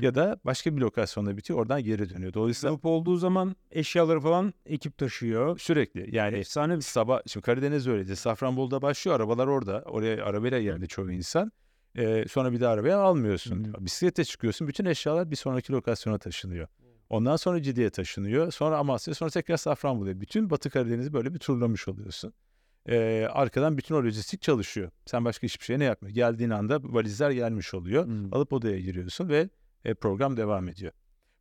ya 0.00 0.14
da 0.14 0.40
başka 0.44 0.76
bir 0.76 0.80
lokasyonda 0.80 1.36
bitiyor 1.36 1.58
oradan 1.58 1.84
geri 1.84 2.10
dönüyor. 2.10 2.32
Dolayısıyla 2.32 2.72
Loop 2.72 2.84
olduğu 2.84 3.16
zaman 3.16 3.56
eşyaları 3.70 4.20
falan 4.20 4.54
ekip 4.66 4.98
taşıyor. 4.98 5.58
sürekli 5.58 6.16
yani 6.16 6.36
Efsane 6.36 6.76
bir 6.76 6.80
sabah 6.80 7.20
şimdi 7.26 7.46
Karadeniz 7.46 7.86
öyleydi. 7.88 8.16
Safranbolu'da 8.16 8.82
başlıyor 8.82 9.16
arabalar 9.16 9.46
orada. 9.46 9.82
Oraya 9.86 10.24
arabayla 10.24 10.60
geldi 10.60 10.88
çoğu 10.88 11.12
insan. 11.12 11.52
Ee, 11.98 12.24
sonra 12.28 12.52
bir 12.52 12.60
de 12.60 12.68
arabaya 12.68 12.98
almıyorsun. 12.98 13.64
Hı 13.64 13.84
Bisiklete 13.84 14.24
çıkıyorsun. 14.24 14.68
Bütün 14.68 14.84
eşyalar 14.84 15.30
bir 15.30 15.36
sonraki 15.36 15.72
lokasyona 15.72 16.18
taşınıyor. 16.18 16.68
Ondan 17.10 17.36
sonra 17.36 17.62
Cidi'ye 17.62 17.90
taşınıyor. 17.90 18.52
Sonra 18.52 18.78
Amasya 18.78 19.14
sonra 19.14 19.30
tekrar 19.30 19.56
Safranbolu'ya. 19.56 20.20
Bütün 20.20 20.50
Batı 20.50 20.70
Karadeniz'i 20.70 21.12
böyle 21.12 21.34
bir 21.34 21.38
turlamış 21.38 21.88
oluyorsun. 21.88 22.32
Ee, 22.88 23.26
arkadan 23.30 23.78
bütün 23.78 23.94
o 23.94 23.98
lojistik 23.98 24.42
çalışıyor. 24.42 24.90
Sen 25.06 25.24
başka 25.24 25.44
hiçbir 25.44 25.64
şey 25.64 25.78
ne 25.78 25.84
yapmıyor. 25.84 26.14
Geldiğin 26.14 26.50
anda 26.50 26.80
valizler 26.82 27.30
gelmiş 27.30 27.74
oluyor. 27.74 28.06
Hmm. 28.06 28.34
Alıp 28.34 28.52
odaya 28.52 28.80
giriyorsun 28.80 29.28
ve 29.28 29.48
e, 29.84 29.94
program 29.94 30.36
devam 30.36 30.68
ediyor. 30.68 30.92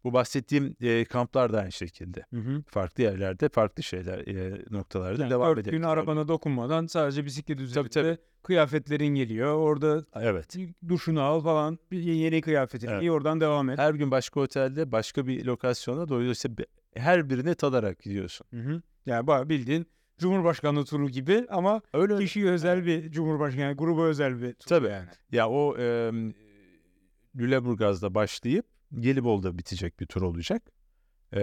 Bu 0.04 0.14
bahsettiğim 0.14 0.76
e, 0.82 1.06
kamplar 1.06 1.54
da 1.54 1.60
aynı 1.60 1.72
şekilde. 1.72 2.26
Hı 2.34 2.40
hı. 2.40 2.64
Farklı 2.68 3.04
yerlerde, 3.04 3.50
farklı 3.50 3.84
şeyler, 3.84 4.28
e, 4.28 4.62
noktalarda 4.72 5.22
Yani 5.22 5.32
devam 5.32 5.60
ediyor. 5.60 5.74
gün 5.76 5.84
arabana 5.84 6.28
dokunmadan 6.28 6.86
sadece 6.86 7.26
bisiklet 7.26 7.60
üzerinde 7.60 7.90
tabii. 7.90 8.18
kıyafetlerin 8.44 9.08
geliyor. 9.16 9.54
Orada 9.56 10.06
Evet. 10.16 10.56
duşunu 10.88 11.22
al 11.22 11.42
falan. 11.42 11.80
Bir 11.92 12.00
yeni 12.00 12.42
kıyafetini 12.42 12.90
Evet. 12.92 13.02
giy 13.02 13.12
oradan 13.12 13.42
devam 13.42 13.70
et. 13.70 13.80
Her 13.80 13.94
gün 13.94 14.12
başka 14.12 14.40
otelde, 14.40 14.92
başka 14.92 15.28
bir 15.28 15.46
lokasyona 15.46 16.10
dolayısıyla 16.10 16.66
her 16.96 17.30
birini 17.30 17.56
tadarak 17.56 18.00
gidiyorsun. 18.00 18.48
Hı 18.50 18.58
hı. 18.60 18.82
Yani 19.06 19.50
bildiğin 19.50 19.88
Cumhurbaşkanlığı 20.18 20.86
turu 20.86 21.10
gibi 21.10 21.46
ama 21.50 21.82
öyle. 21.94 22.18
kişiye 22.18 22.46
özel 22.52 22.86
bir 22.86 23.12
Cumhurbaşkanı, 23.12 23.62
yani 23.62 23.76
gruba 23.76 24.04
özel 24.06 24.42
bir 24.42 24.54
tur 24.54 24.68
Tabii. 24.70 24.88
yani. 24.88 25.08
Ya 25.32 25.50
o 25.50 25.78
e, 25.78 26.12
Lüleburgaz'da 27.36 28.16
başlayıp 28.16 28.66
Gelibolu'da 29.00 29.58
bitecek 29.58 30.00
bir 30.00 30.06
tur 30.06 30.22
olacak. 30.22 30.72
E, 31.36 31.42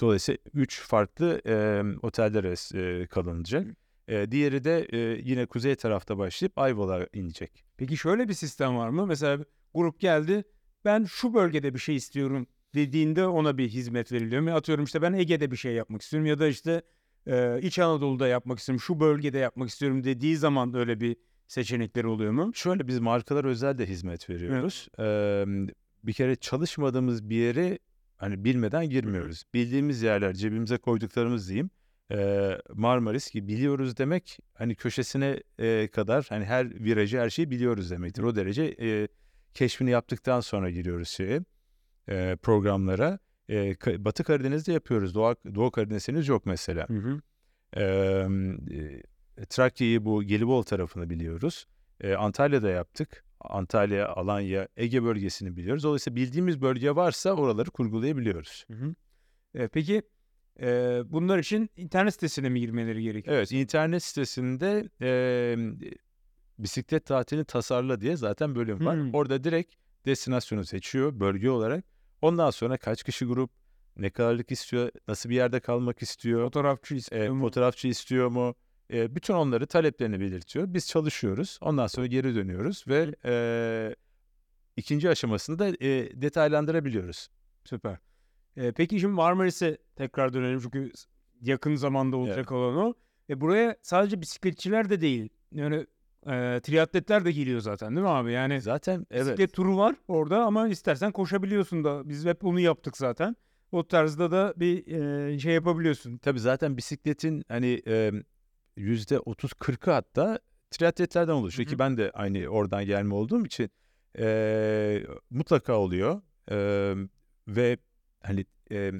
dolayısıyla 0.00 0.38
üç 0.54 0.80
farklı 0.80 1.42
e, 1.46 1.82
otellere 2.02 2.54
e, 2.74 3.06
kalınacak. 3.06 3.66
E, 4.08 4.30
diğeri 4.30 4.64
de 4.64 4.86
e, 4.92 4.98
yine 5.24 5.46
kuzey 5.46 5.74
tarafta 5.74 6.18
başlayıp 6.18 6.58
Ayvalık'a 6.58 7.18
inecek. 7.18 7.64
Peki 7.76 7.96
şöyle 7.96 8.28
bir 8.28 8.34
sistem 8.34 8.76
var 8.76 8.88
mı? 8.88 9.06
Mesela 9.06 9.44
grup 9.74 10.00
geldi. 10.00 10.44
Ben 10.84 11.04
şu 11.04 11.34
bölgede 11.34 11.74
bir 11.74 11.78
şey 11.78 11.96
istiyorum 11.96 12.46
dediğinde 12.74 13.26
ona 13.26 13.58
bir 13.58 13.68
hizmet 13.68 14.12
veriliyor. 14.12 14.42
mu? 14.42 14.50
Atıyorum 14.50 14.84
işte 14.84 15.02
ben 15.02 15.12
Ege'de 15.12 15.50
bir 15.50 15.56
şey 15.56 15.74
yapmak 15.74 16.02
istiyorum 16.02 16.26
ya 16.26 16.38
da 16.38 16.46
işte 16.48 16.82
e, 17.26 17.60
İç 17.62 17.78
Anadolu'da 17.78 18.28
yapmak 18.28 18.58
istiyorum, 18.58 18.80
şu 18.80 19.00
bölgede 19.00 19.38
yapmak 19.38 19.68
istiyorum 19.68 20.04
dediği 20.04 20.36
zaman 20.36 20.74
öyle 20.74 21.00
bir 21.00 21.16
seçenekleri 21.46 22.06
oluyor 22.06 22.32
mu? 22.32 22.50
Şöyle 22.54 22.88
biz 22.88 22.98
markalar 22.98 23.44
özel 23.44 23.78
de 23.78 23.86
hizmet 23.86 24.30
veriyoruz. 24.30 24.88
Eee, 24.98 25.46
bir 26.04 26.12
kere 26.12 26.36
çalışmadığımız 26.36 27.30
bir 27.30 27.36
yere 27.36 27.78
hani 28.16 28.44
bilmeden 28.44 28.90
girmiyoruz. 28.90 29.44
Bildiğimiz 29.54 30.02
yerler, 30.02 30.34
cebimize 30.34 30.78
koyduklarımız 30.78 31.48
diyeyim. 31.48 31.70
Eee, 32.10 32.60
Marmaris 32.74 33.30
ki 33.30 33.48
biliyoruz 33.48 33.96
demek 33.96 34.38
hani 34.54 34.74
köşesine 34.74 35.42
eee, 35.58 35.88
kadar 35.88 36.26
hani 36.28 36.44
her 36.44 36.70
virajı 36.70 37.18
her 37.18 37.30
şeyi 37.30 37.50
biliyoruz 37.50 37.90
demektir. 37.90 38.22
O 38.22 38.36
derece 38.36 38.72
eee, 38.74 39.08
keşfini 39.54 39.90
yaptıktan 39.90 40.40
sonra 40.40 40.70
giriyoruz 40.70 41.08
şeye 41.08 41.40
eee, 42.08 42.36
programlara. 42.42 43.18
Ka- 43.48 44.04
Batı 44.04 44.24
Karadeniz'de 44.24 44.72
yapıyoruz. 44.72 45.14
Doğu, 45.14 45.36
Doğu 45.54 45.70
Karadeniz'iniz 45.70 46.28
yok 46.28 46.46
mesela. 46.46 46.88
Hı 46.88 46.94
hı. 46.94 47.20
E, 47.76 49.46
Trakya'yı 49.48 50.04
bu 50.04 50.22
Gelibolu 50.22 50.64
tarafını 50.64 51.10
biliyoruz. 51.10 51.66
Eee, 52.04 52.14
Antalya'da 52.14 52.70
yaptık. 52.70 53.24
Antalya, 53.44 54.08
Alanya, 54.08 54.68
Ege 54.76 55.02
bölgesini 55.04 55.56
biliyoruz. 55.56 55.84
Dolayısıyla 55.84 56.16
bildiğimiz 56.16 56.62
bölge 56.62 56.96
varsa 56.96 57.32
oraları 57.32 57.70
kurgulayabiliyoruz. 57.70 58.64
Hı 58.68 58.74
hı. 58.74 58.94
E, 59.54 59.68
peki 59.68 60.02
e, 60.60 61.00
bunlar 61.06 61.38
için 61.38 61.70
internet 61.76 62.14
sitesine 62.14 62.48
mi 62.48 62.60
girmeleri 62.60 63.02
gerekiyor? 63.02 63.36
Evet, 63.36 63.52
internet 63.52 64.02
sitesinde 64.02 64.88
eee, 65.00 65.92
bisiklet 66.58 67.06
tatilini 67.06 67.44
tasarla 67.44 68.00
diye 68.00 68.16
zaten 68.16 68.54
bölüm 68.54 68.86
var. 68.86 68.96
Hmm. 68.96 69.14
Orada 69.14 69.44
direkt 69.44 69.74
destinasyonu 70.06 70.64
seçiyor 70.64 71.20
bölge 71.20 71.50
olarak. 71.50 71.84
Ondan 72.22 72.50
sonra 72.50 72.76
kaç 72.76 73.02
kişi 73.02 73.24
grup, 73.24 73.50
ne 73.96 74.10
kadarlık 74.10 74.50
istiyor, 74.50 74.90
nasıl 75.08 75.30
bir 75.30 75.34
yerde 75.34 75.60
kalmak 75.60 76.02
istiyor, 76.02 76.44
Fotoğrafçı 76.44 76.94
e, 76.94 76.96
istiyor 76.98 77.28
mu? 77.32 77.40
fotoğrafçı 77.44 77.88
istiyor 77.88 78.28
mu? 78.28 78.54
E, 78.92 79.14
bütün 79.14 79.34
onları 79.34 79.66
taleplerini 79.66 80.20
belirtiyor. 80.20 80.74
Biz 80.74 80.88
çalışıyoruz. 80.88 81.58
Ondan 81.60 81.86
sonra 81.86 82.06
geri 82.06 82.34
dönüyoruz 82.34 82.84
ve 82.88 83.14
e, 83.24 83.34
ikinci 84.76 85.10
aşamasını 85.10 85.58
da 85.58 85.68
e, 85.68 86.20
detaylandırabiliyoruz. 86.22 87.28
Süper. 87.64 87.96
E, 88.56 88.72
peki 88.72 89.00
şimdi 89.00 89.14
Marmaris'e 89.14 89.78
tekrar 89.96 90.32
dönelim 90.32 90.60
çünkü 90.60 90.92
yakın 91.40 91.74
zamanda 91.74 92.16
olacak 92.16 92.52
olan 92.52 92.76
o. 92.76 92.94
E, 93.30 93.40
buraya 93.40 93.76
sadece 93.82 94.20
bisikletçiler 94.20 94.90
de 94.90 95.00
değil. 95.00 95.28
Yani 95.52 95.86
e, 96.26 96.60
triatletler 96.62 97.24
de 97.24 97.32
geliyor 97.32 97.60
zaten 97.60 97.96
değil 97.96 98.02
mi 98.02 98.08
abi? 98.08 98.32
Yani 98.32 98.60
Zaten 98.60 99.06
evet. 99.10 99.26
bisiklet 99.26 99.52
turu 99.52 99.76
var 99.76 99.96
orada 100.08 100.44
ama 100.44 100.68
istersen 100.68 101.12
koşabiliyorsun 101.12 101.84
da. 101.84 102.08
Biz 102.08 102.26
hep 102.26 102.44
onu 102.44 102.60
yaptık 102.60 102.96
zaten. 102.96 103.36
O 103.72 103.88
tarzda 103.88 104.30
da 104.30 104.54
bir 104.56 104.86
e, 104.86 105.38
şey 105.38 105.54
yapabiliyorsun. 105.54 106.18
Tabii 106.18 106.40
zaten 106.40 106.76
bisikletin 106.76 107.44
hani 107.48 107.82
e, 107.86 108.12
yüzde 108.76 109.16
30-40'ı 109.16 109.92
hatta 109.92 110.38
triatletlerden 110.70 111.32
oluşuyor 111.32 111.66
Hı 111.66 111.70
ki 111.70 111.78
ben 111.78 111.96
de 111.96 112.10
aynı 112.14 112.46
oradan 112.46 112.84
gelme 112.84 113.14
olduğum 113.14 113.46
için 113.46 113.70
e, 114.18 115.02
mutlaka 115.30 115.72
oluyor 115.78 116.22
E, 116.50 116.56
ve 117.48 117.76
hani 118.22 118.46
e, 118.72 118.92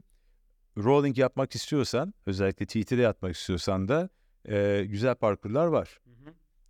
rolling 0.79 1.19
yapmak 1.19 1.55
istiyorsan 1.55 2.15
özellikle 2.27 2.67
TT'de 2.67 3.03
yapmak 3.03 3.37
istiyorsan 3.37 3.89
da 3.89 4.09
e, 4.49 4.85
güzel 4.89 5.15
parkurlar 5.15 5.67
var. 5.67 6.01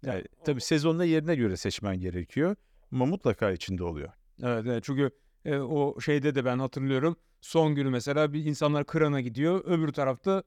Yani, 0.02 0.18
Ya, 0.18 0.24
o- 0.40 0.44
tabii 0.44 0.60
sezonla 0.60 1.04
yerine 1.04 1.34
göre 1.34 1.56
seçmen 1.56 2.00
gerekiyor 2.00 2.56
ama 2.92 3.06
mutlaka 3.06 3.50
içinde 3.50 3.84
oluyor. 3.84 4.08
Evet, 4.42 4.66
evet 4.66 4.84
çünkü 4.84 5.10
e, 5.44 5.56
o 5.56 6.00
şeyde 6.00 6.34
de 6.34 6.44
ben 6.44 6.58
hatırlıyorum. 6.58 7.16
Son 7.40 7.74
günü 7.74 7.90
mesela 7.90 8.32
bir 8.32 8.44
insanlar 8.44 8.86
Kıran'a 8.86 9.20
gidiyor. 9.20 9.64
Öbür 9.64 9.92
tarafta 9.92 10.42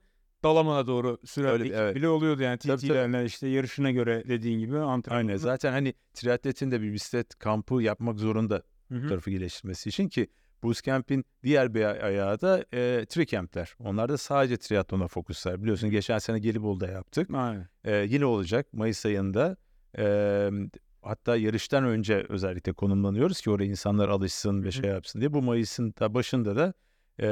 Dalaman'a 0.46 0.88
doğru 0.88 1.18
süren 1.26 1.52
Öyle 1.52 1.64
bir- 1.64 1.70
ekip 1.70 1.80
evet. 1.80 1.96
bile 1.96 2.08
oluyordu 2.10 2.42
yani. 2.42 2.58
TT'lerle 2.58 3.26
işte 3.26 3.48
yarışına 3.48 3.92
göre 3.92 4.24
dediğin 4.28 4.60
gibi 4.60 4.78
antrenman. 4.78 5.18
Aynen 5.18 5.36
zaten 5.38 5.72
hani 5.72 5.94
triatletin 6.14 6.72
de 6.72 6.82
bir 6.82 6.94
bisiklet 6.94 7.36
kampı 7.40 7.82
yapmak 7.82 8.20
zorunda 8.20 8.62
Hı 8.92 8.96
hı. 8.96 9.04
bu 9.04 9.08
tarafı 9.08 9.32
geliştirmesi 9.32 9.90
için 9.90 10.10
ki 10.10 10.28
Bootcamp'in 10.64 11.26
diğer 11.44 11.74
bir 11.74 11.84
ay- 11.86 12.02
ayağı 12.04 12.42
da 12.42 12.66
e, 12.74 13.06
tricamp'ler. 13.10 13.76
Onlar 13.80 14.10
da 14.10 14.18
sadece 14.18 14.58
triatlona 14.58 15.08
fokuslar. 15.08 15.62
Biliyorsun 15.62 15.90
geçen 15.90 16.18
sene 16.18 16.40
Gelibolu'da 16.40 16.88
yaptık. 16.88 17.30
Aynen. 17.34 17.68
E, 17.84 17.96
yine 17.96 18.26
olacak 18.26 18.74
Mayıs 18.74 19.06
ayında. 19.06 19.58
E, 19.98 20.50
hatta 21.02 21.36
yarıştan 21.36 21.84
önce 21.86 22.26
özellikle 22.30 22.74
konumlanıyoruz 22.74 23.42
ki 23.42 23.50
oraya 23.52 23.66
insanlar 23.66 24.10
alışsın 24.10 24.60
ve 24.60 24.66
Hı 24.66 24.68
hı. 24.68 24.72
şey 24.72 24.90
yapsın 24.90 25.20
diye. 25.20 25.34
Bu 25.34 25.42
Mayıs'ın 25.42 25.94
da 26.00 26.14
başında 26.14 26.56
da 26.56 26.74
e, 27.22 27.28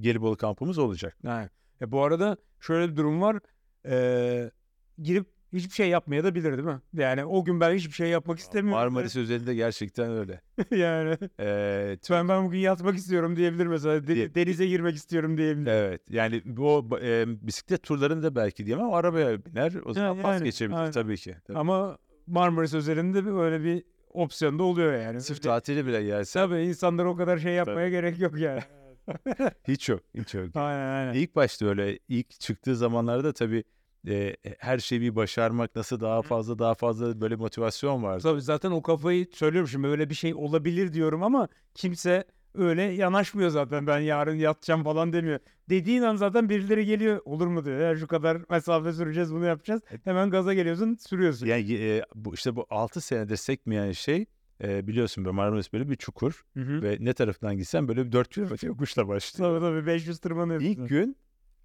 Gelibolu 0.00 0.36
kampımız 0.36 0.78
olacak. 0.78 1.16
Aynen. 1.26 1.50
E, 1.84 1.92
bu 1.92 2.02
arada 2.02 2.36
şöyle 2.60 2.92
bir 2.92 2.96
durum 2.96 3.20
var. 3.22 3.38
Ee, 3.86 4.50
girip 4.98 5.26
hiçbir 5.52 5.74
şey 5.74 5.88
yapmaya 5.88 6.24
da 6.24 6.34
bilir 6.34 6.52
değil 6.52 6.68
mi? 6.68 6.80
Yani 6.94 7.24
o 7.24 7.44
gün 7.44 7.60
ben 7.60 7.74
hiçbir 7.74 7.92
şey 7.92 8.08
yapmak 8.08 8.38
istemiyorum. 8.38 8.80
Marmaris 8.80 9.16
özelinde 9.16 9.54
gerçekten 9.54 10.10
öyle. 10.10 10.40
yani 10.70 11.18
E, 11.40 11.96
ben, 12.10 12.28
ben 12.28 12.44
bugün 12.44 12.58
yatmak 12.58 12.94
istiyorum 12.96 13.36
diyebilir 13.36 13.66
mesela. 13.66 14.02
De- 14.02 14.14
Diye- 14.14 14.34
denize 14.34 14.66
girmek 14.66 14.94
istiyorum 14.96 15.36
diyebilir. 15.36 15.66
Evet 15.66 16.02
yani 16.10 16.42
bu 16.44 16.98
e, 17.02 17.24
bisiklet 17.46 17.82
turlarında 17.82 18.34
belki 18.36 18.66
diyemem 18.66 18.84
ama 18.86 18.96
arabaya 18.96 19.44
biner 19.44 19.72
o 19.84 19.92
zaman 19.92 20.08
yani, 20.14 20.22
vazgeçebilir 20.24 20.76
aynen. 20.78 20.92
tabii 20.92 21.16
ki. 21.16 21.36
Tabii. 21.46 21.58
Ama 21.58 21.98
Marmaris 22.26 22.74
özelinde 22.74 23.24
bir- 23.26 23.30
öyle 23.30 23.64
bir 23.64 23.84
opsiyon 24.12 24.58
da 24.58 24.62
oluyor 24.62 24.92
yani. 25.02 25.20
Sırf 25.20 25.42
tatili 25.42 25.86
bile 25.86 26.02
gelse 26.04 26.38
Tabii 26.38 26.62
insanlar 26.62 27.04
o 27.04 27.16
kadar 27.16 27.38
şey 27.38 27.52
yapmaya 27.52 27.88
gerek 27.88 28.18
yok 28.18 28.38
yani. 28.38 28.60
hiç 29.68 29.88
yok 29.88 30.00
hiç 30.14 30.34
yok. 30.34 30.56
aynen 30.56 30.92
aynen. 30.92 31.14
İlk 31.14 31.36
başta 31.36 31.66
öyle 31.66 31.98
ilk 32.08 32.40
çıktığı 32.40 32.76
zamanlarda 32.76 33.32
tabii 33.32 33.64
e, 34.08 34.36
her 34.58 34.78
şeyi 34.78 35.00
bir 35.00 35.16
başarmak 35.16 35.76
nasıl 35.76 36.00
daha 36.00 36.22
fazla 36.22 36.58
daha 36.58 36.74
fazla 36.74 37.20
böyle 37.20 37.36
motivasyon 37.36 38.02
vardı. 38.02 38.22
Tabii 38.22 38.42
zaten 38.42 38.70
o 38.70 38.82
kafayı 38.82 39.26
söylüyorum 39.32 39.68
şimdi 39.68 39.86
öyle 39.86 40.10
bir 40.10 40.14
şey 40.14 40.34
olabilir 40.34 40.92
diyorum 40.92 41.22
ama 41.22 41.48
kimse 41.74 42.24
öyle 42.54 42.82
yanaşmıyor 42.82 43.50
zaten 43.50 43.86
ben 43.86 43.98
yarın 43.98 44.34
yatacağım 44.38 44.84
falan 44.84 45.12
demiyor. 45.12 45.38
Dediğin 45.68 46.02
an 46.02 46.16
zaten 46.16 46.48
birileri 46.48 46.86
geliyor 46.86 47.20
olur 47.24 47.46
mu 47.46 47.64
diyor. 47.64 47.80
Ya 47.80 47.96
şu 47.96 48.06
kadar 48.06 48.38
mesafe 48.50 48.92
süreceğiz 48.92 49.34
bunu 49.34 49.44
yapacağız. 49.44 49.82
Hemen 50.04 50.30
gaza 50.30 50.54
geliyorsun 50.54 50.94
sürüyorsun. 51.00 51.46
Yani 51.46 51.74
e, 51.74 52.02
bu 52.14 52.34
işte 52.34 52.56
bu 52.56 52.66
6 52.70 53.00
senedir 53.00 53.36
sekmeyen 53.36 53.92
şey 53.92 54.26
e, 54.62 54.86
biliyorsun 54.86 55.24
böyle 55.24 55.34
Marmaris 55.34 55.72
böyle 55.72 55.90
bir 55.90 55.96
çukur 55.96 56.44
Hı 56.54 56.60
hı. 56.60 56.82
ve 56.82 56.96
ne 57.00 57.12
taraftan 57.12 57.56
gitsen 57.56 57.88
böyle 57.88 58.06
bir 58.06 58.12
4 58.12 58.28
kilometre 58.28 58.68
yokuşla 58.68 59.08
başlıyor. 59.08 59.50
Tabii 59.50 59.60
tabii 59.60 59.86
500 59.86 60.18
tırmanıyorsun. 60.18 60.66
İlk 60.66 60.88
gün 60.88 61.16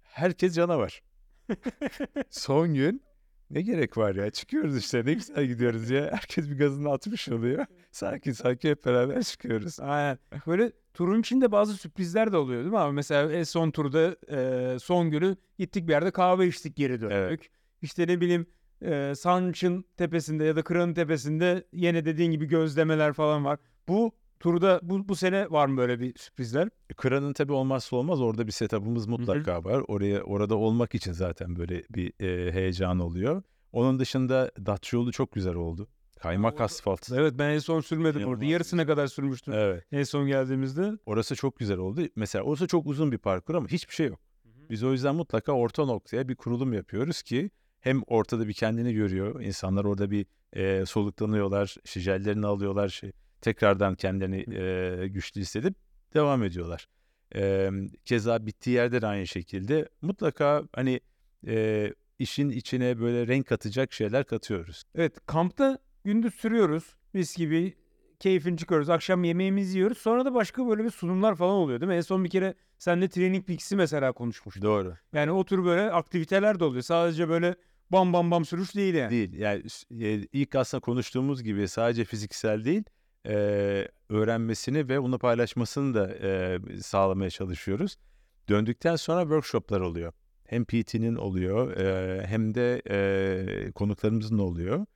herkes 0.02 0.54
canavar. 0.54 1.02
Son 2.30 2.74
gün 2.74 3.02
ne 3.50 3.62
gerek 3.62 3.96
var 3.96 4.14
ya 4.14 4.30
çıkıyoruz 4.30 4.76
işte 4.76 5.04
ne 5.04 5.14
güzel 5.14 5.46
gidiyoruz 5.46 5.90
ya. 5.90 6.10
Herkes 6.12 6.50
bir 6.50 6.58
gazını 6.58 6.90
atmış 6.92 7.28
oluyor. 7.28 7.66
Sanki 7.92 8.34
sanki 8.34 8.70
hep 8.70 8.86
beraber 8.86 9.22
çıkıyoruz. 9.22 9.80
Aynen. 9.80 10.18
Böyle 10.46 10.72
turun 10.94 11.20
içinde 11.20 11.52
bazı 11.52 11.74
sürprizler 11.74 12.32
de 12.32 12.36
oluyor 12.36 12.60
değil 12.60 12.72
mi 12.72 12.78
abi? 12.78 12.94
Mesela 12.94 13.32
en 13.32 13.42
son 13.42 13.70
turda 13.70 14.16
e, 14.30 14.78
son 14.78 15.10
günü 15.10 15.36
gittik 15.58 15.88
bir 15.88 15.92
yerde 15.92 16.10
kahve 16.10 16.46
içtik 16.46 16.76
geri 16.76 17.00
döndük. 17.00 17.12
Evet. 17.12 17.40
İşte 17.82 18.06
ne 18.06 18.20
bileyim 18.20 18.46
e, 18.82 19.12
Sanç'ın 19.16 19.84
tepesinde 19.96 20.44
ya 20.44 20.56
da 20.56 20.62
Kıran'ın 20.62 20.94
tepesinde 20.94 21.64
yine 21.72 22.04
dediğin 22.04 22.30
gibi 22.30 22.46
gözlemeler 22.46 23.12
falan 23.12 23.44
var. 23.44 23.58
Bu 23.88 24.12
turda 24.40 24.80
bu, 24.82 25.08
bu 25.08 25.16
sene 25.16 25.50
var 25.50 25.66
mı 25.66 25.76
böyle 25.76 26.00
bir 26.00 26.18
sürprizler? 26.18 26.68
Kıranın 26.96 27.32
tabii 27.32 27.52
olmazsa 27.52 27.96
olmaz 27.96 28.20
orada 28.20 28.46
bir 28.46 28.52
setup'ımız 28.52 29.06
mutlaka 29.06 29.64
var. 29.64 29.82
Oraya 29.88 30.22
orada 30.22 30.56
olmak 30.56 30.94
için 30.94 31.12
zaten 31.12 31.56
böyle 31.56 31.82
bir 31.90 32.12
e, 32.24 32.52
heyecan 32.52 32.98
oluyor. 32.98 33.42
Onun 33.72 33.98
dışında 33.98 34.50
Datça 34.66 34.96
yolu 34.96 35.12
çok 35.12 35.32
güzel 35.32 35.54
oldu. 35.54 35.88
Kaymak 36.20 36.52
orada- 36.52 36.64
asfalt. 36.64 37.12
Evet 37.12 37.34
ben 37.38 37.50
en 37.50 37.58
son 37.58 37.80
sürmedim 37.80 38.24
orada. 38.28 38.44
Yarısına 38.44 38.86
kadar 38.86 39.06
sürmüştüm 39.06 39.54
Evet. 39.54 39.84
en 39.92 40.02
son 40.02 40.26
geldiğimizde. 40.26 40.92
Orası 41.06 41.36
çok 41.36 41.58
güzel 41.58 41.78
oldu. 41.78 42.00
Mesela 42.16 42.44
orası 42.44 42.66
çok 42.66 42.86
uzun 42.86 43.12
bir 43.12 43.18
parkur 43.18 43.54
ama 43.54 43.68
hiçbir 43.68 43.94
şey 43.94 44.06
yok. 44.06 44.20
Biz 44.70 44.82
o 44.82 44.92
yüzden 44.92 45.14
mutlaka 45.14 45.52
orta 45.52 45.84
noktaya 45.84 46.28
bir 46.28 46.34
kurulum 46.34 46.72
yapıyoruz 46.72 47.22
ki 47.22 47.50
hem 47.80 48.02
ortada 48.06 48.48
bir 48.48 48.52
kendini 48.52 48.94
görüyor. 48.94 49.40
İnsanlar 49.40 49.84
orada 49.84 50.10
bir 50.10 50.26
e, 50.52 50.86
soluklanıyorlar, 50.86 51.76
işte 51.84 52.00
jellerini 52.00 52.46
alıyorlar, 52.46 52.88
şey, 52.88 53.12
tekrardan 53.40 53.94
kendilerini 53.94 54.54
e, 54.56 55.08
güçlü 55.08 55.40
hissedip 55.40 55.74
devam 56.14 56.42
ediyorlar. 56.42 56.88
E, 57.34 57.70
keza 58.04 58.46
bittiği 58.46 58.76
yerde 58.76 59.02
de 59.02 59.06
aynı 59.06 59.26
şekilde 59.26 59.88
mutlaka 60.02 60.62
hani 60.72 61.00
e, 61.46 61.94
işin 62.18 62.50
içine 62.50 63.00
böyle 63.00 63.26
renk 63.26 63.46
katacak 63.46 63.92
şeyler 63.92 64.24
katıyoruz. 64.24 64.82
Evet 64.94 65.26
kampta 65.26 65.78
gündüz 66.04 66.34
sürüyoruz. 66.34 66.96
Mis 67.12 67.36
gibi 67.36 67.74
keyfini 68.20 68.56
çıkıyoruz. 68.56 68.90
Akşam 68.90 69.24
yemeğimizi 69.24 69.78
yiyoruz. 69.78 69.98
Sonra 69.98 70.24
da 70.24 70.34
başka 70.34 70.68
böyle 70.68 70.84
bir 70.84 70.90
sunumlar 70.90 71.34
falan 71.34 71.54
oluyor 71.54 71.80
değil 71.80 71.88
mi? 71.88 71.96
En 71.96 72.00
son 72.00 72.24
bir 72.24 72.30
kere 72.30 72.54
seninle 72.78 73.08
Training 73.08 73.46
Peaks'i 73.46 73.76
mesela 73.76 74.12
konuşmuştuk. 74.12 74.62
Doğru. 74.62 74.94
Yani 75.12 75.30
o 75.30 75.44
tür 75.44 75.64
böyle 75.64 75.92
aktiviteler 75.92 76.60
de 76.60 76.64
oluyor. 76.64 76.82
Sadece 76.82 77.28
böyle 77.28 77.54
bam 77.92 78.12
bam 78.12 78.30
bam 78.30 78.44
sürüş 78.44 78.74
değil 78.74 78.94
yani. 78.94 79.10
Değil. 79.10 79.32
Yani 79.32 79.62
e, 80.00 80.26
ilk 80.32 80.54
aslında 80.54 80.80
konuştuğumuz 80.80 81.42
gibi 81.42 81.68
sadece 81.68 82.04
fiziksel 82.04 82.64
değil, 82.64 82.84
e, 83.26 83.32
öğrenmesini 84.08 84.88
ve 84.88 84.98
onu 84.98 85.18
paylaşmasını 85.18 85.94
da 85.94 86.14
e, 86.14 86.58
sağlamaya 86.82 87.30
çalışıyoruz. 87.30 87.96
Döndükten 88.48 88.96
sonra 88.96 89.22
workshoplar 89.22 89.80
oluyor. 89.80 90.12
Hem 90.44 90.64
PT'nin 90.64 91.16
oluyor 91.16 91.76
e, 91.76 92.26
hem 92.26 92.54
de 92.54 92.82
e, 92.90 93.72
konuklarımızın 93.72 94.38
oluyor. 94.38 94.86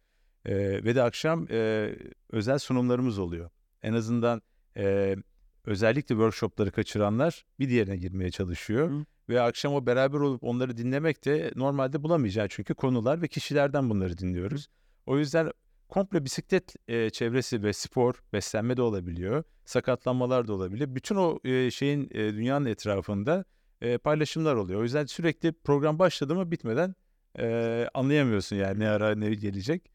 E, 0.46 0.54
ve 0.84 0.94
de 0.94 1.02
akşam 1.02 1.46
e, 1.50 1.90
özel 2.30 2.58
sunumlarımız 2.58 3.18
oluyor. 3.18 3.50
En 3.82 3.92
azından 3.92 4.42
e, 4.76 5.16
özellikle 5.64 6.14
workshopları 6.14 6.70
kaçıranlar 6.70 7.44
bir 7.58 7.68
diğerine 7.68 7.96
girmeye 7.96 8.30
çalışıyor. 8.30 8.90
Hı. 8.90 9.04
Ve 9.28 9.40
akşam 9.40 9.74
o 9.74 9.86
beraber 9.86 10.18
olup 10.18 10.44
onları 10.44 10.76
dinlemek 10.76 11.24
de 11.24 11.52
normalde 11.56 12.02
bulamayacağı 12.02 12.48
çünkü 12.48 12.74
konular 12.74 13.22
ve 13.22 13.28
kişilerden 13.28 13.90
bunları 13.90 14.18
dinliyoruz. 14.18 14.68
O 15.06 15.18
yüzden 15.18 15.50
komple 15.88 16.24
bisiklet 16.24 16.74
e, 16.88 17.10
çevresi 17.10 17.62
ve 17.62 17.72
spor, 17.72 18.22
beslenme 18.32 18.76
de 18.76 18.82
olabiliyor. 18.82 19.44
Sakatlanmalar 19.64 20.48
da 20.48 20.52
olabilir. 20.52 20.94
Bütün 20.94 21.16
o 21.16 21.38
e, 21.44 21.70
şeyin 21.70 22.08
e, 22.10 22.34
dünyanın 22.34 22.66
etrafında 22.66 23.44
e, 23.80 23.98
paylaşımlar 23.98 24.54
oluyor. 24.54 24.80
O 24.80 24.82
yüzden 24.82 25.06
sürekli 25.06 25.52
program 25.52 25.98
başladı 25.98 26.34
mı 26.34 26.50
bitmeden 26.50 26.94
e, 27.38 27.88
anlayamıyorsun 27.94 28.56
yani 28.56 28.78
ne 28.78 28.88
ara 28.88 29.14
ne 29.14 29.34
gelecek. 29.34 29.90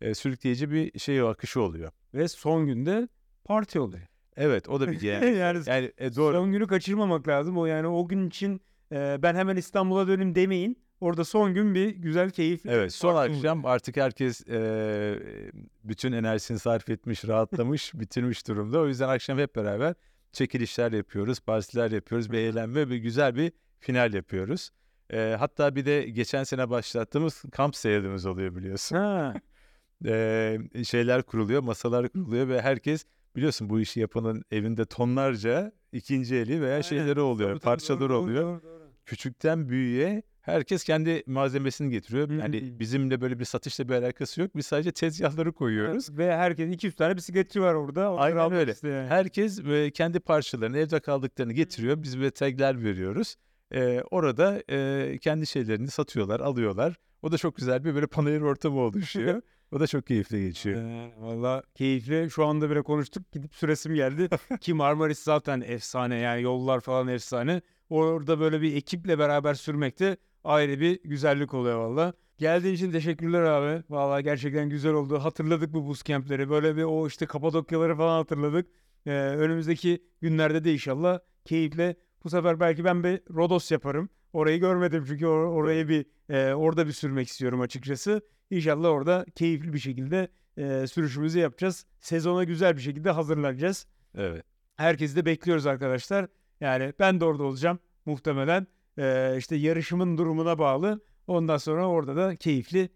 E, 0.00 0.14
sürükleyici 0.14 0.70
bir 0.70 0.98
şey 0.98 1.22
o 1.22 1.26
akışı 1.26 1.60
oluyor. 1.60 1.92
Ve 2.14 2.28
son 2.28 2.66
günde 2.66 3.08
parti 3.44 3.80
oluyor. 3.80 4.11
Evet 4.36 4.68
o 4.68 4.80
da 4.80 4.90
bir 4.90 5.00
yani. 5.02 5.36
yani 5.36 5.62
yani 5.66 5.92
e, 5.98 6.16
doğru. 6.16 6.34
son 6.34 6.52
günü 6.52 6.66
kaçırmamak 6.66 7.28
lazım. 7.28 7.58
O 7.58 7.66
yani 7.66 7.86
o 7.86 8.08
gün 8.08 8.28
için 8.28 8.60
e, 8.92 9.18
ben 9.22 9.34
hemen 9.34 9.56
İstanbul'a 9.56 10.08
döneyim 10.08 10.34
demeyin. 10.34 10.82
Orada 11.00 11.24
son 11.24 11.54
gün 11.54 11.74
bir 11.74 11.88
güzel 11.88 12.30
keyifli. 12.30 12.70
Evet 12.70 12.94
son 12.94 13.12
parti 13.12 13.32
akşam 13.32 13.66
artık 13.66 13.96
herkes 13.96 14.48
e, 14.48 15.18
bütün 15.84 16.12
enerjisini 16.12 16.58
sarf 16.58 16.88
etmiş, 16.88 17.24
rahatlamış, 17.24 17.94
bitirmiş 18.00 18.48
durumda. 18.48 18.80
O 18.80 18.86
yüzden 18.86 19.08
akşam 19.08 19.38
hep 19.38 19.56
beraber 19.56 19.94
çekilişler 20.32 20.92
yapıyoruz, 20.92 21.40
partiler 21.40 21.90
yapıyoruz, 21.90 22.32
bir 22.32 22.38
eğlenme 22.38 22.88
ve 22.88 22.98
güzel 22.98 23.36
bir 23.36 23.52
final 23.80 24.14
yapıyoruz. 24.14 24.70
E, 25.12 25.36
hatta 25.38 25.76
bir 25.76 25.86
de 25.86 26.02
geçen 26.02 26.44
sene 26.44 26.70
başlattığımız 26.70 27.42
kamp 27.52 27.76
seyahatimiz 27.76 28.26
oluyor 28.26 28.56
biliyorsun. 28.56 28.96
Ha. 28.96 29.34
E, 30.06 30.58
şeyler 30.84 31.22
kuruluyor, 31.22 31.62
masalar 31.62 32.08
kuruluyor 32.08 32.48
ve 32.48 32.62
herkes 32.62 33.04
biliyorsun 33.36 33.70
bu 33.70 33.80
işi 33.80 34.00
yapanın 34.00 34.44
evinde 34.50 34.84
tonlarca 34.84 35.72
ikinci 35.92 36.36
eli 36.36 36.60
veya 36.60 36.72
Aynen. 36.72 36.82
şeyleri 36.82 37.20
oluyor, 37.20 37.50
Tabii, 37.50 37.60
parçaları 37.60 38.00
doğru, 38.00 38.16
oluyor 38.16 38.42
doğru, 38.44 38.62
doğru. 38.62 38.90
küçükten 39.06 39.68
büyüğe 39.68 40.22
herkes 40.40 40.84
kendi 40.84 41.22
malzemesini 41.26 41.90
getiriyor. 41.90 42.30
Yani 42.30 42.80
bizimle 42.80 43.20
böyle 43.20 43.38
bir 43.38 43.44
satışla 43.44 43.88
bir 43.88 43.94
alakası 43.94 44.40
yok. 44.40 44.56
Biz 44.56 44.66
sadece 44.66 44.92
tezgahları 44.92 45.52
koyuyoruz. 45.52 46.18
Ve 46.18 46.36
herkes 46.36 46.74
200 46.74 46.94
tane 46.96 47.16
bisikletçi 47.16 47.62
var 47.62 47.74
orada. 47.74 48.12
Onları 48.12 48.42
Aynen 48.42 48.52
öyle. 48.52 48.74
yani. 48.82 49.08
Herkes 49.08 49.58
e, 49.58 49.90
kendi 49.90 50.20
parçalarını, 50.20 50.78
evde 50.78 51.00
kaldıklarını 51.00 51.52
getiriyor. 51.52 52.02
Biz 52.02 52.18
böyle 52.18 52.30
tagler 52.30 52.84
veriyoruz. 52.84 53.36
E, 53.74 54.02
orada 54.10 54.62
e, 54.70 55.18
kendi 55.18 55.46
şeylerini 55.46 55.88
satıyorlar, 55.88 56.40
alıyorlar. 56.40 56.96
O 57.22 57.32
da 57.32 57.38
çok 57.38 57.56
güzel 57.56 57.84
bir 57.84 57.94
böyle 57.94 58.06
panayır 58.06 58.40
ortamı 58.40 58.80
oluşuyor. 58.80 59.42
o 59.72 59.80
da 59.80 59.86
çok 59.86 60.06
keyifli 60.06 60.40
geçiyor. 60.40 60.82
Ee, 60.82 61.12
Valla 61.18 61.62
keyifli. 61.74 62.30
Şu 62.30 62.46
anda 62.46 62.70
bile 62.70 62.82
konuştuk. 62.82 63.32
Gidip 63.32 63.54
süresim 63.54 63.94
geldi. 63.94 64.28
Ki 64.60 64.74
Marmaris 64.74 65.18
zaten 65.18 65.60
efsane. 65.60 66.16
Yani 66.16 66.42
yollar 66.42 66.80
falan 66.80 67.08
efsane. 67.08 67.62
Orada 67.90 68.40
böyle 68.40 68.62
bir 68.62 68.76
ekiple 68.76 69.18
beraber 69.18 69.54
sürmek 69.54 69.98
de 69.98 70.16
ayrı 70.44 70.80
bir 70.80 71.00
güzellik 71.04 71.54
oluyor 71.54 71.78
valla. 71.78 72.12
Geldiğin 72.38 72.74
için 72.74 72.92
teşekkürler 72.92 73.42
abi. 73.42 73.82
Valla 73.90 74.20
gerçekten 74.20 74.68
güzel 74.68 74.92
oldu. 74.92 75.18
Hatırladık 75.18 75.72
bu 75.74 75.86
bootcamp'leri. 75.86 76.50
Böyle 76.50 76.76
bir 76.76 76.82
o 76.82 77.06
işte 77.06 77.26
Kapadokyaları 77.26 77.96
falan 77.96 78.18
hatırladık. 78.18 78.66
Ee, 79.06 79.10
önümüzdeki 79.12 80.02
günlerde 80.20 80.64
de 80.64 80.72
inşallah 80.72 81.18
keyifle. 81.44 81.96
Bu 82.24 82.30
sefer 82.30 82.60
belki 82.60 82.84
ben 82.84 83.04
bir 83.04 83.20
Rodos 83.34 83.70
yaparım. 83.70 84.08
Orayı 84.32 84.60
görmedim 84.60 85.04
çünkü 85.06 85.24
or- 85.24 85.52
orayı 85.52 85.88
bir 85.88 86.06
e, 86.28 86.54
orada 86.54 86.86
bir 86.86 86.92
sürmek 86.92 87.28
istiyorum 87.28 87.60
açıkçası. 87.60 88.22
İnşallah 88.50 88.88
orada 88.88 89.26
keyifli 89.34 89.72
bir 89.72 89.78
şekilde 89.78 90.28
e, 90.56 90.86
sürüşümüzü 90.86 91.38
yapacağız. 91.38 91.86
Sezona 92.00 92.44
güzel 92.44 92.76
bir 92.76 92.82
şekilde 92.82 93.10
hazırlanacağız. 93.10 93.86
Evet. 94.14 94.44
Herkesi 94.76 95.16
de 95.16 95.26
bekliyoruz 95.26 95.66
arkadaşlar. 95.66 96.26
Yani 96.60 96.92
ben 96.98 97.20
de 97.20 97.24
orada 97.24 97.42
olacağım 97.42 97.78
muhtemelen. 98.06 98.66
E, 98.98 99.34
işte 99.38 99.56
yarışımın 99.56 100.18
durumuna 100.18 100.58
bağlı. 100.58 101.00
Ondan 101.26 101.56
sonra 101.56 101.88
orada 101.88 102.16
da 102.16 102.36
keyifli 102.36 102.88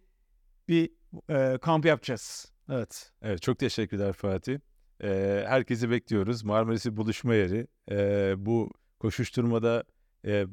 bir 0.69 0.91
e, 1.31 1.59
kamp 1.59 1.85
yapacağız. 1.85 2.53
Evet. 2.71 3.13
Evet 3.23 3.43
çok 3.43 3.59
teşekkürler 3.59 4.13
Fatih. 4.13 4.59
E, 5.03 5.45
herkesi 5.49 5.91
bekliyoruz. 5.91 6.45
Marmaris'i 6.45 6.97
buluşma 6.97 7.35
yeri. 7.35 7.67
E, 7.91 8.35
bu 8.39 8.71
koşuşturmada 8.99 9.85
e, 10.27 10.47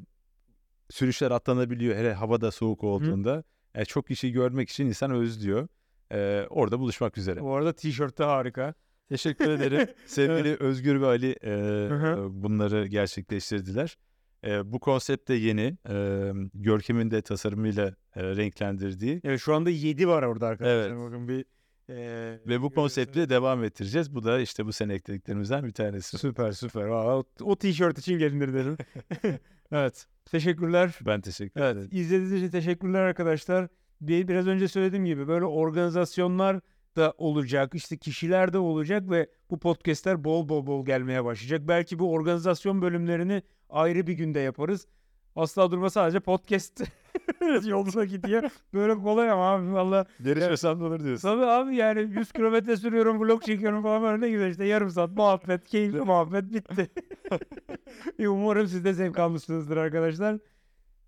sürüşler 0.90 1.30
atlanabiliyor. 1.30 1.96
Hele 1.96 2.12
havada 2.14 2.50
soğuk 2.50 2.84
olduğunda. 2.84 3.44
E, 3.74 3.84
çok 3.84 4.06
kişi 4.06 4.32
görmek 4.32 4.70
için 4.70 4.86
insan 4.86 5.10
özlüyor. 5.10 5.68
E, 6.12 6.46
orada 6.50 6.80
buluşmak 6.80 7.18
üzere. 7.18 7.42
Bu 7.42 7.54
arada 7.54 7.72
tişört 7.72 8.18
de 8.18 8.24
harika. 8.24 8.74
Teşekkür 9.08 9.50
ederim. 9.50 9.88
Sevgili 10.06 10.56
Özgür 10.60 11.00
ve 11.00 11.06
Ali 11.06 11.36
e, 11.42 11.50
hı. 11.88 12.28
bunları 12.30 12.86
gerçekleştirdiler. 12.86 13.96
E, 14.46 14.72
bu 14.72 14.80
konsept 14.80 15.28
de 15.28 15.34
yeni. 15.34 15.78
E, 15.88 16.30
Görkem'in 16.54 17.10
de 17.10 17.22
tasarımıyla 17.22 17.94
e, 18.16 18.22
renklendirdiği 18.22 19.20
Evet 19.24 19.40
şu 19.40 19.54
anda 19.54 19.70
7 19.70 20.08
var 20.08 20.22
orada 20.22 20.46
arkadaşlar. 20.46 20.90
Evet. 20.90 20.98
Bakın 20.98 21.28
bir 21.28 21.44
ve 21.88 22.62
bu 22.62 22.70
konseptle 22.74 23.28
devam 23.28 23.64
ettireceğiz. 23.64 24.14
Bu 24.14 24.24
da 24.24 24.40
işte 24.40 24.66
bu 24.66 24.72
sene 24.72 24.94
eklediklerimizden 24.94 25.64
bir 25.64 25.72
tanesi. 25.72 26.18
Süper 26.18 26.52
süper. 26.52 26.84
Valla 26.84 27.16
o, 27.18 27.24
o 27.42 27.56
tişört 27.56 27.98
için 27.98 28.18
gelinir 28.18 28.54
dedim. 28.54 28.76
evet. 29.72 30.06
Teşekkürler. 30.24 30.98
Ben 31.06 31.20
teşekkür 31.20 31.60
Evet. 31.60 31.76
ederim. 31.76 31.88
İzlediğiniz 31.92 32.32
için 32.32 32.50
teşekkürler 32.50 33.00
arkadaşlar. 33.00 33.68
Bir, 34.00 34.28
biraz 34.28 34.46
önce 34.46 34.68
söylediğim 34.68 35.04
gibi 35.04 35.28
böyle 35.28 35.44
organizasyonlar 35.44 36.60
da 36.96 37.14
olacak. 37.18 37.74
işte 37.74 37.96
kişiler 37.96 38.52
de 38.52 38.58
olacak 38.58 39.10
ve 39.10 39.28
bu 39.50 39.58
podcastler 39.58 40.24
bol 40.24 40.48
bol 40.48 40.66
bol 40.66 40.86
gelmeye 40.86 41.24
başlayacak. 41.24 41.60
Belki 41.68 41.98
bu 41.98 42.12
organizasyon 42.12 42.82
bölümlerini 42.82 43.42
ayrı 43.68 44.06
bir 44.06 44.12
günde 44.12 44.40
yaparız. 44.40 44.86
Asla 45.36 45.70
durma 45.70 45.90
sadece 45.90 46.20
podcast 46.20 46.82
yoluna 47.64 48.04
gidiyor. 48.04 48.42
Böyle 48.74 48.94
kolay 48.94 49.30
ama 49.30 49.50
abi 49.50 49.72
valla. 49.72 50.06
Yarışmasam 50.24 50.80
da 50.80 50.84
olur 50.84 51.04
diyorsun. 51.04 51.28
Tabii 51.28 51.44
abi 51.44 51.76
yani 51.76 52.00
100 52.00 52.32
kilometre 52.32 52.76
sürüyorum, 52.76 53.20
vlog 53.20 53.42
çekiyorum 53.42 53.82
falan 53.82 54.02
böyle 54.02 54.20
ne 54.20 54.30
güzel 54.30 54.50
işte 54.50 54.64
yarım 54.64 54.90
saat 54.90 55.10
muhabbet, 55.10 55.64
keyifli 55.64 56.00
muhabbet 56.00 56.52
bitti. 56.52 56.90
Umarım 58.28 58.66
siz 58.66 58.84
de 58.84 58.92
zevk 58.92 59.18
almışsınızdır 59.18 59.76
arkadaşlar. 59.76 60.38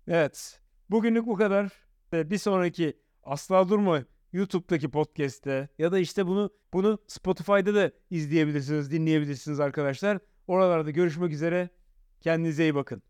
Evet. 0.07 0.59
Bugünlük 0.89 1.27
bu 1.27 1.35
kadar. 1.35 1.69
Ve 2.13 2.29
Bir 2.29 2.37
sonraki 2.37 2.97
Asla 3.23 3.69
Durma 3.69 4.03
YouTube'daki 4.33 4.89
podcast'te 4.89 5.69
ya 5.77 5.91
da 5.91 5.99
işte 5.99 6.27
bunu 6.27 6.49
bunu 6.73 6.99
Spotify'da 7.07 7.75
da 7.75 7.91
izleyebilirsiniz, 8.09 8.91
dinleyebilirsiniz 8.91 9.59
arkadaşlar. 9.59 10.19
Oralarda 10.47 10.91
görüşmek 10.91 11.31
üzere. 11.33 11.69
Kendinize 12.21 12.63
iyi 12.63 12.75
bakın. 12.75 13.06